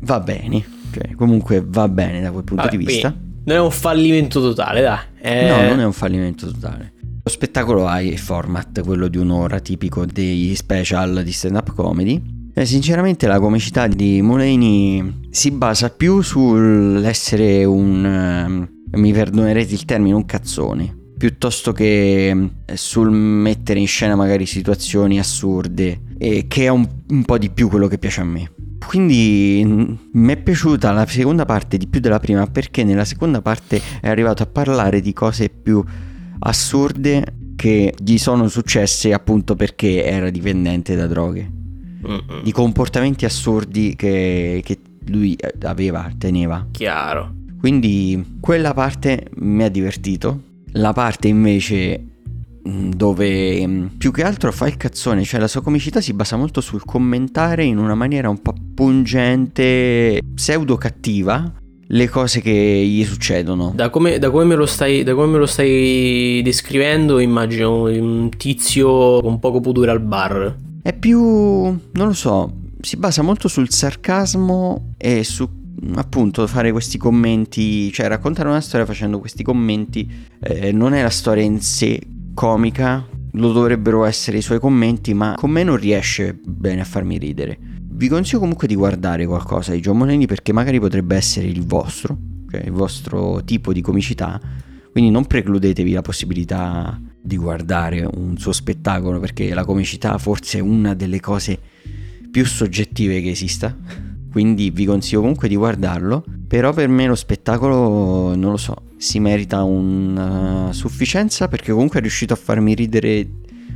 va 0.00 0.20
bene. 0.20 0.75
Cioè, 0.92 1.14
comunque 1.14 1.64
va 1.66 1.88
bene 1.88 2.20
da 2.20 2.30
quel 2.30 2.44
punto 2.44 2.64
Vabbè, 2.64 2.76
di 2.76 2.84
vista. 2.84 3.14
Non 3.44 3.56
è 3.56 3.60
un 3.60 3.70
fallimento 3.70 4.40
totale, 4.40 4.80
dai. 4.80 4.98
Eh, 5.20 5.48
No, 5.48 5.68
non 5.68 5.80
è 5.80 5.84
un 5.84 5.92
fallimento 5.92 6.50
totale. 6.50 6.92
Lo 7.22 7.30
spettacolo 7.30 7.86
ha 7.86 8.00
il 8.00 8.18
format, 8.18 8.82
quello 8.82 9.08
di 9.08 9.18
un'ora 9.18 9.58
tipico 9.60 10.04
dei 10.06 10.54
special 10.54 11.22
di 11.24 11.32
stand-up 11.32 11.74
comedy. 11.74 12.22
E 12.54 12.64
sinceramente 12.64 13.26
la 13.26 13.38
comicità 13.38 13.86
di 13.86 14.22
Mulaney 14.22 15.26
si 15.30 15.50
basa 15.50 15.90
più 15.90 16.22
sull'essere 16.22 17.64
un... 17.64 18.04
ehm, 18.04 18.68
mi 18.92 19.12
perdonerete 19.12 19.74
il 19.74 19.84
termine, 19.84 20.14
un 20.14 20.24
cazzone. 20.24 20.96
Piuttosto 21.18 21.72
che 21.72 22.28
ehm, 22.28 22.50
sul 22.74 23.10
mettere 23.10 23.80
in 23.80 23.86
scena 23.86 24.14
magari 24.16 24.46
situazioni 24.46 25.18
assurde. 25.18 26.00
E 26.18 26.46
che 26.48 26.64
è 26.64 26.68
un, 26.68 26.86
un 27.08 27.24
po' 27.24 27.38
di 27.38 27.50
più 27.50 27.68
quello 27.68 27.88
che 27.88 27.98
piace 27.98 28.20
a 28.20 28.24
me. 28.24 28.50
Quindi 28.84 29.98
mi 30.12 30.32
è 30.32 30.36
piaciuta 30.36 30.92
la 30.92 31.06
seconda 31.06 31.44
parte 31.44 31.76
di 31.76 31.86
più 31.86 32.00
della 32.00 32.18
prima 32.18 32.46
perché 32.46 32.84
nella 32.84 33.04
seconda 33.04 33.40
parte 33.40 33.80
è 34.00 34.08
arrivato 34.08 34.42
a 34.42 34.46
parlare 34.46 35.00
di 35.00 35.12
cose 35.12 35.48
più 35.48 35.82
assurde 36.40 37.34
che 37.56 37.94
gli 37.98 38.18
sono 38.18 38.48
successe 38.48 39.12
appunto 39.12 39.56
perché 39.56 40.04
era 40.04 40.30
dipendente 40.30 40.94
da 40.94 41.06
droghe. 41.06 41.50
Mm-mm. 42.06 42.42
Di 42.42 42.52
comportamenti 42.52 43.24
assurdi 43.24 43.96
che, 43.96 44.60
che 44.64 44.78
lui 45.06 45.34
eh, 45.34 45.54
aveva, 45.62 46.10
teneva. 46.16 46.66
Chiaro. 46.70 47.34
Quindi 47.58 48.36
quella 48.40 48.74
parte 48.74 49.28
mi 49.36 49.64
ha 49.64 49.68
divertito. 49.68 50.42
La 50.72 50.92
parte 50.92 51.28
invece 51.28 52.15
dove 52.66 53.66
mh, 53.66 53.90
più 53.98 54.10
che 54.10 54.22
altro 54.22 54.50
fa 54.52 54.66
il 54.66 54.76
cazzone, 54.76 55.24
cioè 55.24 55.40
la 55.40 55.48
sua 55.48 55.62
comicità 55.62 56.00
si 56.00 56.12
basa 56.12 56.36
molto 56.36 56.60
sul 56.60 56.84
commentare 56.84 57.64
in 57.64 57.78
una 57.78 57.94
maniera 57.94 58.28
un 58.28 58.40
po' 58.42 58.54
pungente, 58.74 60.20
pseudo 60.34 60.76
cattiva, 60.76 61.52
le 61.88 62.08
cose 62.08 62.40
che 62.40 62.52
gli 62.52 63.04
succedono. 63.04 63.72
Da 63.74 63.90
come, 63.90 64.18
da 64.18 64.30
come 64.30 64.44
me 64.44 64.54
lo 64.56 64.66
stai, 64.66 65.02
da 65.04 65.14
come 65.14 65.32
me 65.32 65.38
lo 65.38 65.46
stai 65.46 66.40
descrivendo, 66.42 67.18
immagino 67.18 67.84
un 67.84 68.28
tizio 68.36 69.20
con 69.20 69.38
poco 69.38 69.60
pudore 69.60 69.90
al 69.90 70.00
bar. 70.00 70.56
È 70.82 70.92
più, 70.92 71.20
non 71.20 71.80
lo 71.92 72.12
so, 72.12 72.52
si 72.80 72.96
basa 72.96 73.22
molto 73.22 73.48
sul 73.48 73.70
sarcasmo 73.70 74.94
e 74.96 75.24
su 75.24 75.64
appunto 75.94 76.46
fare 76.46 76.72
questi 76.72 76.98
commenti, 76.98 77.92
cioè 77.92 78.08
raccontare 78.08 78.48
una 78.48 78.60
storia 78.60 78.86
facendo 78.86 79.18
questi 79.18 79.42
commenti. 79.42 80.10
Eh, 80.40 80.72
non 80.72 80.94
è 80.94 81.02
la 81.02 81.10
storia 81.10 81.42
in 81.42 81.60
sé 81.60 82.00
comica, 82.36 83.02
lo 83.32 83.52
dovrebbero 83.52 84.04
essere 84.04 84.36
i 84.36 84.42
suoi 84.42 84.60
commenti, 84.60 85.14
ma 85.14 85.36
con 85.38 85.50
me 85.50 85.64
non 85.64 85.78
riesce 85.78 86.38
bene 86.44 86.82
a 86.82 86.84
farmi 86.84 87.16
ridere. 87.16 87.58
Vi 87.80 88.08
consiglio 88.08 88.40
comunque 88.40 88.68
di 88.68 88.74
guardare 88.74 89.24
qualcosa 89.24 89.72
di 89.72 89.80
John 89.80 89.96
Mulaney 89.96 90.26
perché 90.26 90.52
magari 90.52 90.78
potrebbe 90.78 91.16
essere 91.16 91.46
il 91.46 91.64
vostro, 91.64 92.14
cioè 92.50 92.60
il 92.62 92.72
vostro 92.72 93.42
tipo 93.42 93.72
di 93.72 93.80
comicità. 93.80 94.38
Quindi 94.92 95.10
non 95.10 95.24
precludetevi 95.24 95.92
la 95.92 96.02
possibilità 96.02 97.00
di 97.18 97.38
guardare 97.38 98.06
un 98.14 98.36
suo 98.36 98.52
spettacolo 98.52 99.18
perché 99.18 99.54
la 99.54 99.64
comicità 99.64 100.18
forse 100.18 100.58
è 100.58 100.60
una 100.60 100.92
delle 100.92 101.20
cose 101.20 101.58
più 102.30 102.44
soggettive 102.44 103.22
che 103.22 103.30
esista. 103.30 103.74
Quindi 104.30 104.70
vi 104.70 104.84
consiglio 104.84 105.20
comunque 105.20 105.48
di 105.48 105.56
guardarlo. 105.56 106.22
Però 106.46 106.74
per 106.74 106.88
me 106.88 107.06
lo 107.06 107.14
spettacolo, 107.14 108.36
non 108.36 108.50
lo 108.50 108.56
so, 108.58 108.76
si 108.96 109.20
merita 109.20 109.62
una 109.62 110.70
sufficienza 110.72 111.48
perché 111.48 111.72
comunque 111.72 111.98
è 111.98 112.02
riuscito 112.02 112.32
a 112.32 112.36
farmi 112.36 112.74
ridere 112.74 113.28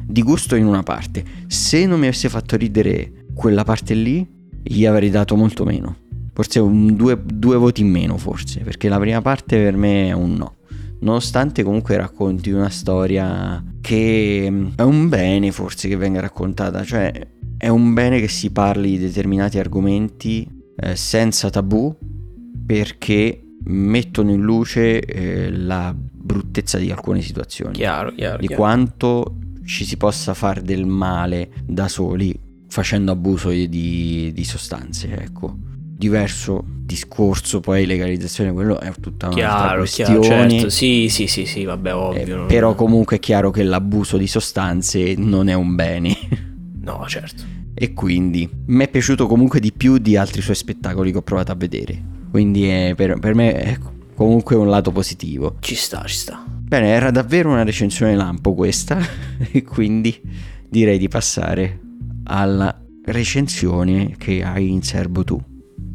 di 0.06 0.22
gusto 0.22 0.56
in 0.56 0.66
una 0.66 0.82
parte. 0.82 1.24
Se 1.46 1.86
non 1.86 1.98
mi 1.98 2.06
avesse 2.06 2.28
fatto 2.28 2.56
ridere 2.56 3.24
quella 3.34 3.64
parte 3.64 3.94
lì, 3.94 4.26
gli 4.62 4.84
avrei 4.84 5.10
dato 5.10 5.36
molto 5.36 5.64
meno. 5.64 5.96
Forse 6.32 6.60
due, 6.60 7.20
due 7.22 7.56
voti 7.56 7.82
in 7.82 7.90
meno, 7.90 8.16
forse, 8.16 8.60
perché 8.60 8.88
la 8.88 8.98
prima 8.98 9.20
parte 9.20 9.62
per 9.62 9.76
me 9.76 10.08
è 10.08 10.12
un 10.12 10.34
no. 10.34 10.56
Nonostante 11.00 11.62
comunque 11.62 11.96
racconti 11.96 12.50
una 12.50 12.68
storia 12.68 13.62
che 13.80 14.46
mm, 14.50 14.66
è 14.76 14.82
un 14.82 15.08
bene 15.08 15.50
forse 15.50 15.88
che 15.88 15.96
venga 15.96 16.20
raccontata, 16.20 16.84
cioè 16.84 17.12
è 17.56 17.68
un 17.68 17.94
bene 17.94 18.20
che 18.20 18.28
si 18.28 18.50
parli 18.50 18.90
di 18.90 18.98
determinati 18.98 19.58
argomenti 19.58 20.46
eh, 20.76 20.96
senza 20.96 21.50
tabù 21.50 21.94
perché 22.66 23.42
mettono 23.64 24.30
in 24.30 24.40
luce 24.40 25.00
eh, 25.00 25.50
la 25.50 25.94
bruttezza 25.96 26.78
di 26.78 26.90
alcune 26.90 27.20
situazioni. 27.20 27.72
Chiaro, 27.74 28.12
chiaro. 28.12 28.38
Di 28.38 28.46
chiaro. 28.46 28.62
quanto 28.62 29.36
ci 29.64 29.84
si 29.84 29.96
possa 29.96 30.34
fare 30.34 30.62
del 30.62 30.86
male 30.86 31.50
da 31.64 31.86
soli 31.88 32.38
facendo 32.68 33.12
abuso 33.12 33.50
di, 33.50 34.30
di 34.32 34.44
sostanze, 34.44 35.10
ecco. 35.20 35.56
Diverso 36.00 36.64
discorso, 36.66 37.60
poi 37.60 37.84
legalizzazione, 37.86 38.52
quello 38.52 38.80
è 38.80 38.90
tutta 39.00 39.26
un'altra 39.28 39.48
Chiaro, 39.48 39.78
questione. 39.80 40.18
chiaro, 40.20 40.48
certo. 40.50 40.68
Sì, 40.70 41.06
sì, 41.10 41.26
sì, 41.26 41.44
sì, 41.46 41.64
vabbè, 41.64 41.90
Eh, 41.90 41.92
ovvio. 41.92 42.36
non- 42.36 42.46
però 42.46 42.74
comunque 42.74 43.16
è 43.16 43.20
chiaro 43.20 43.50
che 43.50 43.62
l'abuso 43.62 44.16
di 44.16 44.26
sostanze 44.26 45.14
non 45.16 45.48
è 45.48 45.54
un 45.54 45.74
bene. 45.74 46.16
No, 46.82 47.04
certo. 47.06 47.42
e 47.74 47.92
quindi 47.92 48.48
mi 48.68 48.84
è 48.84 48.88
piaciuto 48.88 49.26
comunque 49.26 49.60
di 49.60 49.70
più 49.70 49.98
di 49.98 50.16
altri 50.16 50.40
suoi 50.40 50.56
spettacoli 50.56 51.12
che 51.12 51.18
ho 51.18 51.22
provato 51.22 51.52
a 51.52 51.54
vedere. 51.54 52.02
Quindi 52.30 52.68
è- 52.68 52.92
per, 52.96 53.18
per 53.18 53.34
me 53.34 53.54
è 53.54 53.78
comunque 54.14 54.56
un 54.56 54.68
lato 54.68 54.90
positivo. 54.92 55.56
Ci 55.60 55.74
sta, 55.74 56.02
ci 56.06 56.14
sta. 56.16 56.44
Bene, 56.46 56.88
era 56.88 57.10
davvero 57.10 57.50
una 57.50 57.64
recensione 57.64 58.14
lampo 58.14 58.54
questa 58.54 58.98
e 59.50 59.62
quindi 59.62 60.20
direi 60.68 60.98
di 60.98 61.08
passare 61.08 61.80
alla 62.24 62.78
recensione 63.04 64.14
che 64.16 64.44
hai 64.44 64.70
in 64.70 64.82
serbo 64.82 65.24
tu. 65.24 65.40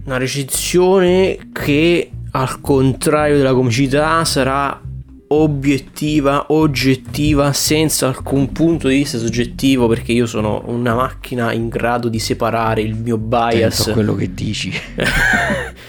Una 0.06 0.18
recensione 0.18 1.50
che, 1.54 2.12
al 2.32 2.62
contrario 2.62 3.38
della 3.38 3.54
comicità, 3.54 4.24
sarà 4.26 4.82
obiettiva, 5.28 6.46
oggettiva, 6.50 7.54
senza 7.54 8.08
alcun 8.08 8.52
punto 8.52 8.88
di 8.88 8.98
vista 8.98 9.18
soggettivo, 9.18 9.88
perché 9.88 10.12
io 10.12 10.26
sono 10.26 10.64
una 10.68 10.94
macchina 10.94 11.52
in 11.54 11.70
grado 11.70 12.10
di 12.10 12.20
separare 12.20 12.82
il 12.82 12.96
mio 12.96 13.18
bias. 13.18 13.88
a 13.88 13.94
quello 13.94 14.16
che 14.16 14.34
dici. 14.34 14.72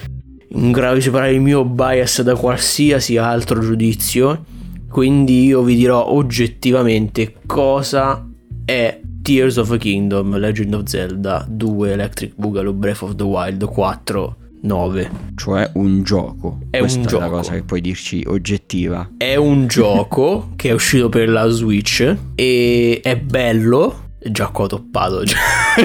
in 0.48 0.70
grado 0.70 0.94
di 0.96 1.00
separare 1.00 1.32
il 1.32 1.40
mio 1.40 1.64
bias 1.64 2.22
da 2.22 2.34
qualsiasi 2.34 3.16
altro 3.16 3.60
giudizio. 3.60 4.44
Quindi 4.88 5.44
io 5.44 5.62
vi 5.62 5.76
dirò 5.76 6.06
oggettivamente 6.12 7.34
cosa 7.44 8.26
è 8.64 9.00
Tears 9.22 9.56
of 9.56 9.70
a 9.72 9.76
Kingdom, 9.76 10.38
Legend 10.38 10.74
of 10.74 10.84
Zelda 10.86 11.44
2, 11.48 11.92
Electric 11.92 12.32
Boogaloo, 12.36 12.72
Breath 12.72 13.02
of 13.02 13.16
the 13.16 13.24
Wild 13.24 13.64
4, 13.64 14.36
9. 14.62 15.10
Cioè 15.34 15.70
un 15.74 16.02
gioco. 16.02 16.60
È 16.70 16.78
Questa 16.78 17.00
un 17.00 17.06
è 17.06 17.10
la 17.10 17.18
gioco. 17.18 17.30
cosa 17.36 17.52
che 17.52 17.62
puoi 17.62 17.80
dirci 17.80 18.22
oggettiva. 18.26 19.10
È 19.16 19.34
un 19.34 19.66
gioco 19.66 20.52
che 20.56 20.70
è 20.70 20.72
uscito 20.72 21.08
per 21.08 21.28
la 21.28 21.48
Switch 21.48 22.16
e 22.34 23.00
è 23.02 23.16
bello. 23.16 24.04
Già 24.24 24.48
qua 24.48 24.64
ho 24.64 24.68
toppato, 24.68 25.24
già, 25.24 25.36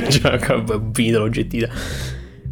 già 0.08 0.40
ho 0.66 0.90
finito 0.94 1.20
l'oggettività. 1.20 1.72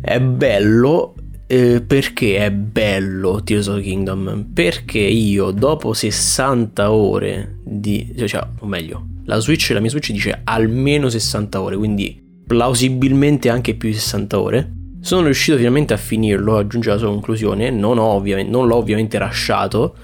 È 0.01 0.19
bello 0.19 1.13
eh, 1.51 1.81
perché 1.81 2.37
è 2.37 2.51
bello 2.51 3.41
Tears 3.43 3.65
of 3.65 3.77
the 3.77 3.81
Kingdom? 3.81 4.51
Perché 4.53 4.99
io 4.99 5.49
dopo 5.49 5.93
60 5.93 6.91
ore 6.91 7.57
di... 7.63 8.13
cioè, 8.27 8.47
o 8.59 8.67
meglio, 8.67 9.07
la 9.25 9.39
Switch, 9.39 9.71
la 9.71 9.79
mia 9.79 9.89
Switch 9.89 10.11
dice 10.11 10.41
almeno 10.43 11.09
60 11.09 11.59
ore, 11.59 11.75
quindi 11.75 12.23
plausibilmente 12.45 13.49
anche 13.49 13.73
più 13.73 13.89
di 13.89 13.95
60 13.95 14.39
ore. 14.39 14.73
Sono 15.01 15.23
riuscito 15.25 15.57
finalmente 15.57 15.95
a 15.95 15.97
finirlo, 15.97 16.55
a 16.55 16.67
giungere 16.67 16.93
alla 16.93 17.01
sua 17.01 17.13
conclusione. 17.13 17.71
Non, 17.71 17.95
non 17.97 18.67
l'ho 18.67 18.75
ovviamente 18.75 19.17
rasciato, 19.17 19.95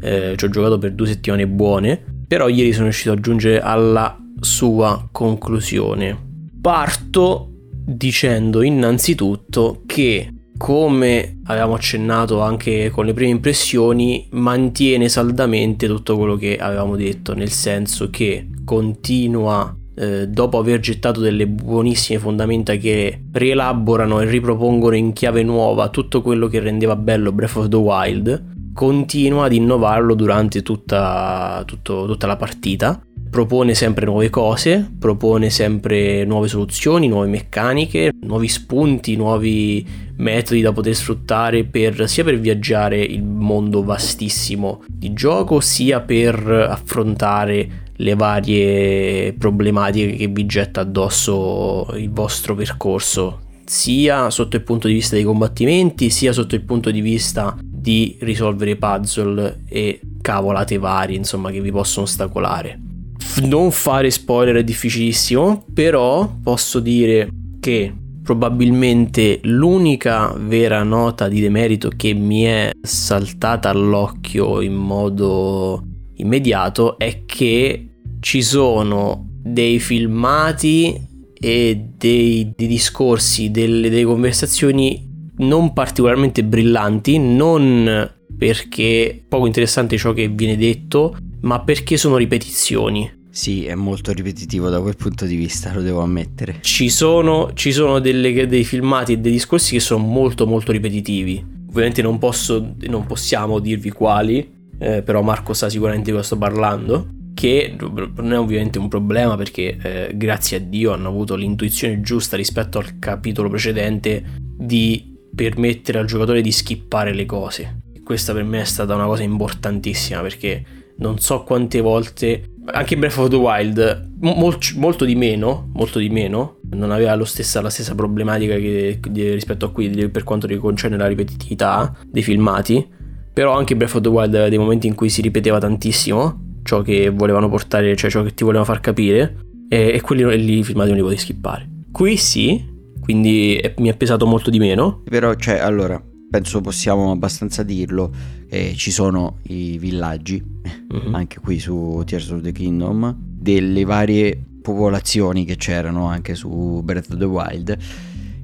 eh, 0.00 0.34
ci 0.36 0.44
ho 0.44 0.48
giocato 0.50 0.78
per 0.78 0.92
due 0.92 1.08
settimane 1.08 1.48
buone, 1.48 2.00
però 2.28 2.46
ieri 2.46 2.70
sono 2.72 2.84
riuscito 2.84 3.10
a 3.10 3.16
giungere 3.16 3.60
alla 3.60 4.16
sua 4.38 5.08
conclusione. 5.10 6.16
Parto 6.60 7.48
dicendo 7.84 8.62
innanzitutto 8.62 9.82
che, 9.84 10.32
come 10.62 11.40
avevamo 11.46 11.74
accennato 11.74 12.40
anche 12.40 12.88
con 12.90 13.04
le 13.04 13.12
prime 13.12 13.32
impressioni, 13.32 14.28
mantiene 14.30 15.08
saldamente 15.08 15.88
tutto 15.88 16.16
quello 16.16 16.36
che 16.36 16.56
avevamo 16.56 16.94
detto, 16.94 17.34
nel 17.34 17.50
senso 17.50 18.10
che 18.10 18.48
continua 18.64 19.76
eh, 19.96 20.28
dopo 20.28 20.58
aver 20.58 20.78
gettato 20.78 21.18
delle 21.18 21.48
buonissime 21.48 22.20
fondamenta 22.20 22.76
che 22.76 23.24
rielaborano 23.32 24.20
e 24.20 24.26
ripropongono 24.26 24.94
in 24.94 25.12
chiave 25.12 25.42
nuova 25.42 25.88
tutto 25.88 26.22
quello 26.22 26.46
che 26.46 26.60
rendeva 26.60 26.94
bello 26.94 27.32
Breath 27.32 27.56
of 27.56 27.66
the 27.66 27.74
Wild, 27.74 28.44
continua 28.72 29.46
ad 29.46 29.54
innovarlo 29.54 30.14
durante 30.14 30.62
tutta, 30.62 31.64
tutto- 31.66 32.06
tutta 32.06 32.28
la 32.28 32.36
partita. 32.36 33.02
Propone 33.32 33.72
sempre 33.72 34.04
nuove 34.04 34.28
cose, 34.28 34.92
propone 34.98 35.48
sempre 35.48 36.22
nuove 36.26 36.48
soluzioni, 36.48 37.08
nuove 37.08 37.28
meccaniche, 37.28 38.12
nuovi 38.24 38.46
spunti, 38.46 39.16
nuovi 39.16 39.86
metodi 40.16 40.60
da 40.60 40.70
poter 40.70 40.94
sfruttare 40.94 41.64
per, 41.64 42.10
sia 42.10 42.24
per 42.24 42.38
viaggiare 42.38 43.00
il 43.00 43.24
mondo 43.24 43.82
vastissimo 43.82 44.84
di 44.86 45.14
gioco, 45.14 45.60
sia 45.60 46.02
per 46.02 46.46
affrontare 46.46 47.84
le 47.96 48.14
varie 48.14 49.32
problematiche 49.32 50.14
che 50.14 50.26
vi 50.26 50.44
getta 50.44 50.82
addosso 50.82 51.88
il 51.94 52.10
vostro 52.10 52.54
percorso, 52.54 53.40
sia 53.64 54.28
sotto 54.28 54.56
il 54.56 54.62
punto 54.62 54.88
di 54.88 54.92
vista 54.92 55.14
dei 55.14 55.24
combattimenti, 55.24 56.10
sia 56.10 56.34
sotto 56.34 56.54
il 56.54 56.64
punto 56.64 56.90
di 56.90 57.00
vista 57.00 57.56
di 57.58 58.14
risolvere 58.20 58.76
puzzle 58.76 59.62
e 59.70 60.02
cavolate 60.20 60.76
varie, 60.76 61.16
insomma, 61.16 61.50
che 61.50 61.62
vi 61.62 61.72
possono 61.72 62.04
ostacolare. 62.04 62.91
Non 63.40 63.70
fare 63.70 64.10
spoiler 64.10 64.56
è 64.56 64.64
difficilissimo, 64.64 65.64
però 65.72 66.30
posso 66.42 66.80
dire 66.80 67.28
che 67.60 67.94
probabilmente 68.22 69.40
l'unica 69.44 70.32
vera 70.38 70.82
nota 70.82 71.28
di 71.28 71.40
demerito 71.40 71.90
che 71.96 72.12
mi 72.12 72.42
è 72.42 72.70
saltata 72.80 73.70
all'occhio 73.70 74.60
in 74.60 74.74
modo 74.74 75.82
immediato 76.16 76.98
è 76.98 77.24
che 77.24 77.88
ci 78.20 78.42
sono 78.42 79.26
dei 79.42 79.80
filmati 79.80 81.10
e 81.32 81.88
dei, 81.96 82.52
dei 82.54 82.66
discorsi, 82.68 83.50
delle, 83.50 83.90
delle 83.90 84.04
conversazioni 84.04 85.10
non 85.38 85.72
particolarmente 85.72 86.44
brillanti, 86.44 87.18
non 87.18 88.08
perché 88.36 89.24
poco 89.28 89.46
interessante 89.46 89.96
ciò 89.96 90.12
che 90.12 90.28
viene 90.28 90.56
detto, 90.56 91.16
ma 91.40 91.60
perché 91.60 91.96
sono 91.96 92.16
ripetizioni. 92.16 93.21
Sì, 93.34 93.64
è 93.64 93.74
molto 93.74 94.12
ripetitivo 94.12 94.68
da 94.68 94.78
quel 94.82 94.94
punto 94.94 95.24
di 95.24 95.36
vista, 95.36 95.72
lo 95.72 95.80
devo 95.80 96.02
ammettere. 96.02 96.58
Ci 96.60 96.90
sono, 96.90 97.52
ci 97.54 97.72
sono 97.72 97.98
delle- 97.98 98.46
dei 98.46 98.62
filmati 98.62 99.14
e 99.14 99.18
dei 99.18 99.32
discorsi 99.32 99.72
che 99.72 99.80
sono 99.80 100.04
molto 100.04 100.46
molto 100.46 100.70
ripetitivi. 100.70 101.42
Ovviamente 101.70 102.02
non, 102.02 102.18
posso, 102.18 102.74
non 102.80 103.06
possiamo 103.06 103.58
dirvi 103.58 103.88
quali, 103.88 104.46
eh, 104.78 105.00
però 105.00 105.22
Marco 105.22 105.54
sa 105.54 105.70
sicuramente 105.70 106.10
di 106.10 106.16
cosa 106.16 106.26
sto 106.26 106.36
parlando. 106.36 107.08
Che 107.32 107.74
non 107.78 108.32
è 108.34 108.38
ovviamente 108.38 108.78
un 108.78 108.88
problema 108.88 109.34
perché 109.36 109.78
eh, 109.82 110.10
grazie 110.14 110.58
a 110.58 110.60
Dio 110.60 110.92
hanno 110.92 111.08
avuto 111.08 111.34
l'intuizione 111.34 112.02
giusta 112.02 112.36
rispetto 112.36 112.78
al 112.78 112.98
capitolo 112.98 113.48
precedente 113.48 114.22
di 114.58 115.16
permettere 115.34 115.98
al 115.98 116.04
giocatore 116.04 116.42
di 116.42 116.52
skippare 116.52 117.14
le 117.14 117.24
cose. 117.24 117.84
E 117.94 118.02
questa 118.02 118.34
per 118.34 118.44
me 118.44 118.60
è 118.60 118.64
stata 118.64 118.94
una 118.94 119.06
cosa 119.06 119.22
importantissima 119.22 120.20
perché 120.20 120.81
non 121.02 121.18
so 121.18 121.42
quante 121.42 121.80
volte 121.80 122.50
anche 122.66 122.96
Breath 122.96 123.18
of 123.18 123.28
the 123.28 123.36
Wild 123.36 124.10
mo- 124.20 124.34
mol- 124.34 124.58
molto 124.76 125.04
di 125.04 125.14
meno 125.14 125.68
molto 125.74 125.98
di 125.98 126.08
meno 126.08 126.60
non 126.70 126.90
aveva 126.90 127.22
stessa, 127.24 127.60
la 127.60 127.68
stessa 127.68 127.94
problematica 127.94 128.54
che, 128.54 128.98
di- 129.10 129.32
rispetto 129.32 129.66
a 129.66 129.70
qui 129.70 130.08
per 130.08 130.24
quanto 130.24 130.48
concerne 130.58 130.96
la 130.96 131.06
ripetitività 131.06 131.94
dei 132.06 132.22
filmati 132.22 132.88
però 133.32 133.56
anche 133.56 133.76
Breath 133.76 133.96
of 133.96 134.00
the 134.02 134.08
Wild 134.08 134.34
aveva 134.34 134.48
dei 134.48 134.58
momenti 134.58 134.86
in 134.86 134.94
cui 134.94 135.08
si 135.08 135.20
ripeteva 135.20 135.58
tantissimo 135.58 136.60
ciò 136.62 136.80
che 136.80 137.10
volevano 137.10 137.48
portare 137.48 137.94
cioè 137.96 138.08
ciò 138.08 138.22
che 138.22 138.32
ti 138.32 138.44
volevano 138.44 138.70
far 138.70 138.80
capire 138.80 139.36
e, 139.68 139.92
e 139.94 140.00
quelli 140.00 140.24
lì 140.42 140.62
filmati 140.62 140.88
non 140.88 140.96
li 140.96 141.02
potevi 141.02 141.20
skippare. 141.20 141.68
Qui 141.90 142.16
sì 142.16 142.70
quindi 143.02 143.60
mi 143.78 143.88
è 143.88 143.96
pesato 143.96 144.26
molto 144.26 144.48
di 144.48 144.60
meno. 144.60 145.02
Però, 145.10 145.34
cioè, 145.34 145.58
allora, 145.58 146.00
penso 146.32 146.62
possiamo 146.62 147.10
abbastanza 147.10 147.62
dirlo. 147.62 148.10
eh, 148.48 148.74
ci 148.76 148.90
sono 148.90 149.38
i 149.44 149.78
villaggi, 149.78 150.42
Mhm. 150.42 151.14
anche 151.14 151.40
qui 151.40 151.58
su 151.58 152.02
Tears 152.04 152.28
of 152.30 152.42
the 152.42 152.52
Kingdom, 152.52 153.14
delle 153.18 153.84
varie 153.84 154.38
popolazioni 154.60 155.44
che 155.46 155.56
c'erano 155.56 156.06
anche 156.06 156.34
su 156.34 156.82
Breath 156.84 157.10
of 157.12 157.16
the 157.18 157.24
Wild. 157.24 157.78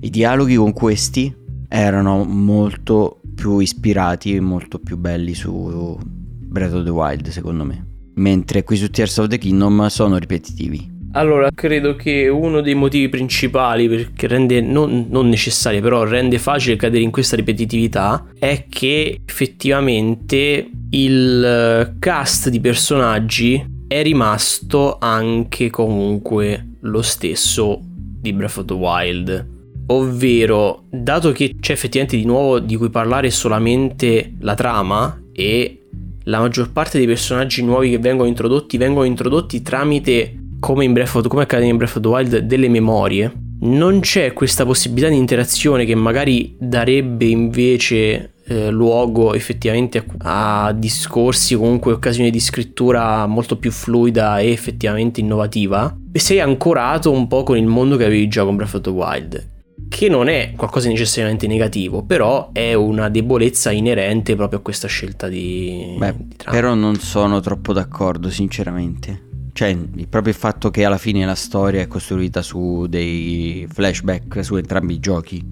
I 0.00 0.08
dialoghi 0.08 0.54
con 0.56 0.72
questi 0.72 1.34
erano 1.68 2.24
molto 2.24 3.20
più 3.34 3.58
ispirati 3.58 4.34
e 4.34 4.40
molto 4.40 4.78
più 4.78 4.96
belli 4.96 5.34
su 5.34 5.98
Breath 6.02 6.72
of 6.72 6.84
the 6.84 6.90
Wild, 6.90 7.28
secondo 7.28 7.64
me. 7.64 7.86
Mentre 8.14 8.64
qui 8.64 8.76
su 8.76 8.88
Tears 8.90 9.18
of 9.18 9.28
the 9.28 9.36
Kingdom 9.38 9.86
sono 9.88 10.16
ripetitivi. 10.16 10.90
Allora, 11.12 11.50
credo 11.54 11.96
che 11.96 12.28
uno 12.28 12.60
dei 12.60 12.74
motivi 12.74 13.08
principali 13.08 13.88
perché 13.88 14.26
rende 14.26 14.60
non, 14.60 15.06
non 15.08 15.28
necessario, 15.28 15.80
però 15.80 16.04
rende 16.04 16.38
facile 16.38 16.76
cadere 16.76 17.02
in 17.02 17.10
questa 17.10 17.34
ripetitività 17.34 18.26
è 18.38 18.66
che 18.68 19.20
effettivamente 19.26 20.70
il 20.90 21.44
eh, 21.44 21.94
cast 21.98 22.50
di 22.50 22.60
personaggi 22.60 23.76
è 23.88 24.02
rimasto 24.02 24.98
anche 25.00 25.70
comunque 25.70 26.76
lo 26.80 27.00
stesso 27.00 27.80
di 27.82 28.32
Breath 28.34 28.58
of 28.58 28.64
the 28.66 28.74
Wild. 28.74 29.56
Ovvero, 29.86 30.84
dato 30.90 31.32
che 31.32 31.54
c'è 31.58 31.72
effettivamente 31.72 32.18
di 32.18 32.26
nuovo 32.26 32.58
di 32.58 32.76
cui 32.76 32.90
parlare 32.90 33.30
solamente 33.30 34.34
la 34.40 34.54
trama 34.54 35.18
e 35.32 35.86
la 36.24 36.40
maggior 36.40 36.70
parte 36.70 36.98
dei 36.98 37.06
personaggi 37.06 37.62
nuovi 37.62 37.88
che 37.90 37.98
vengono 37.98 38.28
introdotti 38.28 38.76
vengono 38.76 39.06
introdotti 39.06 39.62
tramite, 39.62 40.37
come, 40.58 40.84
in 40.84 40.92
Breath 40.92 41.14
of, 41.14 41.26
come 41.28 41.42
accade 41.42 41.64
in 41.64 41.76
Breath 41.76 41.96
of 41.96 42.02
the 42.02 42.08
Wild, 42.08 42.38
delle 42.38 42.68
memorie. 42.68 43.32
Non 43.60 44.00
c'è 44.00 44.32
questa 44.32 44.64
possibilità 44.64 45.08
di 45.08 45.16
interazione 45.16 45.84
che 45.84 45.94
magari 45.94 46.56
darebbe 46.58 47.24
invece 47.24 48.34
eh, 48.46 48.70
luogo 48.70 49.34
effettivamente 49.34 50.04
a, 50.18 50.66
a 50.66 50.72
discorsi 50.72 51.54
o 51.54 51.58
comunque 51.58 51.92
occasioni 51.92 52.30
di 52.30 52.40
scrittura 52.40 53.26
molto 53.26 53.56
più 53.56 53.70
fluida 53.70 54.38
e 54.38 54.50
effettivamente 54.50 55.20
innovativa. 55.20 55.94
E 56.12 56.18
sei 56.18 56.40
ancorato 56.40 57.10
un 57.10 57.26
po' 57.26 57.42
con 57.42 57.56
il 57.56 57.66
mondo 57.66 57.96
che 57.96 58.04
avevi 58.04 58.28
già 58.28 58.44
con 58.44 58.56
Breath 58.56 58.74
of 58.74 58.80
the 58.82 58.90
Wild 58.90 59.56
che 59.88 60.08
non 60.08 60.28
è 60.28 60.52
qualcosa 60.54 60.86
di 60.86 60.92
necessariamente 60.92 61.46
negativo, 61.46 62.02
però 62.02 62.50
è 62.52 62.74
una 62.74 63.08
debolezza 63.08 63.70
inerente 63.70 64.36
proprio 64.36 64.58
a 64.58 64.62
questa 64.62 64.86
scelta 64.86 65.28
di, 65.28 65.96
Beh, 65.96 66.14
di 66.14 66.36
Però 66.44 66.74
non 66.74 66.96
sono 66.96 67.40
troppo 67.40 67.72
d'accordo, 67.72 68.28
sinceramente. 68.28 69.27
Cioè, 69.58 69.76
proprio 70.08 70.32
il 70.32 70.38
fatto 70.38 70.70
che 70.70 70.84
alla 70.84 70.98
fine 70.98 71.26
la 71.26 71.34
storia 71.34 71.80
è 71.80 71.88
costruita 71.88 72.42
su 72.42 72.86
dei 72.88 73.66
flashback 73.68 74.44
su 74.44 74.54
entrambi 74.54 74.94
i 74.94 75.00
giochi 75.00 75.44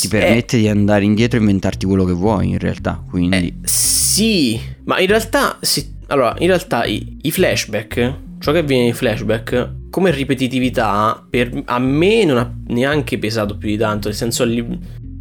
ti 0.00 0.08
permette 0.08 0.56
eh, 0.56 0.62
di 0.62 0.68
andare 0.68 1.04
indietro 1.04 1.38
e 1.38 1.42
inventarti 1.42 1.86
quello 1.86 2.04
che 2.04 2.12
vuoi, 2.12 2.48
in 2.48 2.58
realtà. 2.58 3.00
Quindi... 3.08 3.36
Eh, 3.36 3.54
sì, 3.62 4.60
ma 4.82 4.98
in 4.98 5.06
realtà, 5.06 5.58
sì, 5.60 5.94
allora, 6.08 6.34
in 6.38 6.48
realtà 6.48 6.86
i, 6.86 7.18
i 7.22 7.30
flashback 7.30 8.14
ciò 8.40 8.50
che 8.50 8.58
avviene 8.58 8.82
nei 8.82 8.94
flashback 8.94 9.74
come 9.90 10.10
ripetitività 10.10 11.24
per, 11.30 11.62
a 11.66 11.78
me 11.78 12.24
non 12.24 12.38
ha 12.38 12.52
neanche 12.66 13.16
pesato 13.16 13.56
più 13.56 13.68
di 13.68 13.76
tanto, 13.76 14.08
nel 14.08 14.16
senso 14.16 14.44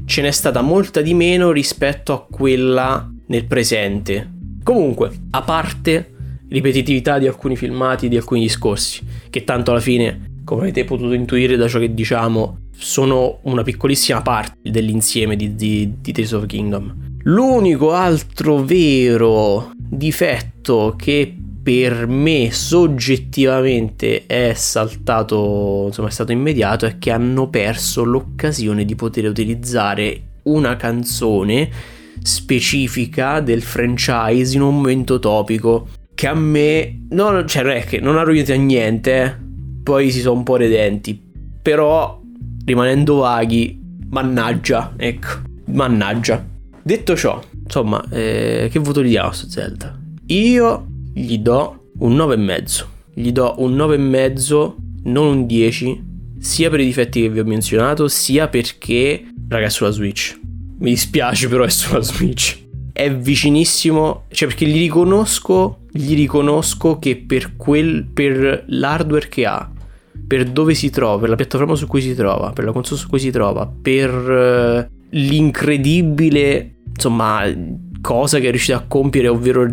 ce 0.06 0.22
n'è 0.24 0.32
stata 0.32 0.62
molta 0.62 1.02
di 1.02 1.14
meno 1.14 1.52
rispetto 1.52 2.12
a 2.14 2.26
quella 2.26 3.08
nel 3.28 3.46
presente. 3.46 4.32
Comunque, 4.64 5.12
a 5.30 5.44
parte 5.44 6.11
ripetitività 6.52 7.18
di 7.18 7.28
alcuni 7.28 7.56
filmati, 7.56 8.10
di 8.10 8.18
alcuni 8.18 8.42
discorsi, 8.42 9.02
che 9.30 9.44
tanto 9.44 9.72
alla 9.72 9.80
fine, 9.80 10.42
come 10.44 10.64
avete 10.64 10.84
potuto 10.84 11.14
intuire 11.14 11.56
da 11.56 11.68
ciò 11.68 11.80
che 11.80 11.94
diciamo, 11.94 12.60
sono 12.78 13.40
una 13.44 13.64
piccolissima 13.64 14.22
parte 14.22 14.58
dell'insieme 14.62 15.36
di, 15.36 15.56
di, 15.56 15.94
di 16.02 16.12
Tales 16.12 16.32
of 16.34 16.46
Kingdom. 16.46 17.10
L'unico 17.24 17.94
altro 17.94 18.64
vero 18.64 19.72
difetto 19.78 20.96
che 20.98 21.36
per 21.64 22.08
me 22.08 22.52
soggettivamente 22.52 24.26
è 24.26 24.54
saltato, 24.54 25.86
insomma 25.88 26.08
è 26.10 26.12
stato 26.12 26.32
immediato, 26.32 26.86
è 26.86 26.98
che 26.98 27.12
hanno 27.12 27.48
perso 27.50 28.04
l'occasione 28.04 28.84
di 28.84 28.96
poter 28.96 29.26
utilizzare 29.26 30.22
una 30.44 30.76
canzone 30.76 31.70
specifica 32.24 33.40
del 33.40 33.62
franchise 33.62 34.56
in 34.56 34.64
un 34.64 34.76
momento 34.76 35.20
topico 35.20 35.88
che 36.22 36.28
a 36.28 36.36
me 36.36 37.08
non, 37.10 37.48
cioè 37.48 37.64
non 37.64 37.72
è 37.72 37.84
che 37.84 38.00
non 38.00 38.16
ha 38.16 38.22
rovinato 38.22 38.54
niente, 38.54 39.24
eh. 39.24 39.36
poi 39.82 40.12
si 40.12 40.20
sono 40.20 40.38
un 40.38 40.44
po' 40.44 40.56
redenti, 40.56 41.20
però 41.60 42.22
rimanendo 42.64 43.16
vaghi, 43.16 43.82
mannaggia, 44.08 44.94
ecco, 44.98 45.30
mannaggia. 45.72 46.46
Detto 46.84 47.16
ciò, 47.16 47.42
insomma, 47.64 48.06
eh, 48.12 48.70
che 48.72 48.78
voto 48.78 49.02
gli 49.02 49.10
diamo 49.10 49.30
a 49.30 49.34
sto 49.34 49.50
Zelda? 49.50 50.00
Io 50.28 50.86
gli 51.12 51.40
do 51.40 51.88
un 51.98 52.16
9,5. 52.16 52.86
Gli 53.16 53.32
do 53.32 53.56
un 53.58 53.76
9,5, 53.76 54.74
non 55.06 55.26
un 55.26 55.48
10, 55.48 56.04
sia 56.38 56.70
per 56.70 56.82
i 56.82 56.86
difetti 56.86 57.22
che 57.22 57.30
vi 57.30 57.40
ho 57.40 57.46
menzionato, 57.46 58.08
sia 58.08 58.48
perché, 58.48 59.26
raga, 59.50 59.66
è 59.66 59.70
sulla 59.72 59.90
Switch. 59.90 60.40
Mi 60.78 60.92
dispiace, 60.92 61.48
però 61.48 61.64
è 61.64 61.70
sulla 61.72 62.02
Switch. 62.02 62.60
È 62.94 63.12
vicinissimo, 63.12 64.26
cioè 64.30 64.50
perché 64.50 64.68
gli 64.68 64.78
riconosco, 64.78 65.81
gli 65.92 66.16
riconosco 66.16 67.00
che 67.00 67.18
per, 67.18 67.56
quel, 67.58 68.06
per 68.06 68.64
l'hardware 68.68 69.28
che 69.28 69.46
ha, 69.46 69.70
per 70.26 70.46
dove 70.46 70.74
si 70.74 70.90
trova, 70.90 71.20
per 71.20 71.30
la 71.30 71.36
piattaforma 71.36 71.76
su 71.76 71.88
cui 71.88 72.02
si 72.02 72.16
trova, 72.16 72.52
per 72.52 72.64
la 72.64 72.72
console 72.72 73.00
su 73.00 73.08
cui 73.08 73.20
si 73.20 73.32
trova, 73.32 73.70
per 73.70 74.14
uh, 74.14 74.92
l'incredibile, 75.10 76.76
insomma, 76.88 77.44
cosa 78.02 78.40
che 78.40 78.48
è 78.48 78.50
riuscito 78.52 78.78
a 78.78 78.86
compiere, 78.88 79.28
ovvero 79.28 79.68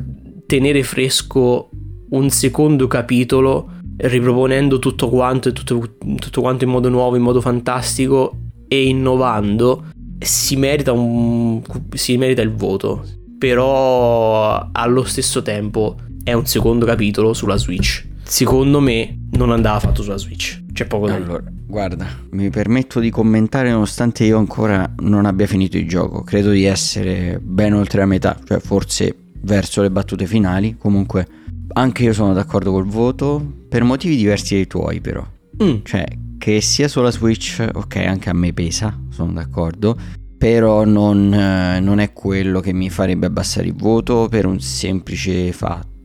tenere 0.47 0.83
fresco 0.83 1.71
un 2.11 2.31
secondo 2.31 2.87
capitolo 2.87 3.71
riproponendo 3.99 4.79
tutto 4.79 5.09
quanto, 5.09 5.53
tutto, 5.53 5.97
tutto 6.17 6.41
quanto 6.41 6.65
in 6.65 6.71
modo 6.71 6.89
nuovo, 6.89 7.17
in 7.17 7.23
modo 7.23 7.41
fantastico 7.41 8.37
e 8.67 8.87
innovando, 8.87 9.87
si 10.19 10.57
merita, 10.57 10.93
un, 10.93 11.63
si 11.93 12.17
merita 12.17 12.43
il 12.43 12.53
voto. 12.53 13.05
Però 13.39 14.69
allo 14.73 15.05
stesso 15.05 15.43
tempo 15.43 15.97
è 16.29 16.35
un 16.35 16.45
secondo 16.45 16.85
capitolo 16.85 17.33
sulla 17.33 17.57
Switch. 17.57 18.07
Secondo 18.23 18.81
me 18.81 19.29
non 19.31 19.51
andava 19.51 19.81
fatto 19.81 20.03
sulla 20.03 20.19
Switch. 20.19 20.63
C'è 20.75 20.85
poco 20.85 21.07
da 21.07 21.15
allora, 21.15 21.43
guarda, 21.67 22.07
mi 22.33 22.51
permetto 22.51 23.01
di 23.01 23.09
commentare 23.09 23.71
nonostante 23.71 24.25
io 24.25 24.37
ancora 24.37 24.93
non 24.99 25.25
abbia 25.25 25.47
finito 25.47 25.79
il 25.79 25.89
gioco. 25.89 26.23
Credo 26.23 26.51
di 26.51 26.65
essere 26.65 27.41
ben 27.43 27.73
oltre 27.73 28.01
la 28.01 28.07
metà, 28.07 28.39
cioè 28.47 28.59
forse 28.61 29.17
verso 29.41 29.81
le 29.81 29.91
battute 29.91 30.27
finali. 30.27 30.77
Comunque, 30.79 31.27
anche 31.73 32.03
io 32.03 32.13
sono 32.13 32.35
d'accordo 32.35 32.73
col 32.73 32.87
voto 32.87 33.43
per 33.67 33.83
motivi 33.85 34.17
diversi 34.17 34.55
dai 34.55 34.67
tuoi, 34.67 35.01
però. 35.01 35.27
Mm. 35.63 35.77
Cioè, 35.83 36.05
che 36.37 36.61
sia 36.61 36.89
sulla 36.89 37.11
Switch, 37.11 37.67
ok, 37.73 37.97
anche 37.97 38.29
a 38.29 38.35
me 38.35 38.53
pesa, 38.53 38.95
sono 39.09 39.33
d'accordo. 39.33 39.97
Però 40.37 40.85
non, 40.85 41.33
eh, 41.33 41.81
non 41.81 41.99
è 41.99 42.13
quello 42.13 42.61
che 42.61 42.75
mi 42.75 42.91
farebbe 42.91 43.27
abbassare 43.27 43.67
il 43.67 43.75
voto 43.75 44.29
per 44.29 44.45
un 44.45 44.61
semplice 44.61 45.51
fatto. 45.53 45.97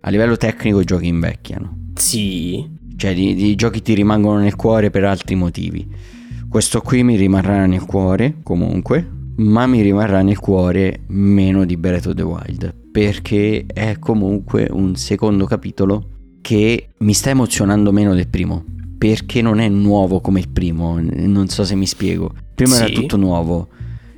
A 0.00 0.10
livello 0.10 0.36
tecnico 0.36 0.80
i 0.80 0.84
giochi 0.84 1.06
invecchiano. 1.06 1.90
Sì. 1.94 2.64
Cioè, 2.96 3.10
i 3.10 3.54
giochi 3.56 3.82
ti 3.82 3.94
rimangono 3.94 4.38
nel 4.38 4.56
cuore 4.56 4.90
per 4.90 5.04
altri 5.04 5.34
motivi. 5.34 5.86
Questo 6.48 6.80
qui 6.80 7.02
mi 7.02 7.16
rimarrà 7.16 7.66
nel 7.66 7.84
cuore, 7.84 8.36
comunque, 8.42 9.16
ma 9.36 9.66
mi 9.66 9.82
rimarrà 9.82 10.22
nel 10.22 10.38
cuore 10.38 11.00
meno 11.08 11.64
di 11.64 11.76
Breath 11.76 12.06
of 12.06 12.14
the 12.14 12.22
Wild 12.22 12.74
perché 12.90 13.66
è 13.66 13.98
comunque 13.98 14.68
un 14.70 14.96
secondo 14.96 15.44
capitolo 15.44 16.08
che 16.40 16.88
mi 16.98 17.12
sta 17.12 17.30
emozionando 17.30 17.92
meno 17.92 18.14
del 18.14 18.28
primo 18.28 18.64
perché 18.96 19.42
non 19.42 19.58
è 19.58 19.68
nuovo 19.68 20.20
come 20.20 20.40
il 20.40 20.48
primo 20.48 20.98
non 20.98 21.48
so 21.48 21.64
se 21.64 21.74
mi 21.74 21.86
spiego 21.86 22.32
prima 22.54 22.76
sì. 22.76 22.82
era 22.84 22.92
tutto 22.92 23.18
nuovo 23.18 23.68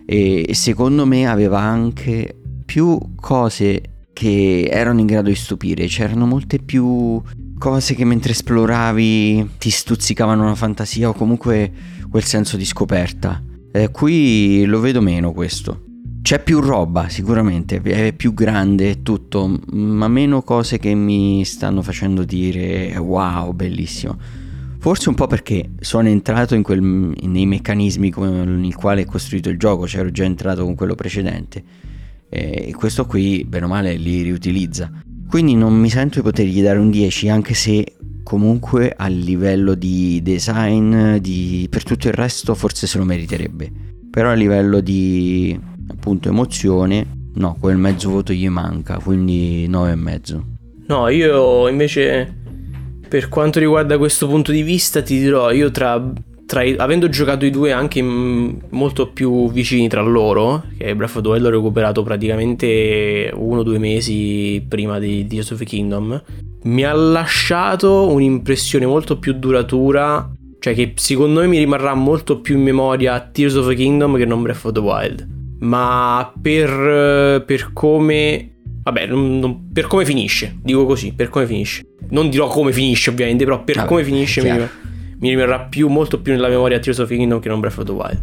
e 0.07 0.51
secondo 0.53 1.05
me 1.05 1.27
aveva 1.27 1.59
anche 1.59 2.37
più 2.65 2.97
cose 3.17 3.83
che 4.19 4.69
erano 4.69 4.99
in 4.99 5.07
grado 5.07 5.29
di 5.29 5.37
stupire 5.37 5.87
c'erano 5.87 6.27
molte 6.27 6.59
più 6.59 7.23
cose 7.57 7.95
che 7.95 8.05
mentre 8.05 8.33
esploravi 8.33 9.51
ti 9.59 9.71
stuzzicavano 9.71 10.45
la 10.45 10.57
fantasia 10.57 11.09
o 11.09 11.13
comunque 11.13 11.71
quel 12.11 12.25
senso 12.25 12.57
di 12.57 12.65
scoperta 12.65 13.41
eh, 13.71 13.91
qui 13.91 14.65
lo 14.65 14.81
vedo 14.81 15.01
meno 15.01 15.33
questo. 15.33 15.85
C'è 16.21 16.43
più 16.43 16.59
roba 16.61 17.09
sicuramente, 17.09 17.81
è 17.81 18.13
più 18.13 18.35
grande 18.35 18.91
e 18.91 19.03
tutto, 19.03 19.61
ma 19.71 20.09
meno 20.09 20.43
cose 20.43 20.79
che 20.79 20.93
mi 20.95 21.45
stanno 21.45 21.81
facendo 21.81 22.25
dire 22.25 22.97
wow, 22.99 23.53
bellissimo. 23.53 24.19
Forse 24.79 25.09
un 25.09 25.15
po' 25.15 25.27
perché 25.27 25.71
sono 25.81 26.09
entrato 26.09 26.61
quel, 26.63 26.83
nei 26.83 27.47
meccanismi 27.47 28.11
con 28.11 28.63
il 28.65 28.75
quale 28.75 29.03
è 29.03 29.05
costruito 29.05 29.49
il 29.49 29.59
gioco, 29.59 29.87
cioè 29.87 30.01
ero 30.01 30.11
già 30.11 30.25
entrato 30.25 30.65
con 30.65 30.75
quello 30.75 30.95
precedente. 30.95 31.63
E 32.29 32.75
questo 32.77 33.07
qui, 33.07 33.45
bene 33.47 33.65
o 33.65 33.69
male, 33.69 33.95
li 33.95 34.23
riutilizza. 34.23 34.91
Quindi 35.29 35.55
non 35.55 35.75
mi 35.75 35.91
sento 35.91 36.21
di 36.21 36.25
potergli 36.25 36.63
dare 36.63 36.79
un 36.79 36.91
10, 36.91 37.29
anche 37.29 37.55
se 37.55 37.95
comunque 38.23 38.93
a 38.97 39.07
livello 39.07 39.75
di 39.75 40.21
design, 40.23 41.17
di... 41.17 41.67
per 41.71 41.83
tutto 41.83 42.09
il 42.09 42.15
resto 42.15 42.55
forse 42.55 42.87
se 42.87 42.99
lo 42.99 43.05
meriterebbe. 43.05 43.71
Però 44.11 44.31
a 44.31 44.35
livello 44.35 44.81
di 44.81 45.59
appunto 45.89 46.29
emozione, 46.29 47.07
no, 47.35 47.57
quel 47.59 47.77
mezzo 47.77 48.11
voto 48.11 48.33
gli 48.33 48.49
manca, 48.49 48.99
quindi 48.99 49.67
9,5. 49.69 50.41
No, 50.89 51.09
io 51.09 51.69
invece 51.69 52.37
per 53.09 53.29
quanto 53.29 53.59
riguarda 53.59 53.97
questo 53.99 54.27
punto 54.27 54.53
di 54.53 54.63
vista 54.63 55.03
ti 55.03 55.19
dirò, 55.19 55.51
io 55.51 55.71
tra, 55.71 56.13
tra 56.28 56.28
i, 56.63 56.75
avendo 56.77 57.09
giocato 57.09 57.45
i 57.45 57.51
due 57.51 57.73
anche 57.73 58.03
molto 58.03 59.11
più 59.13 59.51
vicini 59.51 59.89
tra 59.89 60.01
loro, 60.01 60.65
che 60.79 60.95
Breath 60.95 61.17
of 61.17 61.23
the 61.23 61.29
Wild 61.29 61.43
l'ho 61.43 61.51
recuperato 61.51 62.03
praticamente 62.03 63.31
uno 63.35 63.61
o 63.61 63.63
due 63.63 63.79
mesi 63.79 64.65
prima 64.67 64.99
di 64.99 65.27
Tears 65.27 65.51
of 65.51 65.59
the 65.59 65.65
Kingdom, 65.65 66.23
mi 66.63 66.85
ha 66.85 66.93
lasciato 66.93 68.11
un'impressione 68.11 68.87
molto 68.87 69.19
più 69.19 69.35
duratura, 69.35 70.31
cioè 70.59 70.75
che 70.75 70.93
secondo 70.97 71.41
me 71.41 71.47
mi 71.47 71.59
rimarrà 71.59 71.95
molto 71.95 72.41
più 72.41 72.57
in 72.57 72.63
memoria 72.63 73.21
Tears 73.21 73.55
of 73.55 73.69
the 73.69 73.75
Kingdom 73.75 74.17
che 74.17 74.25
non 74.25 74.43
Breath 74.43 74.65
of 74.65 74.73
the 74.73 74.81
Wild. 74.81 75.29
Ma 75.61 76.33
per, 76.41 77.45
per 77.45 77.71
come... 77.73 78.53
Vabbè, 78.83 79.07
non, 79.07 79.39
non, 79.39 79.71
per 79.71 79.87
come 79.87 80.07
finisce, 80.07 80.57
dico 80.63 80.87
così, 80.87 81.13
per 81.13 81.29
come 81.29 81.47
finisce. 81.47 81.83
Non 82.09 82.31
dirò 82.31 82.47
come 82.47 82.73
finisce 82.73 83.11
ovviamente, 83.11 83.45
però 83.45 83.63
per 83.63 83.79
ah, 83.79 83.85
come 83.85 84.03
finisce 84.03 84.43
mi, 84.43 84.67
mi, 85.21 85.29
rimarrà 85.31 85.61
più, 85.61 85.89
molto 85.89 86.21
più 86.21 86.33
nella 86.33 86.49
memoria 86.49 86.79
Tears 86.79 86.99
of 86.99 87.09
Kingdom 87.09 87.41
che 87.41 87.49
non 87.49 87.61
Breath 87.61 87.79
of 87.79 87.85
the 87.85 87.93
Wild. 87.93 88.21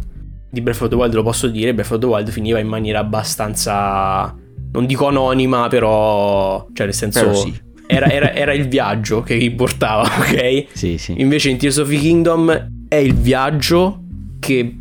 Di 0.50 0.60
Breath 0.60 0.82
of 0.82 0.88
the 0.88 0.94
Wild 0.94 1.14
lo 1.14 1.22
posso 1.22 1.48
dire, 1.48 1.74
Breath 1.74 1.92
of 1.92 1.98
the 1.98 2.06
Wild 2.06 2.30
finiva 2.30 2.58
in 2.58 2.68
maniera 2.68 3.00
abbastanza 3.00 4.34
non 4.76 4.86
dico 4.86 5.06
anonima, 5.06 5.68
però, 5.68 6.66
cioè 6.72 6.86
nel 6.86 6.94
senso... 6.94 7.34
Sì. 7.34 7.64
Era, 7.88 8.10
era, 8.10 8.34
era, 8.34 8.52
il 8.52 8.66
viaggio 8.66 9.20
che 9.20 9.34
importava, 9.34 10.02
ok? 10.18 10.66
Sì, 10.72 10.98
sì. 10.98 11.14
Invece 11.18 11.50
in 11.50 11.56
Tears 11.56 11.76
of 11.76 11.88
Kingdom 11.88 12.70
è 12.88 12.96
il 12.96 13.14
viaggio 13.14 14.02
che 14.40 14.76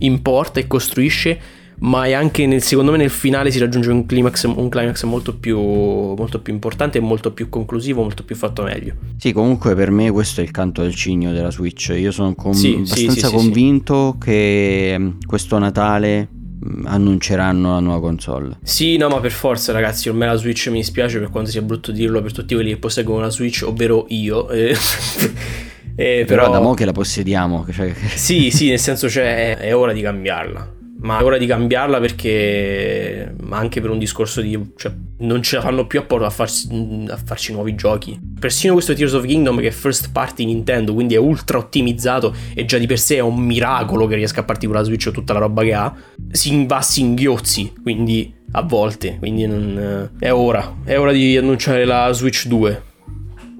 importa 0.00 0.60
e 0.60 0.66
costruisce 0.66 1.40
ma 1.82 2.04
è 2.04 2.12
anche 2.12 2.46
nel, 2.46 2.62
secondo 2.62 2.92
me 2.92 2.96
nel 2.96 3.10
finale 3.10 3.50
si 3.50 3.58
raggiunge 3.58 3.90
un 3.90 4.06
climax, 4.06 4.44
un 4.44 4.68
climax 4.68 5.02
molto, 5.04 5.34
più, 5.36 5.58
molto 5.58 6.40
più 6.40 6.52
importante, 6.52 7.00
molto 7.00 7.32
più 7.32 7.48
conclusivo, 7.48 8.02
molto 8.02 8.22
più 8.24 8.36
fatto 8.36 8.62
meglio. 8.62 8.94
Sì, 9.18 9.32
comunque 9.32 9.74
per 9.74 9.90
me 9.90 10.10
questo 10.12 10.40
è 10.40 10.44
il 10.44 10.52
canto 10.52 10.82
del 10.82 10.94
cigno 10.94 11.32
della 11.32 11.50
Switch. 11.50 11.92
Io 11.96 12.12
sono 12.12 12.34
com- 12.34 12.52
Sì, 12.52 12.74
abbastanza 12.76 13.12
sì, 13.12 13.20
sì, 13.26 13.32
convinto 13.32 14.16
che 14.20 14.94
mm, 14.96 15.08
questo 15.26 15.58
Natale 15.58 16.28
mm, 16.64 16.86
annunceranno 16.86 17.72
la 17.72 17.80
nuova 17.80 18.00
console. 18.00 18.58
Sì, 18.62 18.96
no, 18.96 19.08
ma 19.08 19.18
per 19.18 19.32
forza, 19.32 19.72
ragazzi, 19.72 20.08
ormai 20.08 20.28
la 20.28 20.36
Switch 20.36 20.68
mi 20.68 20.78
dispiace 20.78 21.18
per 21.18 21.30
quanto 21.30 21.50
sia 21.50 21.62
brutto 21.62 21.90
dirlo 21.90 22.22
per 22.22 22.32
tutti 22.32 22.54
quelli 22.54 22.70
che 22.70 22.76
posseggono 22.76 23.18
una 23.18 23.30
Switch, 23.30 23.64
ovvero 23.66 24.06
io. 24.10 24.48
eh. 24.50 24.76
Eh, 25.94 26.24
Però, 26.26 26.44
però, 26.44 26.50
da 26.50 26.60
mo 26.60 26.72
che 26.72 26.86
la 26.86 26.92
possediamo, 26.92 27.66
cioè, 27.70 27.92
Sì, 28.14 28.50
sì, 28.50 28.70
nel 28.70 28.78
senso 28.78 29.10
cioè 29.10 29.56
è, 29.56 29.56
è 29.58 29.76
ora 29.76 29.92
di 29.92 30.00
cambiarla. 30.00 30.80
Ma 31.02 31.18
è 31.18 31.22
ora 31.22 31.36
di 31.36 31.46
cambiarla 31.46 32.00
perché 32.00 33.34
ma 33.42 33.58
anche 33.58 33.80
per 33.80 33.90
un 33.90 33.98
discorso 33.98 34.40
di 34.40 34.58
cioè, 34.76 34.92
non 35.18 35.42
ce 35.42 35.56
la 35.56 35.62
fanno 35.62 35.86
più 35.86 36.00
a, 36.00 36.02
por- 36.04 36.22
a, 36.22 36.30
farsi, 36.30 36.68
a 37.08 37.16
farci 37.16 37.52
nuovi 37.52 37.74
giochi. 37.74 38.18
Persino 38.38 38.72
questo 38.72 38.94
Tears 38.94 39.12
of 39.12 39.26
Kingdom 39.26 39.60
che 39.60 39.68
è 39.68 39.70
first 39.70 40.10
party 40.12 40.44
Nintendo, 40.44 40.94
quindi 40.94 41.14
è 41.14 41.18
ultra 41.18 41.58
ottimizzato 41.58 42.34
e 42.54 42.64
già 42.64 42.78
di 42.78 42.86
per 42.86 42.98
sé 42.98 43.16
è 43.16 43.20
un 43.20 43.38
miracolo 43.38 44.06
che 44.06 44.14
riesca 44.14 44.40
a 44.40 44.44
partire 44.44 44.72
con 44.72 44.80
la 44.80 44.86
Switch 44.86 45.06
e 45.06 45.12
tutta 45.12 45.32
la 45.32 45.40
roba 45.40 45.62
che 45.62 45.74
ha, 45.74 45.94
si 46.30 46.64
va 46.66 46.76
a 46.76 46.82
singhiozzi, 46.82 47.72
quindi 47.82 48.32
a 48.52 48.62
volte, 48.62 49.16
quindi 49.18 49.46
non, 49.46 50.10
è 50.18 50.32
ora, 50.32 50.76
è 50.84 50.98
ora 50.98 51.12
di 51.12 51.36
annunciare 51.36 51.84
la 51.84 52.12
Switch 52.12 52.46
2 52.46 52.90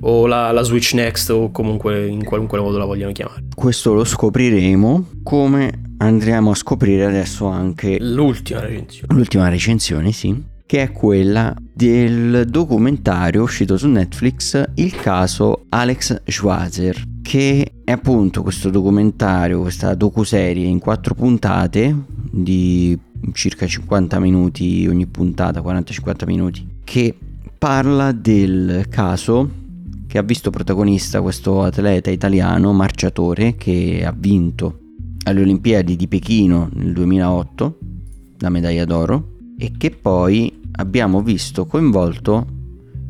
o 0.05 0.27
la, 0.27 0.51
la, 0.51 0.63
Switch 0.63 0.95
Next 0.95 1.31
o 1.31 1.51
comunque 1.51 2.07
in 2.07 2.25
qualunque 2.25 2.59
modo 2.61 2.79
la 2.79 2.85
vogliano 2.85 3.13
chiamare. 3.13 3.45
Questo 3.55 3.93
lo 3.93 4.05
scopriremo 4.05 5.07
come 5.23 5.95
andremo 5.99 6.51
a 6.51 6.55
scoprire 6.55 7.05
adesso 7.05 7.47
anche 7.47 7.99
l'ultima 8.01 8.61
recensione. 8.61 9.15
L'ultima 9.15 9.49
recensione, 9.49 10.13
sì, 10.13 10.43
che 10.67 10.83
è 10.83 10.93
quella 10.93 11.55
del 11.73 12.47
documentario 12.49 13.43
uscito 13.43 13.77
su 13.77 13.89
Netflix 13.89 14.71
Il 14.75 14.95
caso 14.97 15.67
Alex 15.69 16.23
Schwarzer, 16.25 17.03
che 17.23 17.73
è 17.85 17.93
appunto 17.93 18.43
questo 18.43 18.71
documentario, 18.71 19.61
questa 19.61 19.95
docuserie 19.95 20.67
in 20.67 20.79
quattro 20.79 21.15
puntate 21.15 21.95
di 22.31 22.99
circa 23.33 23.67
50 23.67 24.19
minuti 24.19 24.87
ogni 24.89 25.07
puntata, 25.07 25.61
40-50 25.61 26.27
minuti, 26.27 26.67
che 26.83 27.17
parla 27.57 28.11
del 28.11 28.87
caso 28.89 29.61
che 30.13 30.19
ha 30.19 30.23
visto 30.23 30.51
protagonista 30.51 31.23
questo 31.23 31.63
atleta 31.63 32.11
italiano, 32.11 32.75
marciatore, 32.75 33.57
che 33.57 34.03
ha 34.05 34.15
vinto 34.15 34.81
alle 35.25 35.41
Olimpiadi 35.41 35.97
di 35.97 36.07
Pechino 36.07 36.69
nel 36.75 36.93
2008 36.93 37.79
la 38.41 38.51
medaglia 38.51 38.85
d'oro 38.85 39.39
e 39.57 39.73
che 39.79 39.89
poi 39.89 40.61
abbiamo 40.73 41.23
visto 41.23 41.65
coinvolto 41.65 42.47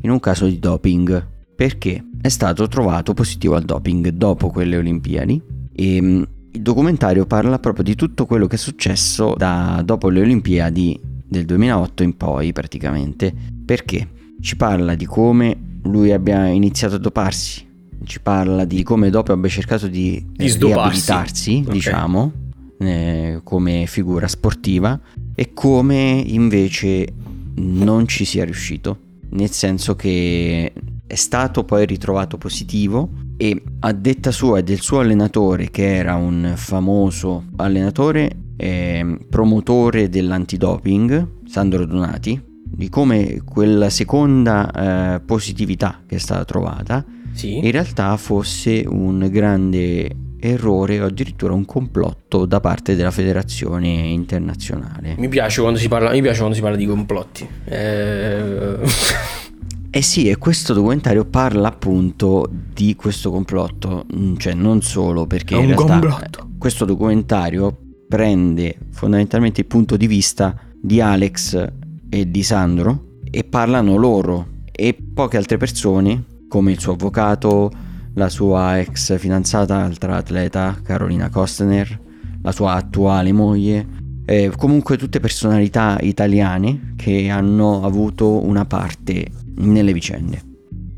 in 0.02 0.10
un 0.10 0.20
caso 0.20 0.46
di 0.46 0.60
doping. 0.60 1.26
Perché? 1.56 2.04
È 2.20 2.28
stato 2.28 2.68
trovato 2.68 3.14
positivo 3.14 3.56
al 3.56 3.64
doping 3.64 4.10
dopo 4.10 4.50
quelle 4.50 4.76
Olimpiadi 4.76 5.42
e 5.72 6.00
mm, 6.00 6.22
il 6.52 6.62
documentario 6.62 7.26
parla 7.26 7.58
proprio 7.58 7.82
di 7.82 7.96
tutto 7.96 8.26
quello 8.26 8.46
che 8.46 8.54
è 8.54 8.58
successo 8.58 9.34
da 9.36 9.82
dopo 9.84 10.08
le 10.08 10.20
Olimpiadi 10.20 11.00
del 11.26 11.46
2008 11.46 12.04
in 12.04 12.16
poi 12.16 12.52
praticamente. 12.52 13.34
Perché? 13.64 14.08
Ci 14.40 14.54
parla 14.54 14.94
di 14.94 15.04
come 15.04 15.70
lui 15.82 16.12
abbia 16.12 16.46
iniziato 16.46 16.96
a 16.96 16.98
doparsi, 16.98 17.66
ci 18.04 18.20
parla 18.20 18.64
di 18.64 18.82
come 18.82 19.10
dopo 19.10 19.32
abbia 19.32 19.48
cercato 19.48 19.86
di, 19.86 20.24
di 20.32 20.52
riabilitarsi, 20.52 21.60
okay. 21.62 21.72
diciamo, 21.72 22.32
eh, 22.78 23.40
come 23.42 23.86
figura 23.86 24.28
sportiva 24.28 24.98
e 25.34 25.52
come 25.52 26.22
invece 26.24 27.06
non 27.54 28.06
ci 28.06 28.24
sia 28.24 28.44
riuscito, 28.44 28.98
nel 29.30 29.50
senso 29.50 29.94
che 29.94 30.72
è 31.06 31.14
stato 31.14 31.64
poi 31.64 31.86
ritrovato 31.86 32.38
positivo 32.38 33.10
e 33.36 33.62
a 33.80 33.92
detta 33.92 34.30
sua 34.30 34.58
e 34.58 34.62
del 34.62 34.80
suo 34.80 35.00
allenatore 35.00 35.70
che 35.70 35.96
era 35.96 36.14
un 36.14 36.52
famoso 36.56 37.44
allenatore 37.56 38.30
eh, 38.56 39.18
promotore 39.28 40.08
dell'antidoping, 40.08 41.28
Sandro 41.46 41.84
Donati, 41.84 42.40
di 42.74 42.88
come 42.88 43.42
quella 43.44 43.90
seconda 43.90 45.14
eh, 45.16 45.20
positività 45.20 46.00
che 46.06 46.16
è 46.16 46.18
stata 46.18 46.44
trovata 46.44 47.04
sì. 47.32 47.58
in 47.58 47.70
realtà 47.70 48.16
fosse 48.16 48.84
un 48.86 49.28
grande 49.30 50.16
errore 50.40 51.00
o 51.00 51.06
addirittura 51.06 51.52
un 51.52 51.64
complotto 51.64 52.46
da 52.46 52.60
parte 52.60 52.96
della 52.96 53.12
federazione 53.12 53.88
internazionale. 53.88 55.14
Mi 55.16 55.28
piace 55.28 55.60
quando 55.60 55.78
si 55.78 55.88
parla, 55.88 56.10
piace 56.10 56.38
quando 56.38 56.54
si 56.54 56.60
parla 56.60 56.76
di 56.76 56.86
complotti. 56.86 57.48
Eh... 57.64 58.76
eh 59.90 60.02
sì, 60.02 60.28
e 60.28 60.36
questo 60.38 60.72
documentario 60.72 61.24
parla 61.24 61.68
appunto 61.68 62.50
di 62.50 62.96
questo 62.96 63.30
complotto, 63.30 64.04
mm, 64.12 64.36
cioè 64.36 64.54
non 64.54 64.82
solo 64.82 65.26
perché 65.26 65.54
È 65.54 65.58
in 65.58 65.70
un 65.70 65.76
realtà 65.76 65.98
complotto. 66.00 66.48
questo 66.58 66.84
documentario 66.84 67.76
prende 68.08 68.76
fondamentalmente 68.90 69.60
il 69.60 69.66
punto 69.66 69.96
di 69.96 70.08
vista 70.08 70.58
di 70.74 71.00
Alex 71.00 71.72
e 72.14 72.30
di 72.30 72.42
Sandro 72.42 73.20
e 73.30 73.42
parlano 73.42 73.96
loro 73.96 74.46
e 74.70 74.94
poche 75.14 75.38
altre 75.38 75.56
persone 75.56 76.24
come 76.46 76.72
il 76.72 76.78
suo 76.78 76.92
avvocato, 76.92 77.70
la 78.12 78.28
sua 78.28 78.78
ex 78.78 79.18
fidanzata, 79.18 79.82
altra 79.82 80.16
atleta 80.16 80.78
Carolina 80.82 81.30
Kostner, 81.30 81.98
la 82.42 82.52
sua 82.52 82.74
attuale 82.74 83.32
moglie, 83.32 83.86
eh, 84.26 84.52
comunque 84.58 84.98
tutte 84.98 85.20
personalità 85.20 85.96
italiane 86.02 86.92
che 86.96 87.30
hanno 87.30 87.82
avuto 87.82 88.44
una 88.44 88.66
parte 88.66 89.28
nelle 89.54 89.94
vicende. 89.94 90.42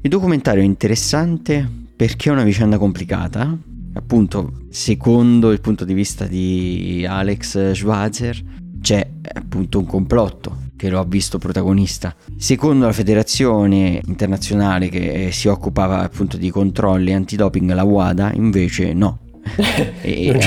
Il 0.01 0.11
documentario 0.11 0.63
è 0.63 0.67
interessante 0.67 1.65
perché 1.95 2.29
è 2.29 2.33
una 2.33 2.43
vicenda 2.43 2.77
complicata, 2.77 3.57
appunto 3.93 4.65
secondo 4.71 5.53
il 5.53 5.61
punto 5.61 5.85
di 5.85 5.95
vista 5.95 6.27
di 6.27 7.07
Alex 7.09 7.71
Schwarzer 7.71 8.43
c'è 8.81 9.09
appunto 9.35 9.79
un 9.79 9.87
complotto 9.87 10.64
che 10.77 10.89
lo 10.89 11.01
ha 11.01 11.05
visto 11.05 11.39
protagonista. 11.39 12.15
Secondo 12.37 12.87
la 12.87 12.93
federazione 12.93 14.01
internazionale 14.07 14.89
che 14.89 15.31
si 15.33 15.49
occupava 15.49 16.01
appunto 16.01 16.37
di 16.37 16.51
controlli 16.51 17.13
antidoping, 17.13 17.73
la 17.73 17.85
WADA, 17.85 18.33
invece 18.35 18.93
no. 18.93 19.21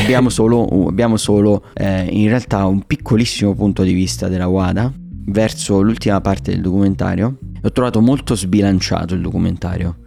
abbiamo 0.04 0.30
solo, 0.30 0.88
abbiamo 0.88 1.18
solo 1.18 1.66
eh, 1.76 2.08
in 2.10 2.28
realtà 2.30 2.66
un 2.66 2.82
piccolissimo 2.82 3.54
punto 3.54 3.84
di 3.84 3.94
vista 3.94 4.28
della 4.28 4.48
WADA 4.48 4.92
verso 5.28 5.82
l'ultima 5.82 6.20
parte 6.22 6.52
del 6.52 6.62
documentario. 6.62 7.38
Ho 7.62 7.72
trovato 7.72 8.02
molto 8.02 8.36
sbilanciato 8.36 9.14
il 9.14 9.22
documentario. 9.22 9.98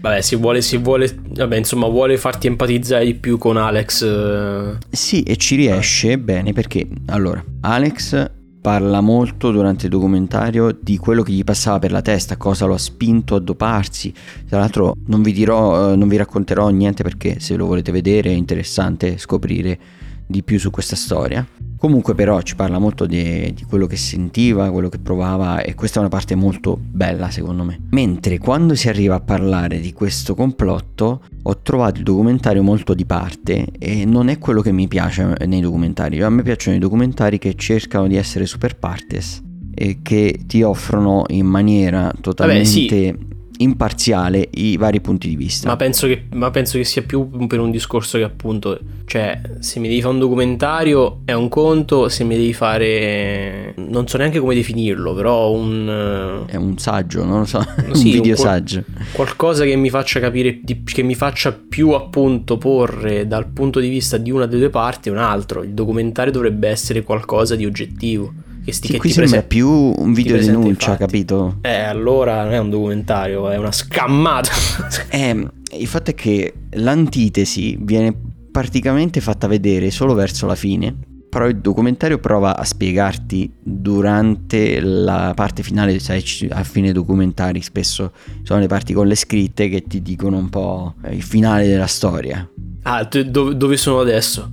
Vabbè, 0.00 0.20
se 0.20 0.36
vuole, 0.36 0.60
se 0.60 0.76
vuole, 0.76 1.10
vabbè, 1.30 1.56
insomma, 1.56 1.88
vuole 1.88 2.18
farti 2.18 2.46
empatizzare 2.46 3.06
di 3.06 3.14
più 3.14 3.38
con 3.38 3.56
Alex. 3.56 4.02
Eh... 4.02 4.76
Sì, 4.90 5.22
e 5.22 5.36
ci 5.36 5.56
riesce 5.56 6.18
bene 6.18 6.52
perché, 6.52 6.86
allora, 7.06 7.42
Alex 7.62 8.30
parla 8.64 9.02
molto 9.02 9.50
durante 9.50 9.84
il 9.84 9.90
documentario 9.90 10.74
di 10.80 10.96
quello 10.96 11.22
che 11.22 11.32
gli 11.32 11.44
passava 11.44 11.78
per 11.78 11.92
la 11.92 12.00
testa, 12.00 12.38
cosa 12.38 12.64
lo 12.64 12.72
ha 12.72 12.78
spinto 12.78 13.34
a 13.34 13.38
doparsi. 13.38 14.10
Tra 14.48 14.58
l'altro 14.58 14.96
non 15.08 15.20
vi 15.20 15.32
dirò, 15.32 15.92
eh, 15.92 15.96
non 15.96 16.08
vi 16.08 16.16
racconterò 16.16 16.70
niente 16.70 17.02
perché 17.02 17.40
se 17.40 17.56
lo 17.56 17.66
volete 17.66 17.92
vedere 17.92 18.30
è 18.30 18.32
interessante 18.32 19.18
scoprire 19.18 19.78
di 20.26 20.42
più 20.42 20.58
su 20.58 20.70
questa 20.70 20.96
storia. 20.96 21.46
Comunque 21.76 22.14
però 22.14 22.40
ci 22.40 22.56
parla 22.56 22.78
molto 22.78 23.04
di, 23.04 23.52
di, 23.52 23.64
quello 23.64 23.86
che 23.86 23.96
sentiva, 23.96 24.70
quello 24.70 24.88
che 24.88 24.98
provava 24.98 25.60
e 25.60 25.74
questa 25.74 25.98
è 25.98 26.00
una 26.00 26.08
parte 26.08 26.34
molto 26.34 26.78
bella 26.80 27.30
secondo 27.30 27.62
me. 27.62 27.78
Mentre 27.90 28.38
quando 28.38 28.74
si 28.74 28.88
arriva 28.88 29.16
a 29.16 29.20
parlare 29.20 29.80
di 29.80 29.92
questo 29.92 30.34
complotto 30.34 31.22
ho 31.42 31.58
trovato 31.58 31.98
il 31.98 32.04
documentario 32.04 32.62
molto 32.62 32.94
di 32.94 33.04
parte 33.04 33.66
e 33.78 34.06
non 34.06 34.28
è 34.28 34.38
quello 34.38 34.62
che 34.62 34.72
mi 34.72 34.88
piace 34.88 35.34
nei 35.46 35.60
documentari. 35.60 36.22
A 36.22 36.30
me 36.30 36.42
piacciono 36.42 36.76
i 36.76 36.80
documentari 36.80 37.38
che 37.38 37.54
cercano 37.54 38.06
di 38.06 38.16
essere 38.16 38.46
super 38.46 38.78
partes 38.78 39.42
e 39.74 39.98
che 40.00 40.40
ti 40.46 40.62
offrono 40.62 41.24
in 41.28 41.46
maniera 41.46 42.10
totalmente 42.18 42.68
Vabbè, 42.70 43.18
sì 43.18 43.32
imparziale 43.58 44.48
i 44.54 44.76
vari 44.76 45.00
punti 45.00 45.28
di 45.28 45.36
vista. 45.36 45.68
Ma 45.68 45.76
penso, 45.76 46.06
che, 46.06 46.24
ma 46.32 46.50
penso 46.50 46.78
che 46.78 46.84
sia 46.84 47.02
più 47.02 47.28
per 47.46 47.60
un 47.60 47.70
discorso 47.70 48.18
che 48.18 48.24
appunto, 48.24 48.78
cioè 49.04 49.40
se 49.60 49.78
mi 49.80 49.88
devi 49.88 50.00
fare 50.00 50.14
un 50.14 50.20
documentario 50.20 51.20
è 51.24 51.32
un 51.32 51.48
conto, 51.48 52.08
se 52.08 52.24
mi 52.24 52.36
devi 52.36 52.52
fare, 52.52 53.74
non 53.76 54.08
so 54.08 54.16
neanche 54.16 54.40
come 54.40 54.54
definirlo, 54.54 55.14
però 55.14 55.52
un... 55.52 56.44
È 56.46 56.56
un 56.56 56.78
saggio, 56.78 57.24
non 57.24 57.40
lo 57.40 57.44
so, 57.44 57.64
sì, 57.92 58.06
un 58.06 58.12
video 58.12 58.34
un 58.34 58.40
qual- 58.40 58.48
saggio. 58.48 58.84
Qualcosa 59.12 59.64
che 59.64 59.76
mi 59.76 59.90
faccia 59.90 60.20
capire, 60.20 60.60
che 60.84 61.02
mi 61.02 61.14
faccia 61.14 61.52
più 61.52 61.90
appunto 61.90 62.58
porre 62.58 63.26
dal 63.26 63.46
punto 63.48 63.80
di 63.80 63.88
vista 63.88 64.16
di 64.16 64.30
una 64.30 64.46
delle 64.46 64.62
due 64.62 64.70
parti 64.70 65.10
un 65.10 65.18
altro. 65.18 65.62
Il 65.62 65.74
documentario 65.74 66.32
dovrebbe 66.32 66.68
essere 66.68 67.02
qualcosa 67.02 67.54
di 67.54 67.64
oggettivo. 67.64 68.32
Che, 68.64 68.72
sti, 68.72 68.86
Sì, 68.92 68.96
qui 68.96 69.10
sembra 69.10 69.30
prese- 69.42 69.46
più 69.46 69.68
un 69.68 70.12
video 70.14 70.38
denuncia, 70.38 70.96
capito? 70.96 71.58
Eh, 71.60 71.82
allora 71.82 72.44
non 72.44 72.52
è 72.54 72.58
un 72.58 72.70
documentario, 72.70 73.50
è 73.50 73.56
una 73.58 73.72
scammata. 73.72 74.50
Eh, 75.10 75.48
il 75.78 75.86
fatto 75.86 76.10
è 76.10 76.14
che 76.14 76.52
l'antitesi 76.70 77.76
viene 77.80 78.14
praticamente 78.50 79.20
fatta 79.20 79.46
vedere 79.46 79.90
solo 79.90 80.14
verso 80.14 80.46
la 80.46 80.54
fine, 80.54 80.94
però 81.28 81.46
il 81.48 81.56
documentario 81.58 82.18
prova 82.18 82.56
a 82.56 82.64
spiegarti 82.64 83.52
durante 83.60 84.80
la 84.80 85.32
parte 85.34 85.62
finale, 85.62 85.98
sai, 85.98 86.24
a 86.50 86.62
fine 86.62 86.92
documentari 86.92 87.60
spesso 87.60 88.12
sono 88.44 88.60
le 88.60 88.66
parti 88.68 88.92
con 88.92 89.06
le 89.08 89.16
scritte 89.16 89.68
che 89.68 89.82
ti 89.82 90.00
dicono 90.00 90.36
un 90.38 90.48
po' 90.48 90.94
il 91.10 91.22
finale 91.22 91.66
della 91.66 91.86
storia. 91.88 92.48
ah, 92.84 93.04
dove 93.04 93.76
sono 93.76 94.00
adesso? 94.00 94.50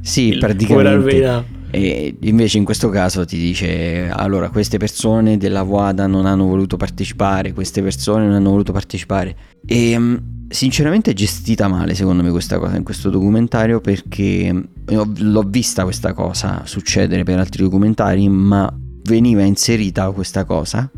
Sì, 0.00 0.28
Il 0.34 0.38
praticamente. 0.38 1.55
E 1.70 2.16
invece 2.20 2.58
in 2.58 2.64
questo 2.64 2.88
caso 2.88 3.24
ti 3.24 3.36
dice 3.36 4.08
allora 4.08 4.48
queste 4.50 4.78
persone 4.78 5.36
della 5.36 5.62
WADA 5.62 6.06
non 6.06 6.26
hanno 6.26 6.46
voluto 6.46 6.76
partecipare, 6.76 7.52
queste 7.52 7.82
persone 7.82 8.24
non 8.24 8.34
hanno 8.34 8.50
voluto 8.50 8.72
partecipare. 8.72 9.36
E 9.66 9.98
mh, 9.98 10.22
sinceramente 10.48 11.10
è 11.10 11.14
gestita 11.14 11.68
male 11.68 11.94
secondo 11.94 12.22
me 12.22 12.30
questa 12.30 12.58
cosa 12.58 12.76
in 12.76 12.84
questo 12.84 13.10
documentario 13.10 13.80
perché 13.80 14.68
ho- 14.90 15.12
l'ho 15.16 15.42
vista 15.42 15.82
questa 15.82 16.12
cosa 16.12 16.62
succedere 16.64 17.24
per 17.24 17.38
altri 17.38 17.64
documentari 17.64 18.28
ma 18.28 18.72
veniva 19.02 19.42
inserita 19.42 20.10
questa 20.12 20.44
cosa 20.44 20.88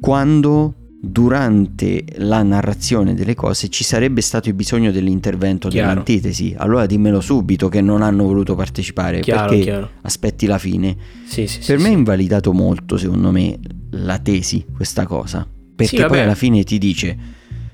quando 0.00 0.74
durante 1.02 2.04
la 2.18 2.42
narrazione 2.42 3.14
delle 3.14 3.34
cose 3.34 3.70
ci 3.70 3.84
sarebbe 3.84 4.20
stato 4.20 4.48
il 4.48 4.54
bisogno 4.54 4.90
dell'intervento 4.90 5.68
Chiaro. 5.68 5.88
dell'antitesi 5.88 6.54
allora 6.58 6.84
dimmelo 6.84 7.22
subito 7.22 7.68
che 7.68 7.80
non 7.80 8.02
hanno 8.02 8.24
voluto 8.24 8.54
partecipare 8.54 9.20
Chiaro, 9.20 9.48
perché 9.48 9.62
chiaro. 9.62 9.90
aspetti 10.02 10.46
la 10.46 10.58
fine. 10.58 10.94
Sì, 11.24 11.46
sì, 11.46 11.60
Per 11.64 11.78
sì, 11.78 11.82
me 11.82 11.88
è 11.88 11.92
invalidato 11.92 12.52
molto, 12.52 12.98
secondo 12.98 13.30
me, 13.30 13.58
la 13.92 14.18
tesi, 14.18 14.66
questa 14.74 15.06
cosa. 15.06 15.46
Perché 15.74 16.04
poi 16.04 16.20
alla 16.20 16.34
fine 16.34 16.62
ti 16.64 16.76
dice, 16.76 17.16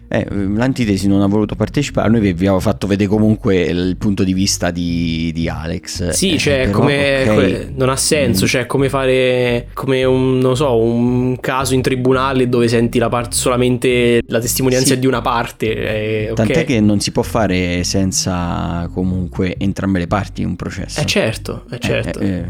eh, 0.08 0.26
l'antitesi 0.30 1.08
non 1.08 1.20
ha 1.22 1.26
voluto 1.26 1.54
partecipare, 1.56 2.08
noi 2.08 2.20
vi 2.20 2.28
abbiamo 2.28 2.60
fatto 2.60 2.86
vedere 2.86 3.08
comunque 3.08 3.60
il 3.62 3.96
punto 3.96 4.24
di 4.24 4.32
vista 4.32 4.70
di, 4.70 5.30
di 5.34 5.48
Alex. 5.48 6.08
Sì, 6.10 6.34
Eh, 6.34 6.38
cioè, 6.38 6.66
però, 6.66 6.78
come, 6.78 7.22
ok, 7.22 7.34
come- 7.34 7.72
non 7.76 7.88
ha 7.88 7.96
senso, 7.96 8.44
Mm. 8.44 8.48
cioè, 8.48 8.66
come 8.66 8.88
fare, 8.88 9.68
come 9.74 10.04
un, 10.04 10.38
non 10.38 10.56
so, 10.56 10.76
un 10.76 11.38
caso 11.40 11.74
in 11.74 11.82
tribunale 11.82 12.48
dove 12.48 12.68
senti 12.68 12.98
la 12.98 13.08
parte, 13.08 13.34
solamente 13.36 14.20
la 14.26 14.40
testimonianza 14.40 14.94
Sì. 14.94 15.00
di 15.00 15.06
una 15.06 15.20
parte. 15.20 15.74
eh, 15.74 16.30
ok. 16.30 16.36
Tant'è 16.36 16.64
che 16.64 16.80
non 16.80 17.00
si 17.00 17.10
può 17.12 17.22
fare 17.22 17.82
senza 17.84 18.88
comunque 18.92 19.54
entrambe 19.58 19.98
le 19.98 20.06
parti 20.06 20.42
in 20.42 20.48
un 20.48 20.56
processo. 20.56 21.00
Eh 21.00 21.06
certo, 21.06 21.64
eh 21.70 21.78
certo. 21.78 22.18
Eh, 22.20 22.28
eh, 22.28 22.44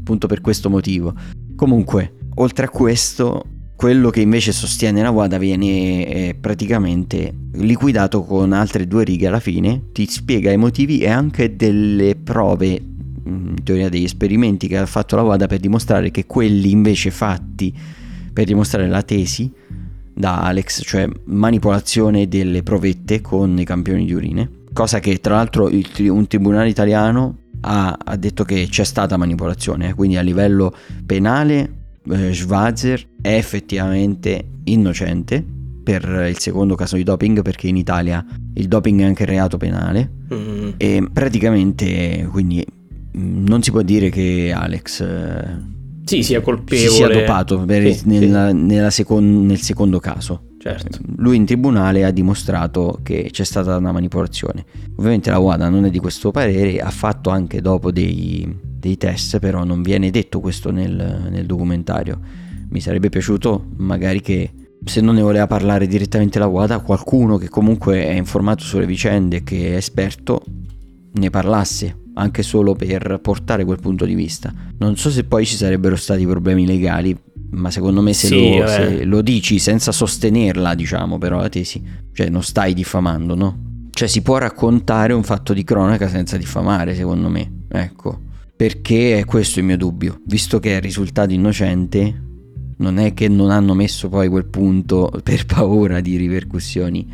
appunto 0.00 0.26
per 0.26 0.40
questo 0.40 0.68
motivo. 0.70 1.14
Comunque, 1.56 2.12
oltre 2.36 2.66
a 2.66 2.68
questo, 2.68 3.44
quello 3.76 4.08
che 4.08 4.22
invece 4.22 4.52
sostiene 4.52 5.02
la 5.02 5.10
WADA 5.10 5.36
viene 5.36 6.06
eh, 6.06 6.36
praticamente 6.40 7.32
liquidato 7.52 8.24
con 8.24 8.52
altre 8.52 8.88
due 8.88 9.04
righe 9.04 9.26
alla 9.26 9.38
fine, 9.38 9.90
ti 9.92 10.06
spiega 10.06 10.50
i 10.50 10.56
motivi 10.56 11.00
e 11.00 11.10
anche 11.10 11.56
delle 11.56 12.16
prove, 12.16 12.80
mm, 12.80 13.48
in 13.48 13.62
teoria 13.62 13.90
degli 13.90 14.04
esperimenti 14.04 14.66
che 14.66 14.78
ha 14.78 14.86
fatto 14.86 15.14
la 15.16 15.22
WADA 15.22 15.46
per 15.46 15.60
dimostrare 15.60 16.10
che 16.10 16.24
quelli 16.24 16.70
invece 16.70 17.10
fatti 17.10 17.72
per 18.32 18.46
dimostrare 18.46 18.88
la 18.88 19.02
tesi 19.02 19.52
da 20.14 20.40
Alex, 20.40 20.82
cioè 20.82 21.06
manipolazione 21.24 22.28
delle 22.28 22.62
provette 22.62 23.20
con 23.20 23.58
i 23.58 23.64
campioni 23.64 24.06
di 24.06 24.14
urine, 24.14 24.50
cosa 24.72 25.00
che 25.00 25.20
tra 25.20 25.34
l'altro 25.34 25.68
tri- 25.92 26.08
un 26.08 26.26
tribunale 26.26 26.70
italiano 26.70 27.40
ha, 27.60 27.96
ha 28.02 28.16
detto 28.16 28.44
che 28.44 28.66
c'è 28.70 28.84
stata 28.84 29.18
manipolazione, 29.18 29.90
eh, 29.90 29.94
quindi 29.94 30.16
a 30.16 30.22
livello 30.22 30.74
penale 31.04 31.84
eh, 32.10 32.32
Schwarzer 32.32 33.04
è 33.20 33.34
effettivamente 33.34 34.44
innocente 34.64 35.44
per 35.82 36.26
il 36.28 36.38
secondo 36.38 36.74
caso 36.74 36.96
di 36.96 37.02
doping 37.04 37.42
perché 37.42 37.68
in 37.68 37.76
Italia 37.76 38.24
il 38.54 38.66
doping 38.68 39.00
è 39.00 39.04
anche 39.04 39.24
reato 39.24 39.56
penale 39.56 40.10
Mm. 40.34 40.70
e 40.76 41.08
praticamente 41.12 42.26
quindi 42.32 42.64
mh, 43.12 43.44
non 43.46 43.62
si 43.62 43.70
può 43.70 43.82
dire 43.82 44.10
che 44.10 44.52
Alex 44.52 45.00
eh, 45.00 45.74
Sì, 46.04 46.22
sia 46.24 46.40
colpevole. 46.40 46.88
si 46.88 46.94
sia 46.96 47.06
dopato 47.08 47.60
per- 47.64 47.92
Sì, 47.94 48.08
nella- 48.08 48.52
nella 48.52 48.90
secon- 48.90 49.46
nel 49.46 49.60
secondo 49.60 50.00
caso. 50.00 50.42
Certo. 50.58 50.98
Lui 51.18 51.36
in 51.36 51.44
tribunale 51.44 52.04
ha 52.04 52.10
dimostrato 52.10 52.98
che 53.04 53.28
c'è 53.30 53.44
stata 53.44 53.76
una 53.76 53.92
manipolazione. 53.92 54.64
Ovviamente 54.96 55.30
la 55.30 55.38
WADA 55.38 55.68
non 55.68 55.84
è 55.84 55.90
di 55.90 56.00
questo 56.00 56.32
parere, 56.32 56.80
ha 56.80 56.90
fatto 56.90 57.30
anche 57.30 57.60
dopo 57.60 57.92
dei, 57.92 58.52
dei 58.86 58.96
test, 58.96 59.38
però 59.38 59.64
non 59.64 59.82
viene 59.82 60.10
detto 60.10 60.40
questo 60.40 60.70
nel, 60.70 61.28
nel 61.30 61.46
documentario. 61.46 62.20
Mi 62.68 62.80
sarebbe 62.80 63.08
piaciuto 63.08 63.66
magari 63.76 64.20
che 64.20 64.50
se 64.84 65.00
non 65.00 65.16
ne 65.16 65.22
voleva 65.22 65.46
parlare 65.46 65.86
direttamente 65.86 66.38
la 66.38 66.46
WADA, 66.46 66.78
qualcuno 66.78 67.36
che 67.38 67.48
comunque 67.48 68.06
è 68.06 68.12
informato 68.12 68.62
sulle 68.62 68.86
vicende, 68.86 69.42
che 69.42 69.72
è 69.72 69.76
esperto, 69.76 70.42
ne 71.12 71.30
parlasse, 71.30 72.04
anche 72.14 72.42
solo 72.42 72.74
per 72.74 73.18
portare 73.20 73.64
quel 73.64 73.80
punto 73.80 74.04
di 74.04 74.14
vista. 74.14 74.52
Non 74.78 74.96
so 74.96 75.10
se 75.10 75.24
poi 75.24 75.44
ci 75.44 75.56
sarebbero 75.56 75.96
stati 75.96 76.24
problemi 76.24 76.66
legali, 76.66 77.16
ma 77.50 77.70
secondo 77.70 78.00
me 78.00 78.12
se, 78.12 78.26
Sì, 78.28 78.58
lo, 78.58 78.66
se 78.66 79.04
lo 79.04 79.22
dici 79.22 79.58
senza 79.58 79.90
sostenerla, 79.90 80.74
diciamo, 80.74 81.18
però 81.18 81.40
la 81.40 81.48
tesi, 81.48 81.82
cioè 82.12 82.28
non 82.28 82.42
stai 82.42 82.72
diffamando, 82.74 83.34
no? 83.34 83.64
Cioè 83.90 84.08
si 84.08 84.22
può 84.22 84.38
raccontare 84.38 85.14
un 85.14 85.22
fatto 85.22 85.52
di 85.52 85.64
cronaca 85.64 86.08
senza 86.08 86.36
diffamare, 86.36 86.94
secondo 86.94 87.28
me. 87.28 87.64
Ecco, 87.68 88.20
perché 88.56 89.18
è 89.18 89.24
questo 89.24 89.58
il 89.58 89.66
mio 89.66 89.76
dubbio, 89.76 90.20
visto 90.24 90.58
che 90.58 90.76
è 90.76 90.80
risultato 90.80 91.32
innocente, 91.32 92.22
non 92.78 92.98
è 92.98 93.12
che 93.12 93.28
non 93.28 93.50
hanno 93.50 93.74
messo 93.74 94.08
poi 94.08 94.28
quel 94.28 94.46
punto 94.46 95.10
per 95.22 95.44
paura 95.44 96.00
di 96.00 96.16
ripercussioni, 96.16 97.06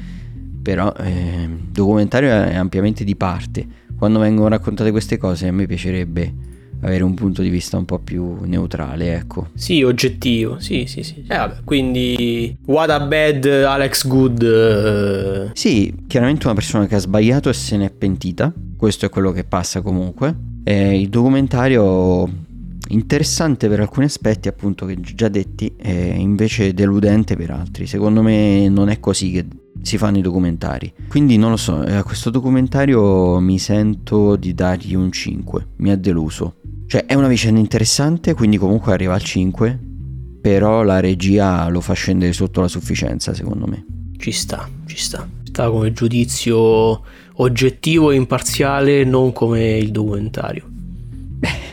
però 0.62 0.92
eh, 0.92 1.42
il 1.42 1.68
documentario 1.72 2.30
è 2.30 2.54
ampiamente 2.54 3.02
di 3.02 3.16
parte. 3.16 3.66
Quando 3.96 4.20
vengono 4.20 4.48
raccontate 4.48 4.90
queste 4.90 5.16
cose 5.16 5.48
a 5.48 5.52
me 5.52 5.66
piacerebbe 5.66 6.50
avere 6.82 7.02
un 7.04 7.14
punto 7.14 7.42
di 7.42 7.48
vista 7.48 7.76
un 7.76 7.84
po' 7.84 7.98
più 7.98 8.38
neutrale, 8.44 9.14
ecco. 9.14 9.48
Sì, 9.54 9.82
oggettivo. 9.82 10.58
Sì, 10.60 10.84
sì, 10.86 11.02
sì. 11.02 11.24
Eh, 11.28 11.36
vabbè, 11.36 11.60
quindi 11.64 12.56
what 12.66 12.90
a 12.90 13.00
bad 13.00 13.44
Alex 13.46 14.06
Good. 14.06 14.42
eh, 14.42 15.50
Sì, 15.54 15.94
chiaramente 16.06 16.46
una 16.46 16.54
persona 16.54 16.86
che 16.86 16.94
ha 16.96 16.98
sbagliato 16.98 17.48
e 17.48 17.52
se 17.52 17.76
n'è 17.76 17.90
pentita, 17.90 18.52
questo 18.76 19.06
è 19.06 19.08
quello 19.08 19.32
che 19.32 19.44
passa 19.44 19.80
comunque. 19.80 20.34
Eh, 20.64 21.00
il 21.00 21.08
documentario 21.08 22.28
interessante 22.88 23.68
per 23.68 23.80
alcuni 23.80 24.06
aspetti, 24.06 24.48
appunto, 24.48 24.84
che 24.86 24.98
già 25.00 25.28
detti, 25.28 25.72
è 25.76 25.90
invece 25.90 26.74
deludente 26.74 27.36
per 27.36 27.50
altri. 27.50 27.86
Secondo 27.86 28.22
me 28.22 28.68
non 28.68 28.88
è 28.88 29.00
così 29.00 29.30
che 29.30 29.46
si 29.82 29.98
fanno 29.98 30.18
i 30.18 30.22
documentari. 30.22 30.92
Quindi 31.08 31.36
non 31.36 31.50
lo 31.50 31.56
so, 31.56 31.84
eh, 31.84 31.94
a 31.94 32.02
questo 32.04 32.30
documentario 32.30 33.38
mi 33.40 33.58
sento 33.58 34.36
di 34.36 34.54
dargli 34.54 34.94
un 34.94 35.10
5, 35.10 35.66
mi 35.76 35.90
ha 35.90 35.96
deluso. 35.96 36.56
Cioè 36.92 37.06
è 37.06 37.14
una 37.14 37.28
vicenda 37.28 37.58
interessante, 37.58 38.34
quindi 38.34 38.58
comunque 38.58 38.92
arriva 38.92 39.14
al 39.14 39.22
5, 39.22 39.78
però 40.42 40.82
la 40.82 41.00
regia 41.00 41.66
lo 41.68 41.80
fa 41.80 41.94
scendere 41.94 42.34
sotto 42.34 42.60
la 42.60 42.68
sufficienza, 42.68 43.32
secondo 43.32 43.66
me. 43.66 43.86
Ci 44.18 44.30
sta, 44.30 44.68
ci 44.84 44.98
sta. 44.98 45.26
Sta 45.42 45.70
come 45.70 45.94
giudizio 45.94 47.00
oggettivo 47.36 48.10
e 48.10 48.16
imparziale, 48.16 49.04
non 49.04 49.32
come 49.32 49.78
il 49.78 49.90
documentario. 49.90 50.68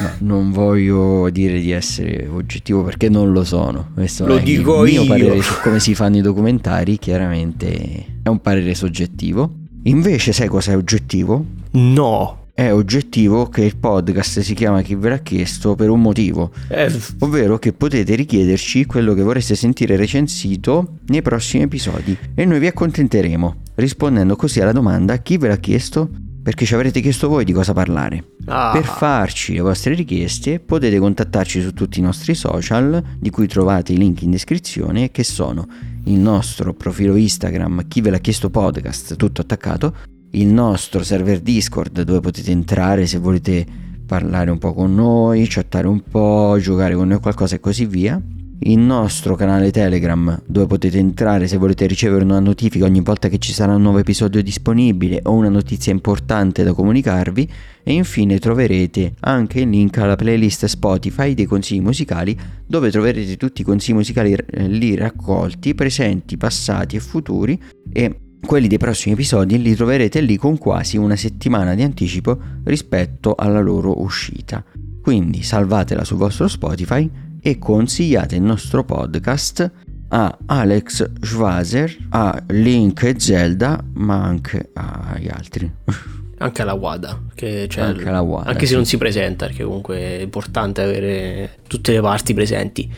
No, 0.00 0.10
non 0.18 0.52
voglio 0.52 1.28
dire 1.30 1.60
di 1.60 1.70
essere 1.70 2.28
oggettivo 2.30 2.84
perché 2.84 3.08
non 3.08 3.32
lo 3.32 3.44
sono. 3.44 3.88
Questo 3.94 4.26
Lo 4.26 4.36
è 4.36 4.42
dico 4.42 4.84
il 4.84 4.92
mio 4.92 5.02
io. 5.02 5.08
parere 5.08 5.40
su 5.40 5.54
come 5.62 5.80
si 5.80 5.94
fanno 5.94 6.18
i 6.18 6.20
documentari. 6.20 6.98
Chiaramente 6.98 8.20
è 8.22 8.28
un 8.28 8.40
parere 8.40 8.74
soggettivo. 8.74 9.50
Invece, 9.84 10.32
sai 10.32 10.46
cosa 10.48 10.72
è 10.72 10.76
oggettivo? 10.76 11.44
No. 11.70 12.37
È 12.58 12.72
oggettivo 12.72 13.48
che 13.48 13.62
il 13.62 13.76
podcast 13.76 14.40
si 14.40 14.52
chiama 14.52 14.82
Chi 14.82 14.96
ve 14.96 15.10
l'ha 15.10 15.18
chiesto 15.18 15.76
per 15.76 15.90
un 15.90 16.00
motivo, 16.00 16.50
Eh, 16.66 16.92
ovvero 17.20 17.56
che 17.56 17.72
potete 17.72 18.16
richiederci 18.16 18.84
quello 18.84 19.14
che 19.14 19.22
vorreste 19.22 19.54
sentire 19.54 19.94
recensito 19.94 20.96
nei 21.06 21.22
prossimi 21.22 21.62
episodi 21.62 22.18
e 22.34 22.44
noi 22.44 22.58
vi 22.58 22.66
accontenteremo, 22.66 23.62
rispondendo 23.76 24.34
così 24.34 24.60
alla 24.60 24.72
domanda 24.72 25.18
chi 25.18 25.36
ve 25.36 25.46
l'ha 25.46 25.56
chiesto? 25.58 26.10
Perché 26.42 26.64
ci 26.64 26.74
avrete 26.74 27.00
chiesto 27.00 27.28
voi 27.28 27.44
di 27.44 27.52
cosa 27.52 27.72
parlare. 27.72 28.24
ah, 28.46 28.72
Per 28.72 28.84
farci 28.86 29.52
le 29.54 29.60
vostre 29.60 29.94
richieste 29.94 30.58
potete 30.58 30.98
contattarci 30.98 31.62
su 31.62 31.72
tutti 31.72 32.00
i 32.00 32.02
nostri 32.02 32.34
social, 32.34 33.00
di 33.20 33.30
cui 33.30 33.46
trovate 33.46 33.92
i 33.92 33.96
link 33.96 34.22
in 34.22 34.32
descrizione, 34.32 35.12
che 35.12 35.22
sono 35.22 35.64
il 36.06 36.18
nostro 36.18 36.74
profilo 36.74 37.14
Instagram, 37.14 37.86
chi 37.86 38.00
ve 38.00 38.10
l'ha 38.10 38.18
chiesto 38.18 38.50
podcast, 38.50 39.14
tutto 39.14 39.42
attaccato, 39.42 39.94
il 40.32 40.46
nostro 40.46 41.02
server 41.02 41.40
Discord 41.40 42.02
dove 42.02 42.20
potete 42.20 42.50
entrare 42.50 43.06
se 43.06 43.18
volete 43.18 43.66
parlare 44.06 44.50
un 44.50 44.58
po' 44.58 44.72
con 44.72 44.94
noi, 44.94 45.46
chattare 45.48 45.86
un 45.86 46.02
po', 46.02 46.56
giocare 46.60 46.94
con 46.94 47.08
noi 47.08 47.20
qualcosa 47.20 47.56
e 47.56 47.60
così 47.60 47.86
via. 47.86 48.20
il 48.60 48.78
nostro 48.78 49.36
canale 49.36 49.70
Telegram 49.70 50.42
dove 50.44 50.66
potete 50.66 50.98
entrare 50.98 51.46
se 51.46 51.56
volete 51.58 51.86
ricevere 51.86 52.24
una 52.24 52.40
notifica 52.40 52.86
ogni 52.86 53.02
volta 53.02 53.28
che 53.28 53.38
ci 53.38 53.52
sarà 53.52 53.76
un 53.76 53.82
nuovo 53.82 53.98
episodio 53.98 54.42
disponibile 54.42 55.20
o 55.24 55.32
una 55.32 55.48
notizia 55.48 55.92
importante 55.92 56.64
da 56.64 56.72
comunicarvi 56.72 57.48
e 57.84 57.92
infine 57.92 58.40
troverete 58.40 59.14
anche 59.20 59.60
il 59.60 59.68
link 59.68 59.96
alla 59.98 60.16
playlist 60.16 60.64
Spotify 60.64 61.34
dei 61.34 61.46
consigli 61.46 61.80
musicali 61.80 62.36
dove 62.66 62.90
troverete 62.90 63.36
tutti 63.36 63.60
i 63.60 63.64
consigli 63.64 63.94
musicali 63.94 64.32
eh, 64.32 64.66
lì 64.66 64.96
raccolti, 64.96 65.74
presenti, 65.74 66.36
passati 66.36 66.96
e 66.96 67.00
futuri 67.00 67.62
e 67.92 68.20
quelli 68.40 68.68
dei 68.68 68.78
prossimi 68.78 69.14
episodi 69.14 69.60
li 69.60 69.74
troverete 69.74 70.20
lì 70.20 70.36
con 70.36 70.58
quasi 70.58 70.96
una 70.96 71.16
settimana 71.16 71.74
di 71.74 71.82
anticipo 71.82 72.38
rispetto 72.64 73.34
alla 73.34 73.60
loro 73.60 74.00
uscita. 74.00 74.64
Quindi 75.02 75.42
salvatela 75.42 76.04
sul 76.04 76.18
vostro 76.18 76.48
Spotify 76.48 77.10
e 77.40 77.58
consigliate 77.58 78.36
il 78.36 78.42
nostro 78.42 78.84
podcast 78.84 79.70
a 80.08 80.38
Alex 80.46 81.10
Schwazer, 81.20 81.94
a 82.10 82.42
Link 82.48 83.02
e 83.02 83.14
Zelda, 83.18 83.82
ma 83.94 84.22
anche 84.22 84.70
agli 84.72 85.28
altri. 85.28 85.70
Anche 86.40 86.62
alla 86.62 86.74
WADA, 86.74 87.20
che 87.34 87.68
anche, 87.78 88.08
alla 88.08 88.20
WADA, 88.20 88.50
anche 88.50 88.60
se 88.60 88.66
sì. 88.68 88.74
non 88.74 88.84
si 88.84 88.96
presenta, 88.96 89.46
perché 89.46 89.64
comunque 89.64 89.96
è 89.96 90.20
importante 90.20 90.82
avere 90.82 91.56
tutte 91.66 91.90
le 91.90 92.00
parti 92.00 92.32
presenti. 92.32 92.88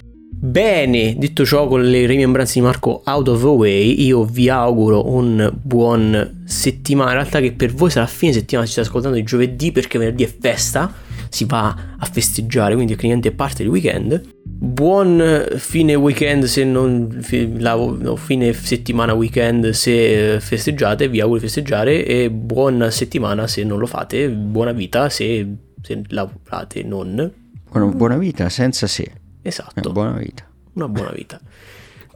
Bene, 0.43 1.17
detto 1.19 1.45
ciò, 1.45 1.69
con 1.69 1.83
le 1.83 2.07
rimembranze 2.07 2.55
di 2.55 2.61
Marco 2.65 3.03
out 3.05 3.29
of 3.29 3.41
the 3.41 3.47
way, 3.47 4.03
io 4.03 4.25
vi 4.25 4.49
auguro 4.49 5.07
un 5.13 5.53
buon 5.63 6.45
settimana. 6.47 7.11
In 7.11 7.17
realtà, 7.19 7.41
che 7.41 7.53
per 7.53 7.75
voi 7.75 7.91
sarà 7.91 8.07
fine 8.07 8.33
settimana, 8.33 8.65
ci 8.65 8.73
state 8.73 8.89
ascoltando 8.89 9.19
di 9.19 9.23
giovedì 9.23 9.71
perché 9.71 9.99
venerdì 9.99 10.25
è 10.25 10.35
festa, 10.41 10.95
si 11.29 11.45
va 11.45 11.95
a 11.99 12.07
festeggiare, 12.07 12.75
quindi 12.75 12.95
è 12.95 13.31
parte 13.33 13.65
del 13.65 13.71
weekend. 13.71 14.23
Buon 14.43 15.47
fine 15.57 15.95
weekend 15.95 16.45
se 16.45 16.65
non 16.65 17.21
fine 17.21 18.53
settimana 18.55 19.13
weekend 19.13 19.69
se 19.71 20.39
festeggiate, 20.41 21.09
vi 21.09 21.21
auguro 21.21 21.39
di 21.39 21.47
festeggiare 21.47 22.07
e 22.07 22.31
buona 22.31 22.91
settimana 22.91 23.47
se 23.47 23.63
non 23.63 23.79
lo 23.79 23.87
fate, 23.87 24.31
buona 24.31 24.73
vita 24.73 25.11
se, 25.11 25.47
se 25.83 26.03
lavorate 26.09 26.83
non. 26.83 27.31
Buona, 27.71 27.87
buona 27.93 28.17
vita 28.17 28.49
senza 28.49 28.87
se. 28.87 29.20
Esatto. 29.43 29.93
Buona 29.93 30.19
vita. 30.19 30.45
Una 30.75 30.89
buona 30.89 31.11
vita. 31.11 31.41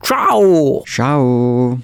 Ciao! 0.01 0.83
Ciao! 0.85 1.79